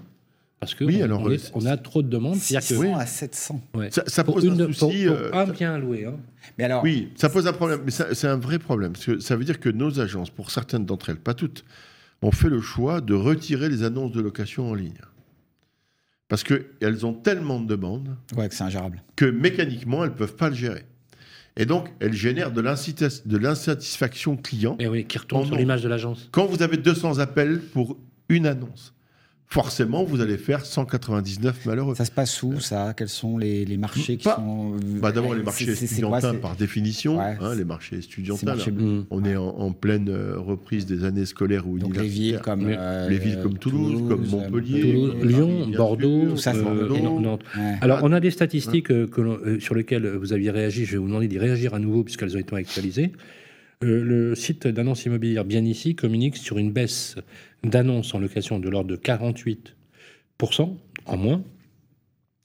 Parce 0.59 0.73
que 0.73 0.83
oui, 0.83 0.97
on, 1.01 1.03
alors, 1.03 1.29
on, 1.53 1.65
a 1.65 1.77
trop 1.77 2.01
de 2.01 2.09
demandes. 2.09 2.35
600 2.37 2.97
à 2.97 3.05
700. 3.05 3.61
Ça, 4.07 4.23
pose 4.23 4.47
un 4.47 4.73
souci. 4.73 5.05
Pour, 5.05 5.15
euh, 5.15 5.29
un 5.31 5.45
bien 5.45 5.77
loué. 5.77 6.05
Hein. 6.05 6.15
Mais 6.57 6.63
alors... 6.63 6.83
Oui, 6.83 7.09
ça 7.15 7.29
pose 7.29 7.45
un 7.45 7.53
problème. 7.53 7.81
Mais 7.85 7.91
c'est 7.91 8.27
un 8.27 8.37
vrai 8.37 8.57
problème. 8.57 8.93
Parce 8.93 9.05
que 9.05 9.19
ça 9.19 9.35
veut 9.35 9.43
dire 9.43 9.59
que 9.59 9.69
nos 9.69 9.99
agences, 9.99 10.31
pour 10.31 10.49
certaines 10.49 10.85
d'entre 10.85 11.09
elles, 11.09 11.19
pas 11.19 11.35
toutes, 11.35 11.63
ont 12.21 12.31
fait 12.31 12.49
le 12.49 12.61
choix 12.61 13.01
de 13.01 13.13
retirer 13.13 13.69
les 13.69 13.83
annonces 13.83 14.11
de 14.11 14.21
location 14.21 14.69
en 14.69 14.73
ligne. 14.73 14.99
Parce 16.27 16.43
qu'elles 16.43 17.05
ont 17.05 17.13
tellement 17.13 17.59
de 17.59 17.67
demandes. 17.67 18.17
Ouais, 18.35 18.49
que 18.49 18.55
c'est 18.55 18.63
ingérable. 18.63 19.01
Que 19.15 19.25
mécaniquement, 19.25 20.03
elles 20.03 20.11
ne 20.11 20.15
peuvent 20.15 20.35
pas 20.35 20.49
le 20.49 20.55
gérer. 20.55 20.85
Et 21.55 21.65
donc, 21.65 21.91
elle 21.99 22.13
génère 22.13 22.51
de 22.51 22.61
l'insatisfaction 23.37 24.35
client. 24.35 24.75
Et 24.79 24.87
oui, 24.87 25.05
qui 25.05 25.17
retombe 25.17 25.45
sur 25.45 25.55
l'image 25.55 25.81
de 25.81 25.89
l'agence. 25.89 26.27
Quand 26.31 26.45
vous 26.45 26.61
avez 26.61 26.77
200 26.77 27.19
appels 27.19 27.61
pour 27.61 27.97
une 28.29 28.45
annonce, 28.45 28.93
forcément, 29.49 30.03
vous 30.03 30.21
allez 30.21 30.37
faire 30.37 30.65
199 30.65 31.65
malheureux. 31.65 31.95
Ça 31.95 32.05
se 32.05 32.11
passe 32.11 32.43
où, 32.43 32.59
ça? 32.59 32.93
Quels 32.95 33.09
sont 33.09 33.37
les, 33.37 33.65
les 33.65 33.77
marchés 33.77 34.17
qui 34.17 34.25
sont... 34.25 34.75
Bah, 34.99 35.11
D'abord, 35.11 35.33
les 35.33 35.43
marchés 35.43 35.71
estudiantins, 35.71 36.35
par 36.35 36.55
définition. 36.55 37.19
Hein, 37.19 37.55
les 37.55 37.63
marchés 37.63 37.97
estudiantins. 37.97 38.55
On 39.09 39.23
est 39.23 39.35
en, 39.35 39.71
pleine 39.71 40.09
euh, 40.09 40.37
reprise 40.37 40.85
des 40.85 41.03
années 41.03 41.25
scolaires 41.25 41.67
ou 41.67 41.79
Donc 41.79 41.95
les 41.97 42.07
villes 42.07 42.41
comme... 42.43 42.65
Euh, 42.67 43.07
les 43.09 43.17
villes 43.17 43.39
comme 43.41 43.57
Toulouse, 43.57 44.03
comme 44.07 44.27
Montpellier. 44.27 44.81
Toulouse, 44.81 45.15
Lyon, 45.23 45.67
Bordeaux, 45.75 46.35
euh, 46.47 47.19
Nantes. 47.19 47.43
Alors, 47.81 47.99
on 48.03 48.11
a 48.11 48.19
des 48.19 48.31
statistiques 48.31 48.87
que 48.87 49.57
sur 49.59 49.75
lesquelles 49.75 50.07
vous 50.07 50.33
aviez 50.33 50.51
réagi. 50.51 50.85
Je 50.85 50.93
vais 50.93 50.97
vous 50.97 51.07
demander 51.07 51.27
d'y 51.27 51.39
réagir 51.39 51.73
à 51.73 51.79
nouveau, 51.79 52.03
puisqu'elles 52.03 52.35
ont 52.35 52.39
été 52.39 52.55
actualisées. 52.55 53.13
le 53.81 54.35
site 54.35 54.67
d'annonce 54.67 55.05
immobilière 55.05 55.45
Bien 55.45 55.63
Ici 55.63 55.95
communique 55.95 56.35
sur 56.35 56.57
une 56.57 56.71
baisse 56.71 57.15
d'annonces 57.63 58.13
en 58.13 58.19
location 58.19 58.59
de 58.59 58.69
l'ordre 58.69 58.89
de 58.89 58.95
48% 58.95 60.75
en 61.05 61.17
moins. 61.17 61.43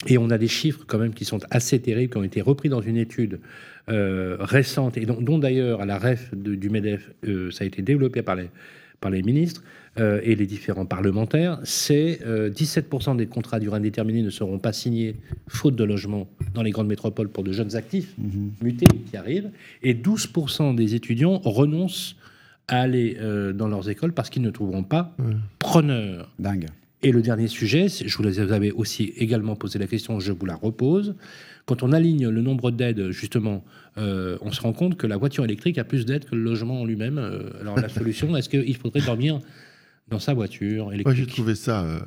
Et 0.06 0.18
on 0.18 0.30
a 0.30 0.38
des 0.38 0.48
chiffres 0.48 0.84
quand 0.86 0.98
même 0.98 1.14
qui 1.14 1.24
sont 1.24 1.40
assez 1.50 1.80
terribles, 1.80 2.12
qui 2.12 2.18
ont 2.18 2.24
été 2.24 2.40
repris 2.40 2.68
dans 2.68 2.80
une 2.80 2.96
étude 2.96 3.40
euh, 3.88 4.36
récente, 4.40 4.96
et 4.96 5.06
dont, 5.06 5.38
d'ailleurs 5.38 5.80
à 5.80 5.86
la 5.86 5.98
REF 5.98 6.34
du 6.34 6.70
MEDEF, 6.70 7.10
euh, 7.24 7.50
ça 7.50 7.64
a 7.64 7.66
été 7.66 7.82
développé 7.82 8.22
par 8.22 8.36
les, 8.36 8.48
par 9.00 9.10
les 9.10 9.22
ministres 9.22 9.62
euh, 9.98 10.20
et 10.24 10.34
les 10.34 10.46
différents 10.46 10.86
parlementaires, 10.86 11.60
c'est 11.62 12.20
17% 12.24 13.16
des 13.16 13.26
contrats 13.26 13.60
durée 13.60 13.76
indéterminée 13.76 14.22
ne 14.22 14.30
seront 14.30 14.58
pas 14.58 14.72
signés 14.72 15.16
faute 15.48 15.76
de 15.76 15.84
logement 15.84 16.28
dans 16.54 16.62
les 16.62 16.70
grandes 16.70 16.88
métropoles 16.88 17.28
pour 17.28 17.44
de 17.44 17.52
jeunes 17.52 17.76
actifs 17.76 18.14
mhm. 18.18 18.52
mutés 18.62 18.86
qui 19.10 19.16
arrivent, 19.16 19.50
et 19.82 19.94
12% 19.94 20.74
des 20.74 20.94
étudiants 20.94 21.38
renoncent 21.44 22.16
à 22.72 22.80
aller 22.80 23.16
euh, 23.20 23.52
dans 23.52 23.68
leurs 23.68 23.88
écoles 23.90 24.12
parce 24.12 24.30
qu'ils 24.30 24.42
ne 24.42 24.50
trouveront 24.50 24.82
pas 24.84 25.14
preneurs. 25.58 26.32
Dingue. 26.38 26.66
Et 27.04 27.10
le 27.12 27.20
dernier 27.20 27.48
sujet, 27.48 27.86
je 27.88 28.16
vous 28.16 28.38
avais 28.52 28.70
aussi 28.70 29.12
également 29.16 29.56
posé 29.56 29.78
la 29.78 29.86
question, 29.88 30.20
je 30.20 30.32
vous 30.32 30.46
la 30.46 30.54
repose. 30.54 31.16
Quand 31.66 31.82
on 31.82 31.92
aligne 31.92 32.28
le 32.28 32.42
nombre 32.42 32.70
d'aides, 32.70 33.10
justement, 33.10 33.64
euh, 33.98 34.38
on 34.40 34.52
se 34.52 34.60
rend 34.60 34.72
compte 34.72 34.96
que 34.96 35.06
la 35.08 35.16
voiture 35.16 35.44
électrique 35.44 35.78
a 35.78 35.84
plus 35.84 36.06
d'aides 36.06 36.24
que 36.24 36.34
le 36.36 36.42
logement 36.42 36.80
en 36.80 36.84
lui-même. 36.84 37.18
Euh, 37.18 37.50
alors 37.60 37.76
la 37.76 37.88
solution, 37.98 38.36
est-ce 38.36 38.48
qu'il 38.48 38.76
faudrait 38.76 39.00
dormir 39.00 39.40
dans 40.08 40.20
sa 40.20 40.32
voiture 40.32 40.84
Moi, 40.86 40.92
j'ai 40.96 41.00
électrique 41.02 41.28
trouvé 41.34 41.54
ça 41.56 41.82
euh, 41.84 42.00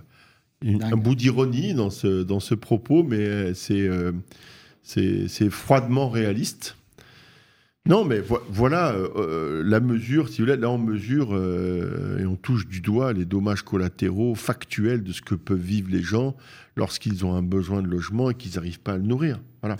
une- 0.62 0.82
un 0.84 0.96
bout 0.98 1.16
d'ironie 1.16 1.74
dans 1.74 1.90
ce, 1.90 2.24
dans 2.24 2.40
ce 2.40 2.56
propos, 2.56 3.04
mais 3.04 3.54
c'est 3.54 3.88
euh, 3.88 4.14
c'est 4.82 5.28
c'est 5.28 5.50
froidement 5.50 6.10
réaliste. 6.10 6.78
Non, 7.88 8.04
mais 8.04 8.20
vo- 8.20 8.40
voilà 8.50 8.94
euh, 8.94 9.08
euh, 9.16 9.64
la 9.64 9.80
mesure, 9.80 10.28
si 10.30 10.42
vous 10.42 10.48
voulez, 10.48 10.58
là 10.58 10.70
on 10.72 10.80
mesure 10.80 11.36
euh, 11.36 12.18
et 12.20 12.26
on 12.26 12.36
touche 12.36 12.68
du 12.68 12.82
doigt 12.82 13.14
les 13.14 13.26
dommages 13.26 13.62
collatéraux 13.62 14.34
factuels 14.34 15.04
de 15.04 15.12
ce 15.12 15.22
que 15.22 15.36
peuvent 15.36 15.60
vivre 15.60 15.90
les 15.92 16.02
gens 16.02 16.36
lorsqu'ils 16.76 17.26
ont 17.26 17.36
un 17.36 17.44
besoin 17.44 17.84
de 17.84 17.88
logement 17.88 18.32
et 18.32 18.34
qu'ils 18.34 18.56
n'arrivent 18.56 18.80
pas 18.80 18.94
à 18.94 18.98
le 18.98 19.04
nourrir. 19.04 19.40
Voilà. 19.62 19.78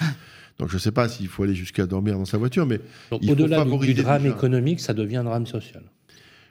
Donc 0.60 0.70
je 0.70 0.76
ne 0.76 0.80
sais 0.80 0.92
pas 0.92 1.10
s'il 1.10 1.28
faut 1.28 1.44
aller 1.44 1.56
jusqu'à 1.56 1.88
dormir 1.88 2.16
dans 2.18 2.26
sa 2.26 2.38
voiture, 2.38 2.66
mais 2.68 2.80
Au-delà 3.12 3.64
du- 3.66 3.94
drame 4.04 4.22
déjà. 4.24 4.36
économique, 4.36 4.80
ça 4.82 4.94
devient 4.94 5.18
un 5.18 5.24
drame 5.24 5.48
social. 5.48 5.82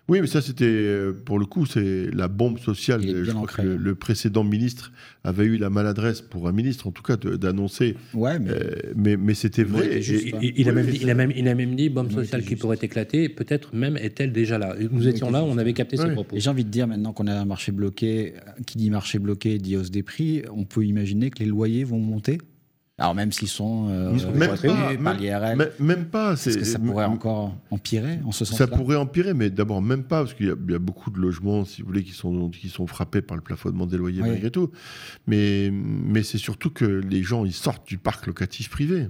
Oui, 0.07 0.21
mais 0.21 0.27
ça, 0.27 0.43
c'était, 0.43 0.67
euh, 0.67 1.13
pour 1.15 1.39
le 1.39 1.47
coup, 1.47 1.65
c'est 1.65 2.11
la 2.13 2.29
bombe 2.29 2.59
sociale. 2.59 3.01
Je 3.03 3.31
crois 3.31 3.41
ancré, 3.43 3.63
que 3.63 3.69
le, 3.69 3.75
hein. 3.75 3.79
le 3.81 3.95
précédent 3.95 4.45
ministre 4.45 4.93
avait 5.25 5.47
eu 5.47 5.57
la 5.57 5.71
maladresse, 5.71 6.21
pour 6.21 6.47
un 6.47 6.53
ministre 6.53 6.87
en 6.87 6.91
tout 6.91 7.03
cas, 7.03 7.17
d'annoncer. 7.17 7.97
Ouais, 8.13 8.39
mais 8.39 8.51
euh, 8.51 8.71
mais 8.95 9.17
mais 9.17 9.33
c'était 9.33 9.65
vrai. 9.65 10.03
juste, 10.03 10.27
Il, 10.27 10.35
hein. 10.35 10.39
il- 10.43 10.53
il 10.59 10.69
a 10.69 10.73
même 10.73 10.87
dit, 10.87 10.99
il, 11.01 11.09
a 11.09 11.15
même, 11.15 11.33
il 11.35 11.49
a 11.49 11.55
même 11.55 11.75
dit 11.75 11.89
bombe 11.89 12.13
sociale 12.13 12.45
qui 12.45 12.57
pourrait 12.57 12.77
éclater, 12.83 13.31
peut-être 13.31 13.75
même 13.75 13.97
est-elle 13.97 14.33
déjà 14.33 14.59
là. 14.59 14.77
Nous 14.91 15.09
étions 15.09 15.31
là, 15.31 15.43
on 15.43 15.57
avait 15.57 15.73
capté 15.73 15.97
ces 15.97 16.05
Ouais. 16.05 16.13
propos. 16.13 16.37
Et 16.37 16.41
j'ai 16.41 16.51
envie 16.51 16.65
de 16.65 16.71
dire 16.71 16.87
maintenant 16.87 17.15
qu'on 17.15 17.27
a 17.27 17.35
un 17.35 17.47
marché 17.47 17.73
bloqué, 17.73 18.35
euh, 18.37 18.63
qui 18.67 18.77
dit 18.77 18.91
marché 18.91 19.19
bloqué 19.19 19.57
dit 19.57 19.75
hausse 19.79 19.91
des 19.91 20.03
prix, 20.03 20.43
on 20.55 20.65
peut 20.65 20.85
imaginer 20.85 21.31
que 21.31 21.39
les 21.39 21.47
loyers 21.47 21.85
vont 21.85 21.99
monter. 21.99 22.39
Alors 22.97 23.13
même 23.17 23.33
s'ils 23.33 23.49
sont 23.49 23.89
euh, 23.91 24.13
Même 24.35 24.51
pas, 24.57 24.95
par 25.03 25.15
l'IRL, 25.19 25.57
Même, 25.57 25.69
même 25.81 26.05
pas. 26.05 26.35
est-ce 26.35 26.51
c'est- 26.53 26.59
que 26.61 26.65
ça 26.65 26.79
pourrait 26.79 27.07
encore 27.07 27.57
empirer 27.73 28.21
en 28.25 28.31
ce 28.31 28.45
Ça 28.45 28.53
sens-là 28.57 28.77
pourrait 28.77 28.95
empirer, 28.97 29.35
mais 29.35 29.51
d'abord 29.51 29.83
même 29.83 30.05
pas, 30.05 30.21
parce 30.23 30.33
qu'il 30.35 30.47
y, 30.47 30.51
a- 30.51 30.55
il 30.65 30.71
y 30.71 30.77
a 30.77 30.79
beaucoup 30.79 31.11
de 31.11 31.19
logements, 31.19 31.65
si 31.65 31.83
vous 31.83 31.89
voulez, 31.89 32.05
qui 32.05 32.13
sont, 32.13 32.51
qui 32.51 32.69
sont 32.69 32.87
frappés 32.87 33.21
par 33.21 33.37
le 33.37 33.43
plafonnement 33.43 33.87
des 33.87 33.97
loyers 33.97 34.23
Oui. 34.23 34.29
malgré 34.29 34.49
tout. 34.53 34.71
Mais, 35.27 35.71
mais 35.73 36.23
c'est 36.23 36.39
surtout 36.39 36.71
que 36.71 36.85
les 36.85 37.25
gens, 37.25 37.45
ils 37.45 37.53
sortent 37.53 37.87
du 37.89 37.99
parc 37.99 38.29
locatif 38.29 38.71
privé. 38.71 39.09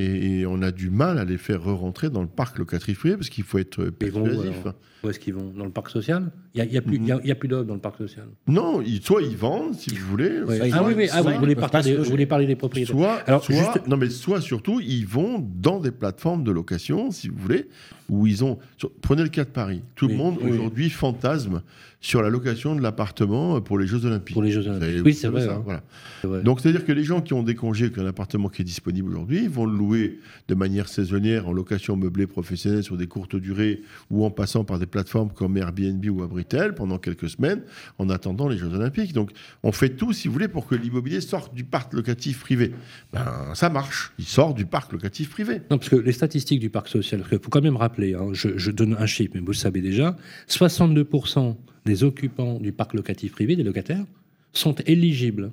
Et, 0.00 0.38
et 0.40 0.46
on 0.46 0.62
a 0.62 0.70
du 0.70 0.90
mal 0.90 1.18
à 1.18 1.24
les 1.24 1.38
faire 1.38 1.60
re-rentrer 1.60 2.08
dans 2.08 2.22
le 2.22 2.28
parc 2.28 2.56
locatif 2.58 3.00
privé, 3.00 3.16
parce 3.16 3.28
qu'il 3.28 3.42
faut 3.42 3.58
être 3.58 3.86
persuasif. 3.90 4.62
Où 5.02 5.08
est-ce 5.10 5.18
qu'ils 5.18 5.34
vont? 5.34 5.52
Dans 5.56 5.64
le 5.64 5.72
parc 5.72 5.90
social? 5.90 6.30
Il 6.54 6.64
n'y 6.68 6.76
a, 6.76 6.80
plus, 6.82 7.00
a- 7.10 7.34
plus 7.34 7.48
d'offres 7.48 7.64
dans 7.64 7.74
le 7.74 7.80
parc 7.80 7.98
social. 7.98 8.26
Non, 8.46 8.80
ils- 8.80 9.02
soit 9.02 9.22
ils 9.22 9.36
vendent, 9.36 9.74
si 9.74 9.90
vous 9.96 10.06
voulez. 10.06 10.30
Ah 10.72 10.84
oui, 10.84 10.94
oui, 10.96 11.08
ah, 11.12 11.22
vous, 11.22 11.30
voulez 11.40 11.56
parler 11.56 11.82
des- 11.82 11.92
vous 11.92 11.98
loger. 11.98 12.10
voulez 12.10 12.26
parler 12.26 12.46
des 12.46 12.54
propriétaires. 12.56 12.94
Soit, 12.94 13.14
Alors, 13.26 13.42
soit- 13.44 13.56
juste- 13.56 13.86
non 13.88 13.96
mais 13.96 14.08
soit 14.08 14.40
surtout, 14.40 14.78
ils 14.80 15.04
vont 15.06 15.38
dans 15.40 15.80
des 15.80 15.90
plateformes 15.90 16.44
de 16.44 16.52
location, 16.52 17.10
si 17.10 17.28
vous 17.28 17.36
voulez, 17.36 17.68
où 18.08 18.26
ils 18.26 18.44
ont. 18.44 18.58
prenez 19.02 19.22
le 19.22 19.28
cas 19.28 19.44
de 19.44 19.50
Paris. 19.50 19.82
Tout 19.94 20.06
Oui, 20.06 20.12
le 20.12 20.18
monde 20.18 20.36
oui. 20.42 20.50
aujourd'hui 20.50 20.90
fantasme 20.90 21.62
sur 22.00 22.22
la 22.22 22.28
location 22.30 22.76
de 22.76 22.80
l'appartement 22.80 23.60
pour 23.60 23.76
les 23.76 23.86
Jeux 23.88 24.04
Olympiques. 24.04 24.32
Pour 24.34 24.42
les 24.44 24.52
Jeux 24.52 24.66
Olympiques. 24.68 24.88
savez- 24.88 25.00
Oui, 25.00 25.14
c'est 25.14 25.26
vrai, 25.28 25.48
hein. 25.48 25.60
voilà. 25.64 25.82
C'est 26.20 26.28
vrai. 26.28 26.42
Donc 26.42 26.60
c'est-à-dire 26.60 26.84
que 26.84 26.92
les 26.92 27.02
gens 27.02 27.20
qui 27.20 27.32
ont 27.32 27.42
des 27.42 27.56
congés, 27.56 27.90
qu'un 27.90 28.06
appartement 28.06 28.48
qui 28.48 28.62
est 28.62 28.64
disponible 28.64 29.10
aujourd'hui, 29.10 29.48
vont 29.48 29.66
le 29.66 29.76
louer 29.76 30.20
de 30.46 30.54
manière 30.54 30.88
saisonnière 30.88 31.48
en 31.48 31.52
location 31.52 31.96
meublée 31.96 32.28
professionnelle 32.28 32.84
sur 32.84 32.96
des 32.96 33.08
courtes 33.08 33.34
durées 33.34 33.82
ou 34.10 34.24
en 34.24 34.30
passant 34.30 34.62
par 34.64 34.78
des 34.78 34.86
plateformes 34.86 35.30
comme 35.34 35.56
Airbnb 35.56 36.04
ou 36.08 36.22
Abritel 36.22 36.74
pendant 36.74 36.98
quelques 36.98 37.28
semaines 37.30 37.62
en 37.98 38.08
attendant 38.10 38.48
les 38.48 38.58
Jeux 38.58 38.72
Olympiques. 38.72 39.12
Donc 39.12 39.32
on 39.64 39.72
fait 39.72 39.90
tout, 39.90 40.12
si 40.12 40.28
vous 40.28 40.34
voulez, 40.34 40.48
pour 40.48 40.66
que 40.68 40.76
l'immobilier 40.76 41.20
sorte 41.20 41.52
du 41.52 41.64
parc 41.64 41.92
locatif 41.94 42.38
privé. 42.40 42.72
Ben 43.12 43.24
ça 43.54 43.70
marche, 43.70 44.12
il 44.20 44.24
sort 44.24 44.54
du 44.54 44.66
parc 44.66 44.92
locatif 44.92 45.30
privé. 45.30 45.62
Non, 45.70 45.78
parce 45.78 45.88
que 45.88 45.96
les 45.96 46.12
statistiques 46.12 46.60
du 46.60 46.70
parc 46.70 46.86
social, 46.86 47.24
il 47.32 47.38
faut 47.40 47.50
quand 47.50 47.60
même 47.62 47.76
rappeler, 47.76 47.97
hein, 48.02 48.28
je, 48.32 48.56
je 48.56 48.70
donne 48.70 48.96
un 48.98 49.06
chiffre, 49.06 49.32
mais 49.34 49.40
vous 49.40 49.48
le 49.48 49.52
savez 49.54 49.80
déjà, 49.80 50.16
62% 50.48 51.56
des 51.84 52.04
occupants 52.04 52.58
du 52.58 52.72
parc 52.72 52.94
locatif 52.94 53.32
privé, 53.32 53.56
des 53.56 53.62
locataires, 53.62 54.04
sont 54.52 54.74
éligibles 54.86 55.52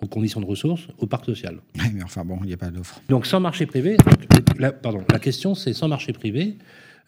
aux 0.00 0.06
conditions 0.06 0.40
de 0.40 0.46
ressources 0.46 0.88
au 0.98 1.06
parc 1.06 1.24
social. 1.26 1.56
Ouais, 1.78 1.90
mais 1.94 2.02
enfin 2.02 2.24
bon, 2.24 2.38
il 2.42 2.48
n'y 2.48 2.52
a 2.54 2.56
pas 2.56 2.70
d'offre. 2.70 3.00
Donc 3.08 3.26
sans 3.26 3.40
marché 3.40 3.66
privé, 3.66 3.96
la, 4.58 4.72
pardon, 4.72 5.02
la 5.10 5.18
question 5.18 5.54
c'est 5.54 5.72
sans 5.72 5.88
marché 5.88 6.12
privé, 6.12 6.56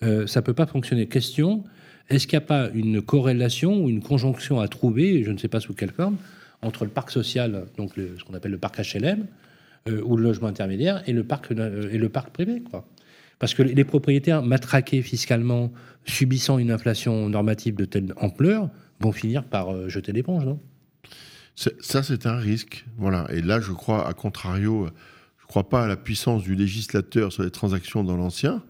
euh, 0.02 0.26
ça 0.26 0.42
peut 0.42 0.54
pas 0.54 0.66
fonctionner. 0.66 1.06
Question, 1.06 1.64
est-ce 2.10 2.26
qu'il 2.26 2.38
n'y 2.38 2.44
a 2.44 2.46
pas 2.46 2.70
une 2.74 3.00
corrélation 3.02 3.82
ou 3.84 3.88
une 3.88 4.02
conjonction 4.02 4.60
à 4.60 4.68
trouver, 4.68 5.22
je 5.24 5.30
ne 5.30 5.38
sais 5.38 5.48
pas 5.48 5.60
sous 5.60 5.74
quelle 5.74 5.90
forme, 5.92 6.16
entre 6.62 6.84
le 6.84 6.90
parc 6.90 7.10
social, 7.10 7.66
donc 7.76 7.96
le- 7.96 8.16
ce 8.18 8.24
qu'on 8.24 8.34
appelle 8.34 8.52
le 8.52 8.58
parc 8.58 8.78
HLM, 8.80 9.26
euh, 9.88 10.00
ou 10.04 10.16
le 10.16 10.22
logement 10.22 10.48
intermédiaire, 10.48 11.02
et 11.06 11.12
le 11.12 11.22
parc, 11.24 11.50
euh, 11.52 11.88
et 11.90 11.98
le 11.98 12.08
parc 12.08 12.30
privé 12.30 12.62
quoi? 12.70 12.86
Parce 13.38 13.54
que 13.54 13.62
les 13.62 13.84
propriétaires 13.84 14.42
matraqués 14.42 15.02
fiscalement, 15.02 15.72
subissant 16.04 16.58
une 16.58 16.70
inflation 16.70 17.28
normative 17.28 17.74
de 17.74 17.84
telle 17.84 18.14
ampleur, 18.16 18.70
vont 19.00 19.12
finir 19.12 19.44
par 19.44 19.72
euh, 19.72 19.88
jeter 19.88 20.12
l'éponge, 20.12 20.44
non? 20.44 20.60
Ça, 21.80 22.02
c'est 22.02 22.26
un 22.26 22.36
risque. 22.36 22.84
Voilà. 22.98 23.26
Et 23.32 23.40
là, 23.40 23.60
je 23.60 23.72
crois, 23.72 24.06
à 24.06 24.12
contrario, 24.12 24.88
je 25.38 25.44
ne 25.44 25.48
crois 25.48 25.68
pas 25.70 25.84
à 25.84 25.86
la 25.86 25.96
puissance 25.96 26.42
du 26.42 26.54
législateur 26.54 27.32
sur 27.32 27.44
les 27.44 27.50
transactions 27.50 28.04
dans 28.04 28.16
l'ancien, 28.16 28.62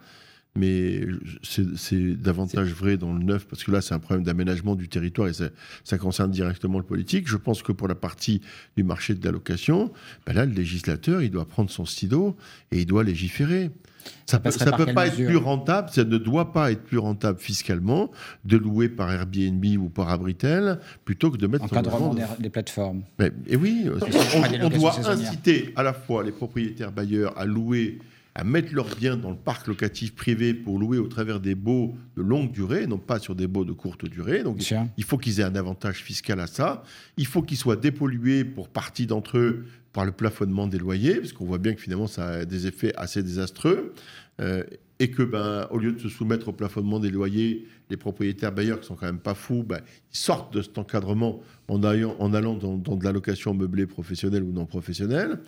mais 0.54 1.00
c'est 1.42 2.14
davantage 2.14 2.72
vrai 2.72 2.96
dans 2.96 3.12
le 3.12 3.24
neuf, 3.24 3.46
parce 3.46 3.64
que 3.64 3.72
là, 3.72 3.80
c'est 3.80 3.94
un 3.94 3.98
problème 3.98 4.24
d'aménagement 4.24 4.74
du 4.74 4.88
territoire 4.88 5.28
et 5.28 5.32
ça, 5.32 5.98
concerne 5.98 6.30
directement 6.30 6.78
le 6.78 6.84
politique. 6.84 7.28
Je 7.28 7.36
pense 7.36 7.62
que 7.62 7.72
pour 7.72 7.88
la 7.88 7.94
partie 7.94 8.40
du 8.76 8.84
marché 8.84 9.14
de 9.14 9.24
la 9.24 9.32
location, 9.32 9.92
ben 10.24 10.34
là, 10.34 10.46
le 10.46 10.52
législateur, 10.52 11.22
il 11.22 11.30
doit 11.30 11.46
prendre 11.46 11.70
son 11.70 11.86
stylo 11.86 12.36
et 12.70 12.80
il 12.80 12.86
doit 12.86 13.02
légiférer. 13.02 13.70
Ça 14.26 14.38
par 14.40 14.76
peut 14.76 14.92
pas 14.92 15.06
être 15.06 15.16
plus 15.16 15.36
rentable, 15.36 15.90
ça 15.90 16.04
ne 16.04 16.18
doit 16.18 16.52
pas 16.52 16.72
être 16.72 16.82
plus 16.82 16.98
rentable 16.98 17.38
fiscalement 17.38 18.10
de 18.44 18.56
louer 18.56 18.88
par 18.88 19.12
Airbnb 19.12 19.64
ou 19.78 19.88
par 19.88 20.08
Abritel 20.10 20.78
plutôt 21.04 21.30
que 21.30 21.36
de 21.36 21.46
mettre 21.46 21.64
Encadrement 21.64 22.14
des, 22.14 22.24
des 22.38 22.50
plateformes. 22.50 23.02
mais, 23.18 23.32
et 23.46 23.56
oui, 23.56 23.84
euh, 23.86 23.98
on, 24.62 24.68
doit 24.68 24.92
saisonnières. 24.92 25.28
inciter 25.28 25.72
à 25.76 25.82
la 25.82 25.92
fois 25.92 26.24
les 26.24 26.32
propriétaires 26.32 26.92
bailleurs 26.92 27.36
à 27.38 27.44
louer, 27.44 27.98
à 28.34 28.44
mettre 28.44 28.74
leurs 28.74 28.94
biens 28.96 29.16
dans 29.16 29.30
le 29.30 29.36
parc 29.36 29.66
locatif 29.66 30.14
privé 30.14 30.54
pour 30.54 30.78
louer 30.78 30.98
au 30.98 31.06
travers 31.06 31.40
des 31.40 31.54
baux 31.54 31.94
de 32.16 32.22
longue 32.22 32.52
durée, 32.52 32.86
non 32.86 32.98
pas 32.98 33.18
sur 33.18 33.34
des 33.34 33.46
baux 33.46 33.64
de 33.64 33.72
courte 33.72 34.04
durée. 34.04 34.42
Donc, 34.42 34.62
il 34.96 35.04
faut 35.04 35.18
qu'ils 35.18 35.40
aient 35.40 35.44
un 35.44 35.56
avantage 35.56 36.02
fiscal 36.02 36.40
à 36.40 36.46
ça. 36.46 36.82
Il 37.16 37.26
faut 37.26 37.42
qu'ils 37.42 37.56
soient 37.56 37.76
dépollués 37.76 38.44
pour 38.44 38.68
partie 38.68 39.06
d'entre 39.06 39.38
eux 39.38 39.66
par 39.96 40.04
le 40.04 40.12
plafonnement 40.12 40.66
des 40.66 40.76
loyers, 40.76 41.14
parce 41.14 41.32
qu'on 41.32 41.46
voit 41.46 41.56
bien 41.56 41.72
que 41.72 41.80
finalement 41.80 42.06
ça 42.06 42.26
a 42.26 42.44
des 42.44 42.66
effets 42.66 42.92
assez 42.96 43.22
désastreux. 43.22 43.94
Euh, 44.42 44.62
et 44.98 45.10
que, 45.10 45.22
ben, 45.22 45.66
au 45.70 45.78
lieu 45.78 45.92
de 45.92 45.98
se 45.98 46.10
soumettre 46.10 46.48
au 46.48 46.52
plafonnement 46.52 47.00
des 47.00 47.08
loyers, 47.08 47.66
les 47.88 47.96
propriétaires 47.96 48.52
bailleurs 48.52 48.80
qui 48.80 48.86
sont 48.86 48.94
quand 48.94 49.06
même 49.06 49.18
pas 49.18 49.34
fous, 49.34 49.62
ben, 49.62 49.80
sortent 50.10 50.52
de 50.52 50.60
cet 50.60 50.76
encadrement 50.76 51.40
en, 51.68 51.82
allant, 51.82 52.14
en 52.18 52.34
allant 52.34 52.56
dans, 52.56 52.76
de 52.76 53.04
la 53.04 53.12
location 53.12 53.54
meublée 53.54 53.86
professionnelle 53.86 54.42
ou 54.42 54.52
non 54.52 54.66
professionnelle. 54.66 55.38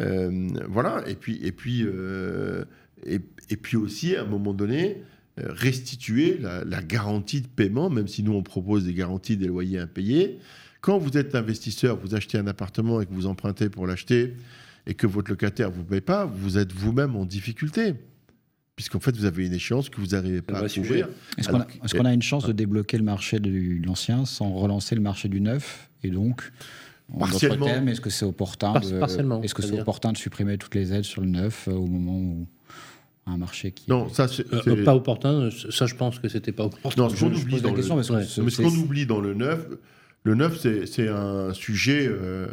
Euh, 0.00 0.48
voilà. 0.68 1.02
Et 1.08 1.16
puis, 1.16 1.40
et 1.42 1.50
puis, 1.50 1.82
euh, 1.84 2.64
et, 3.04 3.18
puis 3.18 3.76
aussi, 3.76 4.14
à 4.14 4.22
un 4.22 4.26
moment 4.26 4.54
donné, 4.54 5.02
restituer 5.36 6.38
la, 6.38 6.64
la 6.64 6.82
garantie 6.82 7.40
de 7.40 7.48
paiement, 7.48 7.90
même 7.90 8.06
si 8.06 8.22
nous 8.22 8.34
on 8.34 8.44
propose 8.44 8.84
des 8.84 8.94
garanties 8.94 9.36
des 9.36 9.48
loyers 9.48 9.80
impayés. 9.80 10.38
Quand 10.80 10.98
vous 10.98 11.16
êtes 11.18 11.34
investisseur, 11.34 11.96
vous 11.96 12.14
achetez 12.14 12.38
un 12.38 12.46
appartement 12.46 13.00
et 13.00 13.06
que 13.06 13.12
vous 13.12 13.26
empruntez 13.26 13.68
pour 13.68 13.86
l'acheter 13.86 14.34
et 14.86 14.94
que 14.94 15.06
votre 15.06 15.30
locataire 15.30 15.70
ne 15.70 15.74
vous 15.74 15.84
paye 15.84 16.00
pas, 16.00 16.24
vous 16.24 16.56
êtes 16.58 16.72
vous-même 16.72 17.16
en 17.16 17.24
difficulté. 17.24 17.94
Puisqu'en 18.76 19.00
fait, 19.00 19.16
vous 19.16 19.24
avez 19.24 19.44
une 19.46 19.52
échéance 19.54 19.88
que 19.90 20.00
vous 20.00 20.08
n'arrivez 20.08 20.40
pas 20.40 20.60
à 20.64 20.68
couvrir. 20.68 21.08
Est-ce 21.36 21.48
qu'on 21.48 22.04
a, 22.04 22.12
une 22.14 22.22
chance 22.22 22.46
de 22.46 22.52
débloquer 22.52 22.96
le 22.96 23.02
marché 23.02 23.40
de 23.40 23.84
l'ancien 23.84 24.24
sans 24.24 24.52
relancer 24.52 24.94
le 24.94 25.00
marché 25.00 25.28
du 25.28 25.40
neuf 25.40 25.90
Et 26.04 26.10
donc, 26.10 26.52
Partiellement. 27.18 27.66
est-ce 27.66 28.00
que 28.00 28.10
c'est 28.10 28.24
opportun, 28.24 28.78
de, 28.78 28.98
partiellement, 29.00 29.42
est-ce 29.42 29.54
que 29.54 29.62
c'est 29.62 29.80
opportun 29.80 30.12
de 30.12 30.16
supprimer 30.16 30.58
toutes 30.58 30.74
les 30.76 30.92
aides 30.92 31.04
sur 31.04 31.22
le 31.22 31.26
neuf 31.26 31.66
euh, 31.66 31.72
au 31.72 31.86
moment 31.86 32.18
où 32.18 32.46
un 33.26 33.36
marché 33.36 33.72
qui 33.72 33.90
Non, 33.90 34.08
ça, 34.10 34.28
c'est. 34.28 34.46
Euh, 34.52 34.60
c'est- 34.62 34.84
Pas 34.84 34.94
opportun, 34.94 35.48
ça 35.70 35.86
je 35.86 35.94
pense 35.94 36.18
que 36.18 36.28
c'était 36.28 36.52
pas 36.52 36.64
opportun. 36.66 37.02
Non, 37.02 37.08
ce 37.08 37.18
qu'on 37.18 37.32
je 37.34 37.40
oublie 37.40 37.54
pose 37.54 37.62
la 37.62 37.68
dans 37.70 37.74
question 37.74 37.94
le, 37.96 37.98
parce 38.00 38.08
que 38.10 38.14
ouais. 38.14 38.24
ce- 38.24 38.40
mais 38.42 38.50
ce 38.50 38.56
c'est- 38.56 38.62
qu'on 38.62 38.74
oublie 38.76 39.06
dans 39.06 39.20
le 39.20 39.34
neuf, 39.34 39.66
le 40.28 40.34
neuf, 40.34 40.58
c'est 40.60 41.08
un 41.08 41.52
sujet. 41.54 42.06
euh, 42.08 42.48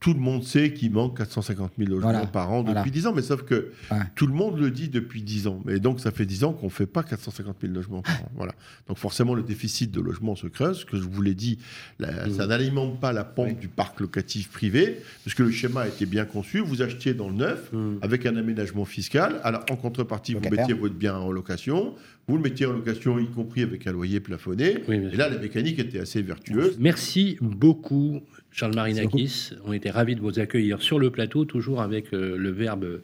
tout 0.00 0.14
le 0.14 0.20
monde 0.20 0.44
sait 0.44 0.72
qu'il 0.74 0.92
manque 0.92 1.18
450 1.18 1.72
000 1.76 1.90
logements 1.90 2.12
Voilà, 2.12 2.24
par 2.28 2.52
an 2.52 2.60
depuis 2.62 2.72
voilà. 2.72 2.88
10 2.88 3.06
ans, 3.08 3.12
mais 3.16 3.20
sauf 3.22 3.42
que 3.42 3.72
Ouais. 3.90 3.98
tout 4.14 4.28
le 4.28 4.32
monde 4.32 4.56
le 4.56 4.70
dit 4.70 4.88
depuis 4.88 5.22
10 5.22 5.48
ans. 5.48 5.60
Et 5.68 5.80
donc, 5.80 5.98
ça 5.98 6.12
fait 6.12 6.24
10 6.24 6.44
ans 6.44 6.52
qu'on 6.52 6.66
ne 6.66 6.70
fait 6.70 6.86
pas 6.86 7.02
450 7.02 7.56
000 7.62 7.72
logements 7.74 8.02
par 8.02 8.14
an. 8.14 8.30
Voilà. 8.36 8.52
Donc, 8.86 8.96
forcément, 8.96 9.34
le 9.34 9.42
déficit 9.42 9.90
de 9.90 10.00
logements 10.00 10.36
se 10.36 10.46
creuse. 10.46 10.78
Ce 10.82 10.84
que 10.84 10.96
je 10.96 11.02
vous 11.02 11.20
l'ai 11.20 11.34
dit, 11.34 11.58
la- 11.98 12.30
ça 12.30 12.46
n'alimente 12.46 13.00
pas 13.00 13.12
la 13.12 13.24
pompe 13.24 13.58
du 13.58 13.66
parc 13.66 13.98
locatif 13.98 14.50
privé, 14.52 15.00
parce 15.24 15.34
que 15.34 15.42
le 15.42 15.50
schéma 15.50 15.88
était 15.88 16.06
bien 16.06 16.26
conçu. 16.26 16.60
Vous 16.60 16.80
achetiez 16.80 17.12
dans 17.14 17.28
le 17.28 17.34
neuf, 17.34 17.72
Mm. 17.72 17.96
avec 18.00 18.24
un 18.24 18.36
aménagement 18.36 18.84
fiscal. 18.84 19.40
Alors, 19.42 19.64
en 19.68 19.74
contrepartie, 19.74 20.34
vous 20.34 20.48
mettiez 20.48 20.74
votre 20.74 20.94
bien 20.94 21.16
en 21.16 21.32
location. 21.32 21.96
Vous 22.28 22.36
le 22.36 22.42
mettiez 22.42 22.66
en 22.66 22.72
location, 22.72 23.18
y 23.18 23.26
compris 23.26 23.62
avec 23.62 23.86
un 23.86 23.92
loyer 23.92 24.20
plafonné. 24.20 24.84
Oui, 24.86 24.96
et 24.96 25.16
là, 25.16 25.30
la 25.30 25.38
mécanique 25.38 25.78
était 25.78 25.98
assez 25.98 26.20
vertueuse. 26.20 26.76
Merci 26.78 27.38
beaucoup, 27.40 28.20
Charles 28.52 28.74
Marinakis. 28.74 29.52
On 29.64 29.72
était 29.72 29.90
ravis 29.90 30.14
de 30.14 30.20
vous 30.20 30.38
accueillir 30.38 30.82
sur 30.82 30.98
le 30.98 31.10
plateau, 31.10 31.46
toujours 31.46 31.80
avec 31.80 32.12
euh, 32.12 32.36
le 32.36 32.50
verbe 32.50 33.00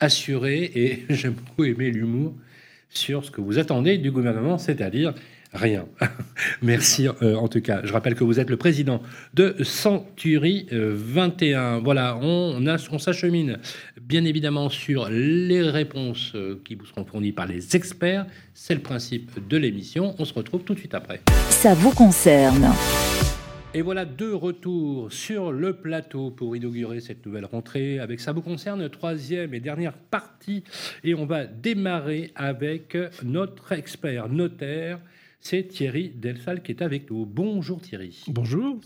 assurer. 0.00 0.72
Et 0.74 1.04
j'ai 1.14 1.30
beaucoup 1.30 1.64
aimé 1.64 1.92
l'humour 1.92 2.34
sur 2.90 3.24
ce 3.24 3.30
que 3.30 3.40
vous 3.40 3.58
attendez 3.58 3.98
du 3.98 4.10
gouvernement, 4.10 4.58
c'est-à-dire 4.58 5.14
rien. 5.52 5.86
Merci 6.62 7.08
euh, 7.22 7.34
en 7.36 7.48
tout 7.48 7.60
cas. 7.60 7.80
Je 7.84 7.92
rappelle 7.92 8.14
que 8.14 8.24
vous 8.24 8.40
êtes 8.40 8.50
le 8.50 8.56
président 8.56 9.02
de 9.34 9.56
Century 9.62 10.66
euh, 10.72 10.92
21. 10.96 11.78
Voilà, 11.80 12.18
on, 12.20 12.66
a- 12.66 12.76
on 12.90 12.98
s'achemine 12.98 13.58
bien 14.00 14.24
évidemment 14.24 14.68
sur 14.68 15.08
les 15.10 15.62
réponses 15.62 16.32
euh, 16.34 16.60
qui 16.64 16.74
vous 16.74 16.86
seront 16.86 17.04
fournies 17.04 17.32
par 17.32 17.46
les 17.46 17.74
experts. 17.76 18.26
C'est 18.54 18.74
le 18.74 18.80
principe 18.80 19.46
de 19.48 19.56
l'émission. 19.56 20.14
On 20.18 20.24
se 20.24 20.34
retrouve 20.34 20.62
tout 20.64 20.74
de 20.74 20.78
suite 20.78 20.94
après. 20.94 21.20
Ça 21.50 21.74
vous 21.74 21.92
concerne. 21.92 22.68
Et 23.74 23.82
voilà 23.82 24.06
deux 24.06 24.34
retours 24.34 25.12
sur 25.12 25.52
le 25.52 25.74
plateau 25.74 26.30
pour 26.30 26.56
inaugurer 26.56 27.00
cette 27.00 27.26
nouvelle 27.26 27.44
rentrée 27.44 27.98
avec 27.98 28.20
ça 28.20 28.32
vous 28.32 28.40
concerne, 28.40 28.88
troisième 28.88 29.52
et 29.52 29.60
dernière 29.60 29.92
partie. 29.92 30.64
Et 31.04 31.14
on 31.14 31.26
va 31.26 31.44
démarrer 31.44 32.30
avec 32.36 32.96
notre 33.22 33.72
expert 33.72 34.30
notaire, 34.30 34.98
c'est 35.48 35.62
Thierry 35.68 36.10
Delsal 36.16 36.60
qui 36.60 36.72
est 36.72 36.82
avec 36.82 37.08
nous. 37.08 37.24
Bonjour 37.24 37.80
Thierry. 37.80 38.24
Bonjour. 38.28 38.80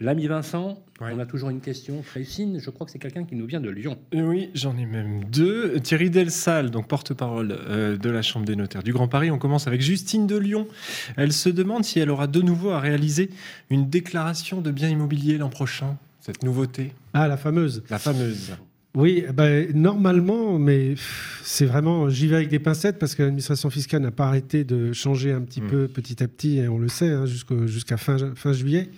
L'ami 0.00 0.26
Vincent, 0.26 0.84
Ouais. 1.00 1.12
on 1.14 1.18
a 1.18 1.24
toujours 1.24 1.48
une 1.50 1.60
question 1.62 2.02
précise. 2.02 2.58
Je 2.58 2.70
crois 2.70 2.84
que 2.84 2.92
c'est 2.92 2.98
quelqu'un 2.98 3.24
qui 3.24 3.34
nous 3.36 3.46
vient 3.46 3.60
de 3.60 3.70
Lyon. 3.70 3.96
Euh, 4.14 4.20
Oui, 4.22 4.50
j'en 4.54 4.76
ai 4.76 4.84
même 4.84 5.24
deux. 5.24 5.80
Thierry 5.80 6.10
Delsal, 6.10 6.70
donc 6.70 6.88
porte-parole 6.88 7.52
euh, 7.52 7.96
de 7.96 8.10
la 8.10 8.20
Chambre 8.22 8.44
des 8.44 8.54
notaires 8.54 8.82
du 8.82 8.92
Grand 8.92 9.08
Paris. 9.08 9.30
On 9.30 9.38
commence 9.38 9.66
avec 9.66 9.80
Justine 9.80 10.26
de 10.26 10.36
Lyon. 10.36 10.68
Elle 11.16 11.32
se 11.32 11.48
demande 11.48 11.84
si 11.84 11.98
elle 12.00 12.10
aura 12.10 12.26
de 12.26 12.42
nouveau 12.42 12.70
à 12.70 12.80
réaliser 12.80 13.30
une 13.70 13.88
déclaration 13.88 14.60
de 14.60 14.70
bien 14.70 14.90
immobilier 14.90 15.38
l'an 15.38 15.48
prochain. 15.48 15.96
Cette 16.20 16.42
nouveauté, 16.42 16.92
Ah, 17.14 17.28
la 17.28 17.36
fameuse. 17.38 17.82
la 17.90 17.98
fameuse. 17.98 18.52
Oui, 18.96 19.24
ben, 19.34 19.72
normalement, 19.74 20.56
mais 20.58 20.94
c'est 21.42 21.66
vraiment, 21.66 22.08
j'y 22.08 22.28
vais 22.28 22.36
avec 22.36 22.48
des 22.48 22.60
pincettes 22.60 22.98
parce 23.00 23.16
que 23.16 23.22
l'administration 23.24 23.68
fiscale 23.68 24.02
n'a 24.02 24.12
pas 24.12 24.26
arrêté 24.26 24.62
de 24.62 24.92
changer 24.92 25.32
un 25.32 25.40
petit 25.40 25.60
Mm. 25.62 25.66
peu 25.66 25.88
petit 25.88 26.22
à 26.22 26.28
petit, 26.28 26.58
et 26.58 26.68
on 26.68 26.78
le 26.78 26.86
sait, 26.88 27.08
hein, 27.10 27.24
jusqu'à 27.26 27.96
fin, 27.96 28.16
fin 28.36 28.52
juillet. 28.52 28.90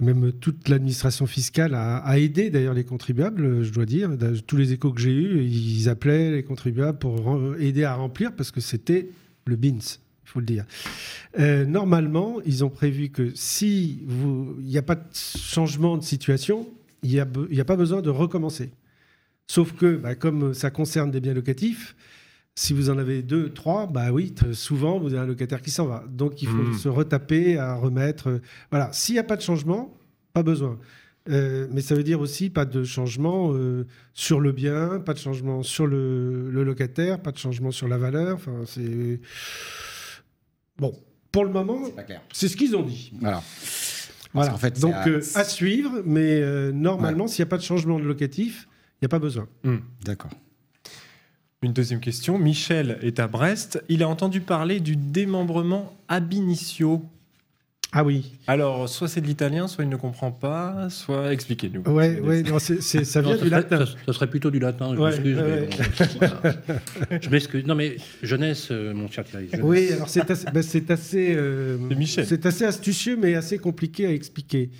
Et 0.00 0.04
même 0.04 0.32
toute 0.32 0.68
l'administration 0.68 1.26
fiscale 1.26 1.74
a, 1.74 1.98
a 1.98 2.18
aidé 2.18 2.50
d'ailleurs 2.50 2.74
les 2.74 2.84
contribuables, 2.84 3.62
je 3.62 3.72
dois 3.72 3.86
dire. 3.86 4.10
Tous 4.46 4.56
les 4.56 4.72
échos 4.72 4.92
que 4.92 5.00
j'ai 5.00 5.12
eus, 5.12 5.44
ils 5.44 5.88
appelaient 5.88 6.32
les 6.32 6.42
contribuables 6.42 6.98
pour 6.98 7.54
aider 7.58 7.84
à 7.84 7.94
remplir 7.94 8.32
parce 8.34 8.50
que 8.50 8.60
c'était 8.60 9.08
le 9.46 9.54
BINS, 9.56 10.00
il 10.24 10.28
faut 10.28 10.40
le 10.40 10.46
dire. 10.46 10.64
Euh, 11.38 11.64
normalement, 11.64 12.40
ils 12.44 12.64
ont 12.64 12.70
prévu 12.70 13.08
que 13.10 13.30
si 13.34 14.00
il 14.60 14.66
n'y 14.66 14.78
a 14.78 14.82
pas 14.82 14.96
de 14.96 15.04
changement 15.14 15.96
de 15.96 16.02
situation, 16.02 16.68
il 17.02 17.10
n'y 17.10 17.60
a 17.60 17.64
pas 17.64 17.76
besoin 17.76 18.02
de 18.02 18.10
recommencer. 18.10 18.70
Sauf 19.48 19.72
que, 19.72 19.96
bah, 19.96 20.14
comme 20.14 20.54
ça 20.54 20.70
concerne 20.70 21.10
des 21.10 21.20
biens 21.20 21.34
locatifs, 21.34 21.94
si 22.54 22.72
vous 22.72 22.90
en 22.90 22.98
avez 22.98 23.22
deux, 23.22 23.50
trois, 23.50 23.86
bah 23.86 24.10
oui, 24.12 24.34
souvent 24.52 24.98
vous 24.98 25.08
avez 25.14 25.18
un 25.22 25.26
locataire 25.26 25.60
qui 25.60 25.70
s'en 25.70 25.86
va. 25.86 26.04
Donc 26.08 26.40
il 26.42 26.48
faut 26.48 26.56
Mm. 26.56 26.74
se 26.78 26.88
retaper 26.88 27.58
à 27.58 27.74
remettre. 27.76 28.28
euh, 28.30 28.38
Voilà, 28.70 28.90
s'il 28.92 29.14
n'y 29.14 29.18
a 29.18 29.24
pas 29.24 29.36
de 29.36 29.42
changement, 29.42 29.94
pas 30.32 30.42
besoin. 30.42 30.78
Euh, 31.28 31.66
mais 31.72 31.80
ça 31.80 31.94
veut 31.94 32.02
dire 32.04 32.20
aussi 32.20 32.50
pas 32.50 32.64
de 32.64 32.82
changement 32.84 33.50
euh, 33.52 33.84
sur 34.14 34.40
le 34.40 34.52
bien, 34.52 35.00
pas 35.04 35.12
de 35.12 35.18
changement 35.18 35.62
sur 35.62 35.86
le, 35.86 36.50
le 36.50 36.64
locataire, 36.64 37.20
pas 37.20 37.32
de 37.32 37.38
changement 37.38 37.72
sur 37.72 37.88
la 37.88 37.98
valeur. 37.98 38.36
Enfin, 38.36 38.60
c'est 38.64 39.20
bon. 40.78 40.94
Pour 41.32 41.44
le 41.44 41.50
moment, 41.50 41.90
Pas 41.90 42.04
clair. 42.04 42.22
c'est 42.32 42.48
ce 42.48 42.56
qu'ils 42.56 42.74
ont 42.76 42.82
dit. 42.82 43.12
Voilà. 43.20 43.42
Voilà. 44.32 44.50
qu'en 44.50 44.56
fait, 44.58 44.76
c'est 44.76 44.82
Donc 44.82 44.94
à- 44.94 45.06
euh, 45.08 45.20
à 45.34 45.44
suivre, 45.44 46.02
mais 46.06 46.40
euh, 46.40 46.72
normalement, 46.72 47.26
s'il 47.26 47.42
n'y 47.42 47.48
a 47.48 47.50
pas 47.50 47.58
de 47.58 47.62
changement 47.62 47.98
de 47.98 48.04
locatif, 48.04 48.66
il 48.96 49.04
n'y 49.04 49.06
a 49.06 49.08
pas 49.08 49.18
besoin. 49.18 49.46
D'accord. 50.04 50.30
Une 51.62 51.72
deuxième 51.72 52.00
question. 52.00 52.38
Michel 52.38 52.98
est 53.02 53.18
à 53.18 53.28
Brest. 53.28 53.82
Il 53.88 54.02
a 54.02 54.08
entendu 54.08 54.40
parler 54.40 54.78
du 54.80 54.94
démembrement 54.96 55.96
ab 56.08 56.32
initio. 56.32 57.02
Ah 57.92 58.04
oui. 58.04 58.32
Alors, 58.46 58.88
soit 58.88 59.08
c'est 59.08 59.20
de 59.22 59.26
l'italien, 59.26 59.68
soit 59.68 59.84
il 59.84 59.88
ne 59.90 59.96
comprend 59.96 60.30
pas, 60.30 60.90
soit 60.90 61.32
expliquez-nous. 61.32 61.82
Ouais, 61.82 62.20
ouais, 62.20 62.42
ça 62.44 62.50
Non, 62.50 62.58
vient 62.58 63.04
ça 63.04 63.22
du 63.22 63.38
serait- 63.38 63.48
latin. 63.50 63.86
Ça, 63.86 63.92
ça 64.06 64.12
serait 64.12 64.26
plutôt 64.28 64.50
du 64.50 64.58
latin, 64.58 64.94
je 64.94 65.00
Ouais, 65.00 65.10
m'excuse. 65.10 65.38
ouais, 65.38 65.68
mais 65.70 65.86
bon, 65.86 66.06
voilà. 66.18 67.20
je 67.22 67.30
m'excuse. 67.30 67.64
Non, 67.64 67.74
mais 67.74 67.96
jeunesse, 68.22 68.68
euh, 68.70 68.92
mon 68.92 69.08
cher 69.10 69.24
Thierry. 69.24 69.46
jeunesse. 69.48 69.60
Oui, 69.64 69.92
alors 69.92 70.08
c'est 70.10 70.30
assez, 70.30 70.46
ben, 70.52 70.62
c'est 70.62 70.90
assez, 70.90 71.34
euh, 71.36 71.78
C'est 71.88 71.94
Michel. 71.94 72.26
c'est 72.26 72.44
assez 72.44 72.64
astucieux, 72.64 73.16
mais 73.16 73.34
assez 73.34 73.58
compliqué 73.58 74.06
à 74.06 74.12
expliquer. 74.12 74.70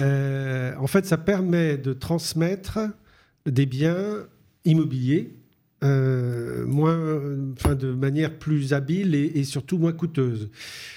Euh, 0.00 0.74
en 0.80 0.86
fait, 0.88 1.06
ça 1.06 1.18
permet 1.18 1.76
de 1.76 1.92
transmettre 1.92 2.78
des 3.46 3.66
biens 3.66 4.26
immobiliers 4.64 5.34
euh, 5.84 6.66
moins, 6.66 7.20
enfin, 7.52 7.74
de 7.74 7.92
manière 7.92 8.38
plus 8.38 8.72
habile 8.72 9.14
et, 9.14 9.32
et 9.34 9.44
surtout 9.44 9.78
moins 9.78 9.92
coûteuse. 9.92 10.50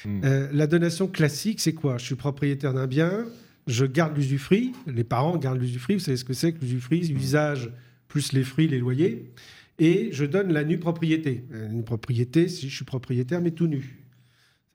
Mm. 0.06 0.22
Euh, 0.24 0.48
la 0.54 0.68
donation 0.68 1.08
classique, 1.08 1.60
c'est 1.60 1.74
quoi? 1.74 1.98
Je 1.98 2.06
suis 2.06 2.16
propriétaire 2.16 2.74
d'un 2.74 2.88
bien, 2.88 3.26
je 3.68 3.86
garde 3.86 4.16
l'usufruit, 4.16 4.72
les 4.88 5.04
parents 5.04 5.38
gardent 5.38 5.60
l'usufruit, 5.60 5.96
vous 5.96 6.02
savez 6.02 6.18
ce 6.18 6.26
que 6.26 6.34
c'est 6.34 6.54
que 6.54 6.62
l'usufruit, 6.62 7.12
usage 7.12 7.72
plus 8.08 8.32
les 8.34 8.44
fruits, 8.44 8.68
les 8.68 8.80
loyers, 8.80 9.32
et 9.78 10.10
je 10.12 10.26
donne 10.26 10.52
la 10.52 10.64
nue 10.64 10.80
propriété. 10.80 11.44
Euh, 11.54 11.70
Une 11.70 11.84
propriété, 11.84 12.48
si 12.48 12.70
je 12.70 12.76
suis 12.76 12.86
propriétaire, 12.86 13.42
mais 13.42 13.52
tout 13.52 13.68
nu. 13.68 13.99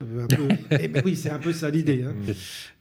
Un 0.01 0.27
peu- 0.27 0.47
Eh 0.79 0.87
ben 0.89 1.01
oui, 1.05 1.15
c'est 1.15 1.29
un 1.29 1.39
peu 1.39 1.53
ça 1.53 1.69
l'idée. 1.69 2.03
hein. 2.03 2.13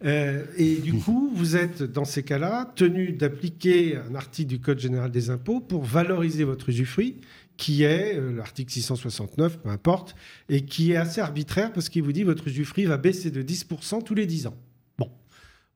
Euh, 0.04 0.44
et 0.56 0.76
du 0.76 0.94
coup, 0.94 1.30
vous 1.34 1.56
êtes 1.56 1.82
dans 1.82 2.04
ces 2.04 2.22
cas-là 2.24 2.72
tenu 2.74 3.12
d'appliquer 3.12 3.96
un 3.96 4.14
article 4.14 4.48
du 4.48 4.60
Code 4.60 4.80
général 4.80 5.10
des 5.10 5.30
impôts 5.30 5.60
pour 5.60 5.84
valoriser 5.84 6.42
votre 6.44 6.68
usufruit, 6.70 7.20
qui 7.56 7.84
est 7.84 8.16
euh, 8.18 8.32
l'article 8.34 8.72
669, 8.72 9.60
peu 9.60 9.68
importe, 9.68 10.16
et 10.48 10.62
qui 10.64 10.90
est 10.92 10.96
assez 10.96 11.20
arbitraire 11.20 11.72
parce 11.72 11.88
qu'il 11.88 12.02
vous 12.02 12.12
dit 12.12 12.24
votre 12.24 12.48
usufruit 12.48 12.84
va 12.84 12.96
baisser 12.96 13.30
de 13.30 13.42
10% 13.42 14.02
tous 14.02 14.14
les 14.16 14.26
10 14.26 14.48
ans. 14.48 14.56
Bon, 14.98 15.08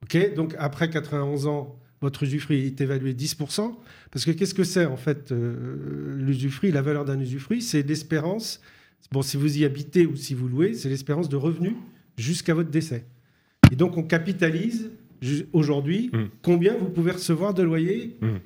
ok, 0.03 0.34
donc 0.34 0.57
après 0.59 0.91
91 0.91 1.47
ans, 1.47 1.78
votre 2.01 2.24
usufruit 2.24 2.66
est 2.66 2.80
évalué 2.80 3.14
10%, 3.14 3.76
parce 4.11 4.24
que 4.24 4.32
qu'est-ce 4.32 4.55
que 4.55 4.64
c'est 4.64 4.86
en 4.86 4.97
fait 4.97 5.30
euh, 5.30 6.16
l'usufruit, 6.16 6.72
la 6.72 6.82
valeur 6.82 7.05
d'un 7.05 7.20
usufruit? 7.20 7.62
C'est 7.62 7.82
l'espérance, 7.86 8.61
bon, 9.12 9.22
si 9.22 9.36
vous 9.36 9.59
y 9.59 9.64
habitez 9.64 10.07
ou 10.07 10.16
si 10.16 10.34
vous 10.34 10.49
louez, 10.49 10.74
c'est 10.74 10.88
l'espérance 10.88 11.28
de 11.28 11.36
revenu 11.36 11.76
jusqu'à 12.16 12.55
votre 12.55 12.70
décès. 12.70 13.05
Et 13.70 13.76
donc 13.76 13.96
on 13.96 14.03
capitalise 14.03 14.90
aujourd'hui 15.53 16.11
Mm. 16.12 16.24
combien 16.42 16.76
vous 16.76 16.88
pouvez 16.88 17.12
recevoir 17.12 17.55
de 17.55 17.62
loyer. 17.62 18.16
Mm. 18.20 18.36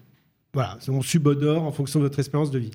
Voilà, 0.55 0.79
on 0.89 1.01
subodore 1.01 1.63
en 1.63 1.73
fonction 1.73 1.99
de 1.99 2.05
votre 2.05 2.19
espérance 2.19 2.51
de 2.51 2.59
vie. 2.59 2.73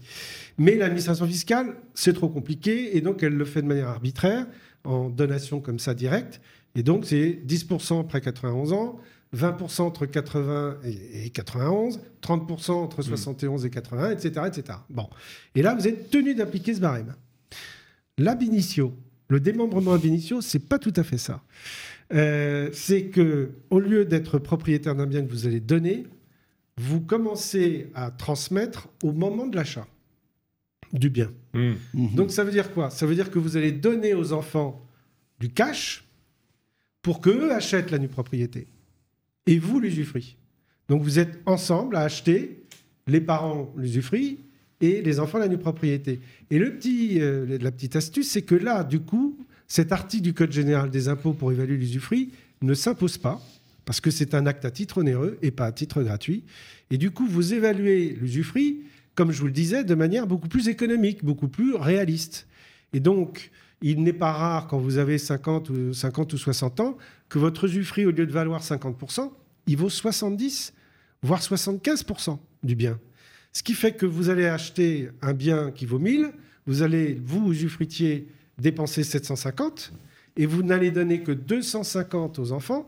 Mais 0.58 0.76
l'administration 0.76 1.28
fiscale, 1.28 1.76
c'est 1.94 2.14
trop 2.14 2.28
compliqué 2.28 2.98
et 2.98 3.02
donc 3.02 3.22
elle 3.22 3.34
le 3.34 3.46
fait 3.46 3.62
de 3.62 3.68
manière 3.68 3.88
arbitraire, 3.88 4.48
en 4.84 5.10
donation 5.10 5.60
comme 5.60 5.78
ça 5.78 5.94
directe. 5.94 6.42
Et 6.74 6.82
donc 6.82 7.06
c'est 7.06 7.40
10% 7.46 8.02
après 8.02 8.22
91 8.22 8.74
ans, 8.74 9.00
20% 9.36 9.82
entre 9.82 10.06
80 10.08 10.78
et 10.86 11.26
et 11.26 11.30
91, 11.30 12.00
30% 12.22 12.72
entre 12.72 13.02
71 13.04 13.66
et 13.66 13.70
80, 13.70 14.12
etc., 14.12 14.30
etc. 14.48 14.80
Bon. 14.90 15.08
Et 15.54 15.62
là, 15.62 15.76
vous 15.76 15.88
êtes 15.88 16.10
tenu 16.10 16.34
d'appliquer 16.34 16.74
ce 16.74 16.80
barème. 16.80 17.14
L'ab 18.18 18.42
initio, 18.42 18.94
le 19.30 19.40
démembrement 19.40 19.94
ab 19.94 20.06
initio, 20.06 20.42
c'est 20.42 20.68
pas 20.68 20.80
tout 20.80 20.94
à 20.96 21.04
fait 21.04 21.18
ça. 21.18 21.44
Euh, 22.14 22.70
c'est 22.74 23.06
que 23.06 23.52
au 23.70 23.80
lieu 23.80 24.06
d'être 24.06 24.40
propriétaire 24.40 24.96
d'un 24.96 25.06
bien 25.06 25.24
que 25.24 25.30
vous 25.30 25.46
allez 25.46 25.60
donner, 25.60 26.06
vous 26.78 27.02
commencez 27.02 27.92
à 27.94 28.12
transmettre 28.12 28.88
au 29.04 29.12
moment 29.12 29.46
de 29.46 29.56
l'achat 29.56 29.88
du 30.94 31.10
bien. 31.10 31.32
Mm. 31.54 31.74
Mhm. 31.94 32.16
Donc 32.16 32.32
ça 32.32 32.44
veut 32.44 32.52
dire 32.52 32.74
quoi? 32.74 32.90
Ça 32.90 33.06
veut 33.06 33.16
dire 33.16 33.30
que 33.30 33.40
vous 33.40 33.58
allez 33.58 33.72
donner 33.72 34.14
aux 34.14 34.34
enfants 34.34 34.86
du 35.40 35.50
cash 35.50 36.08
pour 37.02 37.22
qu'eux 37.22 37.52
achètent 37.52 37.92
la 37.92 38.00
nue 38.00 38.08
propriété. 38.08 38.68
Et 39.46 39.60
vous 39.60 39.80
l'usufruit. 39.80 40.38
Donc 40.90 41.04
vous 41.04 41.20
êtes 41.20 41.40
ensemble 41.46 41.96
à 41.96 42.02
acheter, 42.02 42.64
les 43.06 43.22
parents 43.22 43.74
l'usufruit 43.76 44.40
et 44.82 45.02
les 45.02 45.20
enfants 45.20 45.38
la 45.38 45.48
nue 45.48 45.58
propriété. 45.58 46.20
Et 46.52 46.60
le 46.60 46.76
petit, 46.76 47.20
euh, 47.20 47.58
la 47.60 47.72
petite 47.72 47.96
astuce, 47.96 48.30
c'est 48.30 48.44
que 48.44 48.56
là, 48.56 48.84
du 48.84 49.00
coup, 49.00 49.38
cet 49.68 49.92
article 49.92 50.24
du 50.24 50.34
Code 50.34 50.52
général 50.52 50.90
des 50.90 51.10
impôts 51.10 51.34
pour 51.34 51.52
évaluer 51.52 51.78
l'usufruit 51.78 52.32
ne 52.62 52.74
s'impose 52.74 53.18
pas, 53.18 53.42
parce 53.86 54.02
que 54.02 54.12
c'est 54.12 54.34
un 54.34 54.46
acte 54.46 54.66
à 54.66 54.72
titre 54.72 55.00
onéreux 55.00 55.38
et 55.42 55.52
pas 55.52 55.66
à 55.66 55.72
titre 55.72 56.04
gratuit. 56.04 56.44
Et 56.92 56.98
du 56.98 57.12
coup, 57.12 57.28
vous 57.28 57.54
évaluez 57.54 58.18
l'usufruit, 58.20 58.84
comme 59.16 59.32
je 59.32 59.40
vous 59.40 59.48
le 59.48 59.54
disais, 59.54 59.84
de 59.84 59.96
manière 59.96 60.28
beaucoup 60.28 60.48
plus 60.48 60.68
économique, 60.68 61.24
beaucoup 61.24 61.48
plus 61.48 61.76
réaliste. 61.76 62.48
Et 62.94 63.00
donc, 63.00 63.52
il 63.82 64.04
n'est 64.04 64.14
pas 64.14 64.32
rare, 64.32 64.68
quand 64.68 64.78
vous 64.78 64.98
avez 64.98 65.18
50 65.18 65.70
ou, 65.70 65.94
50 65.94 66.34
ou 66.34 66.38
60 66.38 66.80
ans, 66.80 66.98
que 67.30 67.40
votre 67.40 67.66
usufruit, 67.66 68.06
au 68.06 68.12
lieu 68.12 68.26
de 68.26 68.32
valoir 68.32 68.62
50%, 68.64 69.32
il 69.68 69.78
vaut 69.78 69.90
70, 69.90 70.74
voire 71.22 71.42
75% 71.42 72.38
du 72.64 72.76
bien. 72.76 73.00
Ce 73.58 73.64
qui 73.64 73.74
fait 73.74 73.94
que 73.94 74.06
vous 74.06 74.30
allez 74.30 74.46
acheter 74.46 75.10
un 75.24 75.34
bien 75.34 75.72
qui 75.72 75.88
vaut 75.88 75.98
1000, 75.98 76.30
vous 76.68 76.84
allez, 76.84 77.20
vous, 77.26 77.52
usufruitier, 77.52 78.28
dépenser 78.60 79.04
750 79.04 79.94
et 80.36 80.46
vous 80.46 80.62
n'allez 80.62 80.92
donner 80.92 81.24
que 81.24 81.32
250 81.32 82.38
aux 82.38 82.52
enfants 82.52 82.88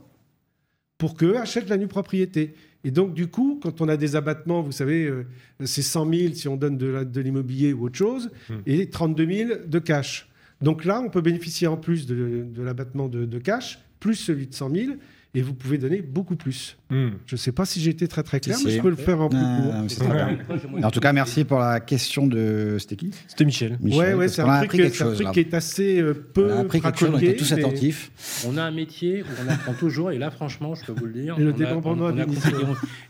pour 1.00 1.16
qu'eux 1.16 1.38
achètent 1.38 1.70
la 1.70 1.78
nue 1.78 1.88
propriété. 1.88 2.54
Et 2.84 2.92
donc, 2.92 3.16
du 3.16 3.26
coup, 3.26 3.60
quand 3.60 3.82
on 3.82 3.90
a 3.90 3.98
des 3.98 4.16
abattements, 4.16 4.62
vous 4.62 4.72
savez, 4.72 5.06
euh, 5.06 5.26
c'est 5.66 5.82
100 5.82 6.14
000 6.14 6.34
si 6.36 6.48
on 6.48 6.56
donne 6.56 6.78
de, 6.78 7.20
l'immobilier 7.20 7.74
ou 7.74 7.86
autre 7.86 7.98
chose, 7.98 8.30
hmm. 8.48 8.58
et 8.68 8.92
32 8.92 9.26
000 9.26 9.50
de 9.66 9.80
cash. 9.80 10.30
Donc 10.62 10.86
là, 10.86 11.02
on 11.02 11.10
peut 11.10 11.22
bénéficier 11.22 11.66
en 11.66 11.78
plus 11.78 12.06
de, 12.06 12.46
l'abattement 12.62 13.08
de, 13.08 13.26
de, 13.26 13.40
cash, 13.40 13.80
plus 14.00 14.14
celui 14.14 14.46
de 14.46 14.54
100 14.54 14.76
000, 14.76 14.92
et 15.36 15.44
vous 15.44 15.54
pouvez 15.54 15.78
donner 15.78 16.02
beaucoup 16.02 16.36
plus. 16.36 16.76
Hmm. 16.90 17.10
Je 17.28 17.36
ne 17.36 17.38
sais 17.38 17.52
pas 17.52 17.66
si 17.66 17.80
j'ai 17.80 17.92
été 17.92 18.08
très 18.08 18.24
très 18.24 18.40
clair, 18.40 18.58
mais 18.66 18.72
je 18.72 18.82
peux 18.82 18.90
le 18.90 18.96
faire 18.96 19.22
en 19.22 19.30
plus 19.30 19.38
court. 19.38 20.84
En 20.84 20.90
tout 20.90 21.00
cas, 21.00 21.14
merci 21.14 21.44
pour 21.44 21.60
la 21.60 21.80
question 21.80 22.26
de. 22.26 22.78
C'était 22.80 22.96
qui 22.96 23.12
C'était 23.28 23.46
Michel. 23.46 23.78
Michel. 23.80 24.16
Ouais, 24.16 24.28
c'est 24.28 24.42
un, 24.42 24.66
truc, 24.66 24.72
qui 24.72 25.40
est 25.40 25.54
assez 25.54 26.02
euh, 26.02 26.14
peu. 26.14 26.52
On 26.52 26.58
a 26.58 26.60
appris 26.62 26.82
quelque 26.82 26.98
chose, 26.98 27.12
on 27.14 27.20
était 27.20 27.36
tous 27.36 27.52
attentifs. 27.54 28.12
On 28.48 28.58
a 28.58 28.64
un 28.64 28.72
métier 28.72 29.22
où 29.22 29.26
on 29.46 29.50
apprend 29.50 29.74
toujours, 29.74 30.12
et 30.12 30.18
là, 30.18 30.32
franchement, 30.32 30.74
je 30.74 30.84
peux 30.84 30.94
vous 30.94 31.06
le 31.06 31.14
dire. 31.14 31.36
Et 31.38 31.44
le 31.44 31.54
on, 31.86 32.18
a, 32.18 32.24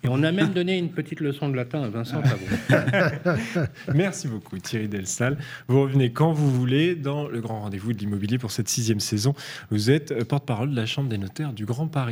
Et 0.03 0.07
on 0.09 0.23
a 0.23 0.31
même 0.33 0.51
donné 0.51 0.77
une 0.77 0.89
petite 0.89 1.21
leçon 1.21 1.47
de 1.47 1.55
latin 1.55 1.83
à 1.83 1.89
Vincent 1.89 2.21
merci 3.95 4.27
beaucoup, 4.27 4.57
Thierry 4.57 4.87
Delsal. 4.87 5.37
Vous 5.67 5.81
revenez 5.81 6.11
quand 6.11 6.33
vous 6.33 6.51
voulez 6.51 6.95
dans 6.95 7.27
le 7.27 7.39
grand 7.39 7.61
rendez-vous 7.61 7.93
de 7.93 7.99
l'immobilier 7.99 8.37
pour 8.37 8.51
cette 8.51 8.67
sixième 8.67 8.99
saison. 8.99 9.33
Vous 9.71 9.89
êtes 9.89 10.23
porte-parole 10.25 10.71
de 10.71 10.75
la 10.75 10.85
Chambre 10.85 11.09
des 11.09 11.17
notaires 11.17 11.53
du 11.53 11.65
Grand 11.65 11.87
Paris. 11.87 12.08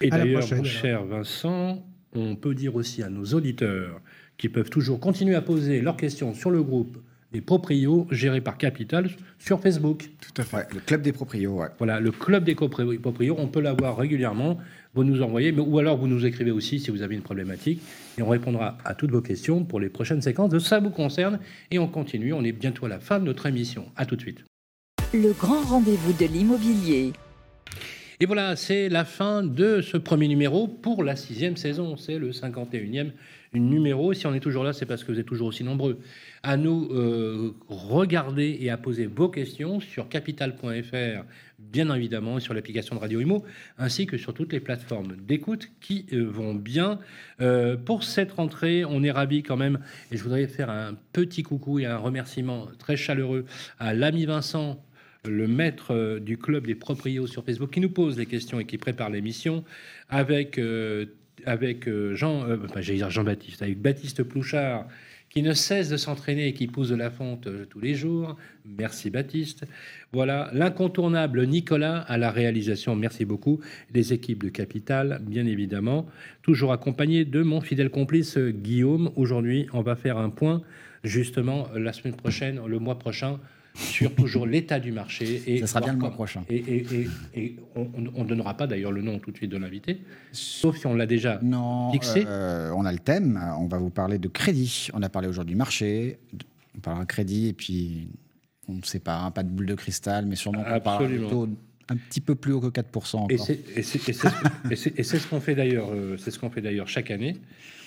Et 0.00 0.10
d'ailleurs, 0.10 0.44
mon 0.54 0.64
cher 0.64 1.04
Vincent, 1.04 1.84
on 2.14 2.36
peut 2.36 2.54
dire 2.54 2.74
aussi 2.74 3.02
à 3.02 3.08
nos 3.08 3.24
auditeurs 3.24 4.00
qui 4.36 4.48
peuvent 4.48 4.70
toujours 4.70 5.00
continuer 5.00 5.34
à 5.34 5.42
poser 5.42 5.80
leurs 5.80 5.96
questions 5.96 6.34
sur 6.34 6.50
le 6.50 6.62
groupe 6.62 6.98
des 7.32 7.40
proprios 7.40 8.06
géré 8.10 8.40
par 8.40 8.56
Capital 8.56 9.10
sur 9.38 9.60
Facebook. 9.60 10.08
Tout 10.20 10.40
à 10.40 10.44
fait. 10.44 10.72
le 10.72 10.80
club 10.80 11.02
des 11.02 11.12
proprios, 11.12 11.60
ouais. 11.60 11.68
Voilà, 11.78 12.00
le 12.00 12.10
club 12.10 12.44
des 12.44 12.54
proprios, 12.54 13.34
on 13.38 13.48
peut 13.48 13.60
l'avoir 13.60 13.96
régulièrement. 13.96 14.58
Vous 14.94 15.04
nous 15.04 15.20
envoyez, 15.22 15.52
ou 15.52 15.78
alors 15.78 15.98
vous 15.98 16.08
nous 16.08 16.24
écrivez 16.24 16.50
aussi 16.50 16.80
si 16.80 16.90
vous 16.90 17.02
avez 17.02 17.14
une 17.14 17.22
problématique, 17.22 17.82
et 18.16 18.22
on 18.22 18.28
répondra 18.28 18.78
à 18.84 18.94
toutes 18.94 19.10
vos 19.10 19.20
questions 19.20 19.64
pour 19.64 19.78
les 19.78 19.90
prochaines 19.90 20.22
séquences 20.22 20.50
de 20.50 20.58
Ça 20.58 20.80
vous 20.80 20.90
concerne. 20.90 21.38
Et 21.70 21.78
on 21.78 21.86
continue, 21.86 22.32
on 22.32 22.42
est 22.42 22.52
bientôt 22.52 22.86
à 22.86 22.88
la 22.88 22.98
fin 22.98 23.18
de 23.18 23.24
notre 23.24 23.46
émission. 23.46 23.86
À 23.96 24.06
tout 24.06 24.16
de 24.16 24.22
suite. 24.22 24.44
Le 25.12 25.32
grand 25.32 25.62
rendez-vous 25.62 26.12
de 26.14 26.24
l'immobilier. 26.24 27.12
Et 28.20 28.26
voilà, 28.26 28.56
c'est 28.56 28.88
la 28.88 29.04
fin 29.04 29.44
de 29.44 29.80
ce 29.80 29.96
premier 29.96 30.26
numéro 30.26 30.66
pour 30.66 31.04
la 31.04 31.14
sixième 31.14 31.56
saison. 31.56 31.96
C'est 31.96 32.18
le 32.18 32.32
51e 32.32 33.12
numéro. 33.54 34.12
Si 34.12 34.26
on 34.26 34.34
est 34.34 34.40
toujours 34.40 34.64
là, 34.64 34.72
c'est 34.72 34.86
parce 34.86 35.04
que 35.04 35.12
vous 35.12 35.20
êtes 35.20 35.26
toujours 35.26 35.46
aussi 35.46 35.62
nombreux 35.62 36.00
à 36.42 36.56
nous 36.56 36.88
euh, 36.90 37.54
regarder 37.68 38.58
et 38.60 38.70
à 38.70 38.76
poser 38.76 39.06
vos 39.06 39.28
questions 39.28 39.78
sur 39.78 40.08
capital.fr, 40.08 41.24
bien 41.60 41.94
évidemment, 41.94 42.40
sur 42.40 42.54
l'application 42.54 42.96
de 42.96 43.00
Radio 43.00 43.20
Imo, 43.20 43.44
ainsi 43.78 44.06
que 44.06 44.16
sur 44.16 44.34
toutes 44.34 44.52
les 44.52 44.60
plateformes 44.60 45.14
d'écoute 45.16 45.68
qui 45.80 46.06
euh, 46.12 46.24
vont 46.28 46.54
bien. 46.54 46.98
Euh, 47.40 47.76
pour 47.76 48.02
cette 48.02 48.32
rentrée, 48.32 48.84
on 48.84 49.04
est 49.04 49.12
ravis 49.12 49.44
quand 49.44 49.56
même, 49.56 49.78
et 50.10 50.16
je 50.16 50.24
voudrais 50.24 50.48
faire 50.48 50.70
un 50.70 50.94
petit 51.12 51.44
coucou 51.44 51.78
et 51.78 51.86
un 51.86 51.98
remerciement 51.98 52.66
très 52.80 52.96
chaleureux 52.96 53.44
à 53.78 53.94
l'ami 53.94 54.26
Vincent 54.26 54.82
le 55.28 55.46
maître 55.46 55.94
euh, 55.94 56.20
du 56.20 56.38
club 56.38 56.66
des 56.66 56.74
proprios 56.74 57.26
sur 57.26 57.44
Facebook, 57.44 57.70
qui 57.70 57.80
nous 57.80 57.90
pose 57.90 58.18
les 58.18 58.26
questions 58.26 58.60
et 58.60 58.64
qui 58.64 58.78
prépare 58.78 59.10
l'émission 59.10 59.64
avec, 60.08 60.58
euh, 60.58 61.06
avec 61.44 61.88
euh, 61.88 62.14
Jean, 62.14 62.44
dire 62.80 63.10
Jean-Baptiste, 63.10 63.62
avec 63.62 63.80
Baptiste 63.80 64.22
Plouchard, 64.22 64.86
qui 65.30 65.42
ne 65.42 65.52
cesse 65.52 65.90
de 65.90 65.98
s'entraîner 65.98 66.48
et 66.48 66.54
qui 66.54 66.66
pousse 66.66 66.88
de 66.88 66.96
la 66.96 67.10
fonte 67.10 67.48
tous 67.68 67.80
les 67.80 67.94
jours. 67.94 68.36
Merci 68.64 69.10
Baptiste. 69.10 69.66
Voilà, 70.10 70.48
l'incontournable 70.54 71.46
Nicolas 71.46 71.98
à 71.98 72.16
la 72.16 72.30
réalisation. 72.30 72.96
Merci 72.96 73.26
beaucoup. 73.26 73.60
Les 73.92 74.14
équipes 74.14 74.42
de 74.42 74.48
Capital, 74.48 75.20
bien 75.22 75.44
évidemment. 75.44 76.06
Toujours 76.40 76.72
accompagné 76.72 77.26
de 77.26 77.42
mon 77.42 77.60
fidèle 77.60 77.90
complice 77.90 78.38
Guillaume. 78.38 79.10
Aujourd'hui, 79.16 79.66
on 79.74 79.82
va 79.82 79.96
faire 79.96 80.16
un 80.16 80.30
point, 80.30 80.62
justement, 81.04 81.68
la 81.74 81.92
semaine 81.92 82.16
prochaine, 82.16 82.60
le 82.66 82.78
mois 82.78 82.98
prochain, 82.98 83.38
sur 83.78 84.14
toujours 84.14 84.46
l'état 84.46 84.80
du 84.80 84.92
marché. 84.92 85.42
Et 85.46 85.60
Ça 85.60 85.66
sera 85.66 85.80
bien 85.80 85.92
le 85.92 85.98
mois 85.98 86.10
prochain. 86.10 86.44
Et, 86.50 86.84
et, 87.34 87.56
on 87.74 88.22
ne 88.24 88.28
donnera 88.28 88.56
pas 88.56 88.66
d'ailleurs 88.66 88.92
le 88.92 89.02
nom 89.02 89.18
tout 89.18 89.30
de 89.30 89.36
suite 89.36 89.50
de 89.50 89.56
l'invité, 89.56 90.00
sauf 90.32 90.76
si 90.76 90.86
on 90.86 90.94
l'a 90.94 91.06
déjà 91.06 91.38
non, 91.42 91.92
fixé. 91.92 92.24
Euh, 92.26 92.72
on 92.74 92.84
a 92.84 92.92
le 92.92 92.98
thème, 92.98 93.40
on 93.58 93.66
va 93.66 93.78
vous 93.78 93.90
parler 93.90 94.18
de 94.18 94.28
crédit. 94.28 94.88
On 94.94 95.02
a 95.02 95.08
parlé 95.08 95.28
aujourd'hui 95.28 95.54
du 95.54 95.58
marché, 95.58 96.18
on 96.76 96.80
parlera 96.80 97.04
de 97.04 97.08
crédit, 97.08 97.48
et 97.48 97.52
puis 97.52 98.08
on 98.68 98.74
ne 98.74 98.82
sait 98.82 98.98
pas, 98.98 99.16
hein, 99.16 99.30
pas 99.30 99.44
de 99.44 99.48
boule 99.48 99.66
de 99.66 99.74
cristal, 99.74 100.26
mais 100.26 100.36
sûrement 100.36 100.64
on 100.66 100.80
parlera 100.80 101.08
plutôt 101.08 101.48
un 101.90 101.96
petit 101.96 102.20
peu 102.20 102.34
plus 102.34 102.52
haut 102.52 102.60
que 102.60 102.80
4% 102.80 103.16
encore. 103.16 103.30
Et 103.30 103.38
c'est 103.82 105.02
ce 105.02 105.26
qu'on 105.26 105.40
fait 105.40 105.54
d'ailleurs, 105.54 105.90
euh, 105.92 106.16
c'est 106.18 106.30
ce 106.30 106.38
qu'on 106.38 106.50
fait 106.50 106.60
d'ailleurs 106.60 106.88
chaque 106.88 107.10
année. 107.10 107.36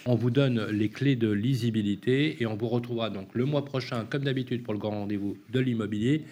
On 0.07 0.15
vous 0.15 0.31
donne 0.31 0.65
les 0.71 0.89
clés 0.89 1.15
de 1.15 1.29
lisibilité 1.29 2.41
et 2.41 2.47
on 2.47 2.55
vous 2.55 2.67
retrouvera 2.67 3.11
donc 3.11 3.29
le 3.33 3.45
mois 3.45 3.65
prochain, 3.65 4.05
comme 4.09 4.23
d'habitude, 4.23 4.63
pour 4.63 4.73
le 4.73 4.79
grand 4.79 4.91
rendez-vous 4.91 5.37
de 5.51 5.59
l'immobilier. 5.59 6.23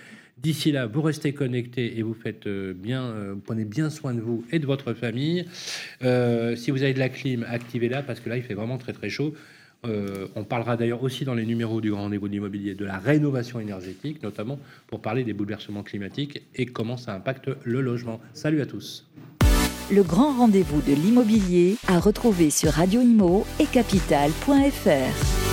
D'ici 0.42 0.72
là, 0.72 0.88
vous 0.88 1.02
restez 1.02 1.34
connectés 1.34 2.00
et 2.00 2.02
vous 2.02 2.14
faites 2.14 2.48
euh, 2.48 2.74
bien, 2.74 3.04
euh, 3.04 3.36
prenez 3.44 3.66
bien 3.66 3.90
soin 3.90 4.14
de 4.14 4.22
vous 4.22 4.44
et 4.52 4.60
de 4.60 4.66
votre 4.66 4.94
famille. 4.94 5.46
Euh, 6.02 6.56
si 6.56 6.72
vous 6.72 6.82
avez 6.82 6.94
de 6.94 7.00
la 7.00 7.10
clim, 7.10 7.46
activez-la 7.48 8.02
parce 8.02 8.22
que 8.22 8.30
là, 8.30 8.38
il 8.38 8.44
fait 8.44 8.54
vraiment 8.54 8.78
très 8.78 8.94
très 8.94 9.10
chaud. 9.10 9.34
on 9.84 10.44
parlera 10.44 10.76
d'ailleurs 10.76 11.04
aussi 11.04 11.24
dans 11.24 11.36
les 11.36 11.46
numéros 11.46 11.80
du 11.80 11.92
grand 11.92 12.04
rendez-vous 12.04 12.28
de 12.28 12.34
l'immobilier 12.34 12.74
de 12.74 12.86
la 12.86 12.98
rénovation 12.98 13.60
énergétique, 13.60 14.24
notamment 14.24 14.60
pour 14.88 15.02
parler 15.02 15.24
des 15.24 15.34
bouleversements 15.34 15.84
climatiques 15.84 16.42
et 16.56 16.66
comment 16.66 16.98
ça 16.98 17.14
impacte 17.14 17.50
le 17.64 17.82
logement. 17.82 18.20
Salut 18.34 18.62
à 18.62 18.66
tous 18.66 19.06
le 19.92 20.04
grand 20.04 20.34
rendez-vous 20.38 20.82
de 20.82 20.94
l'immobilier 20.94 21.78
à 21.88 22.00
retrouver 22.00 22.50
sur 22.50 22.72
Radio 22.72 23.02
Imo 23.02 23.46
et 23.60 23.66
capital.fr. 23.66 25.49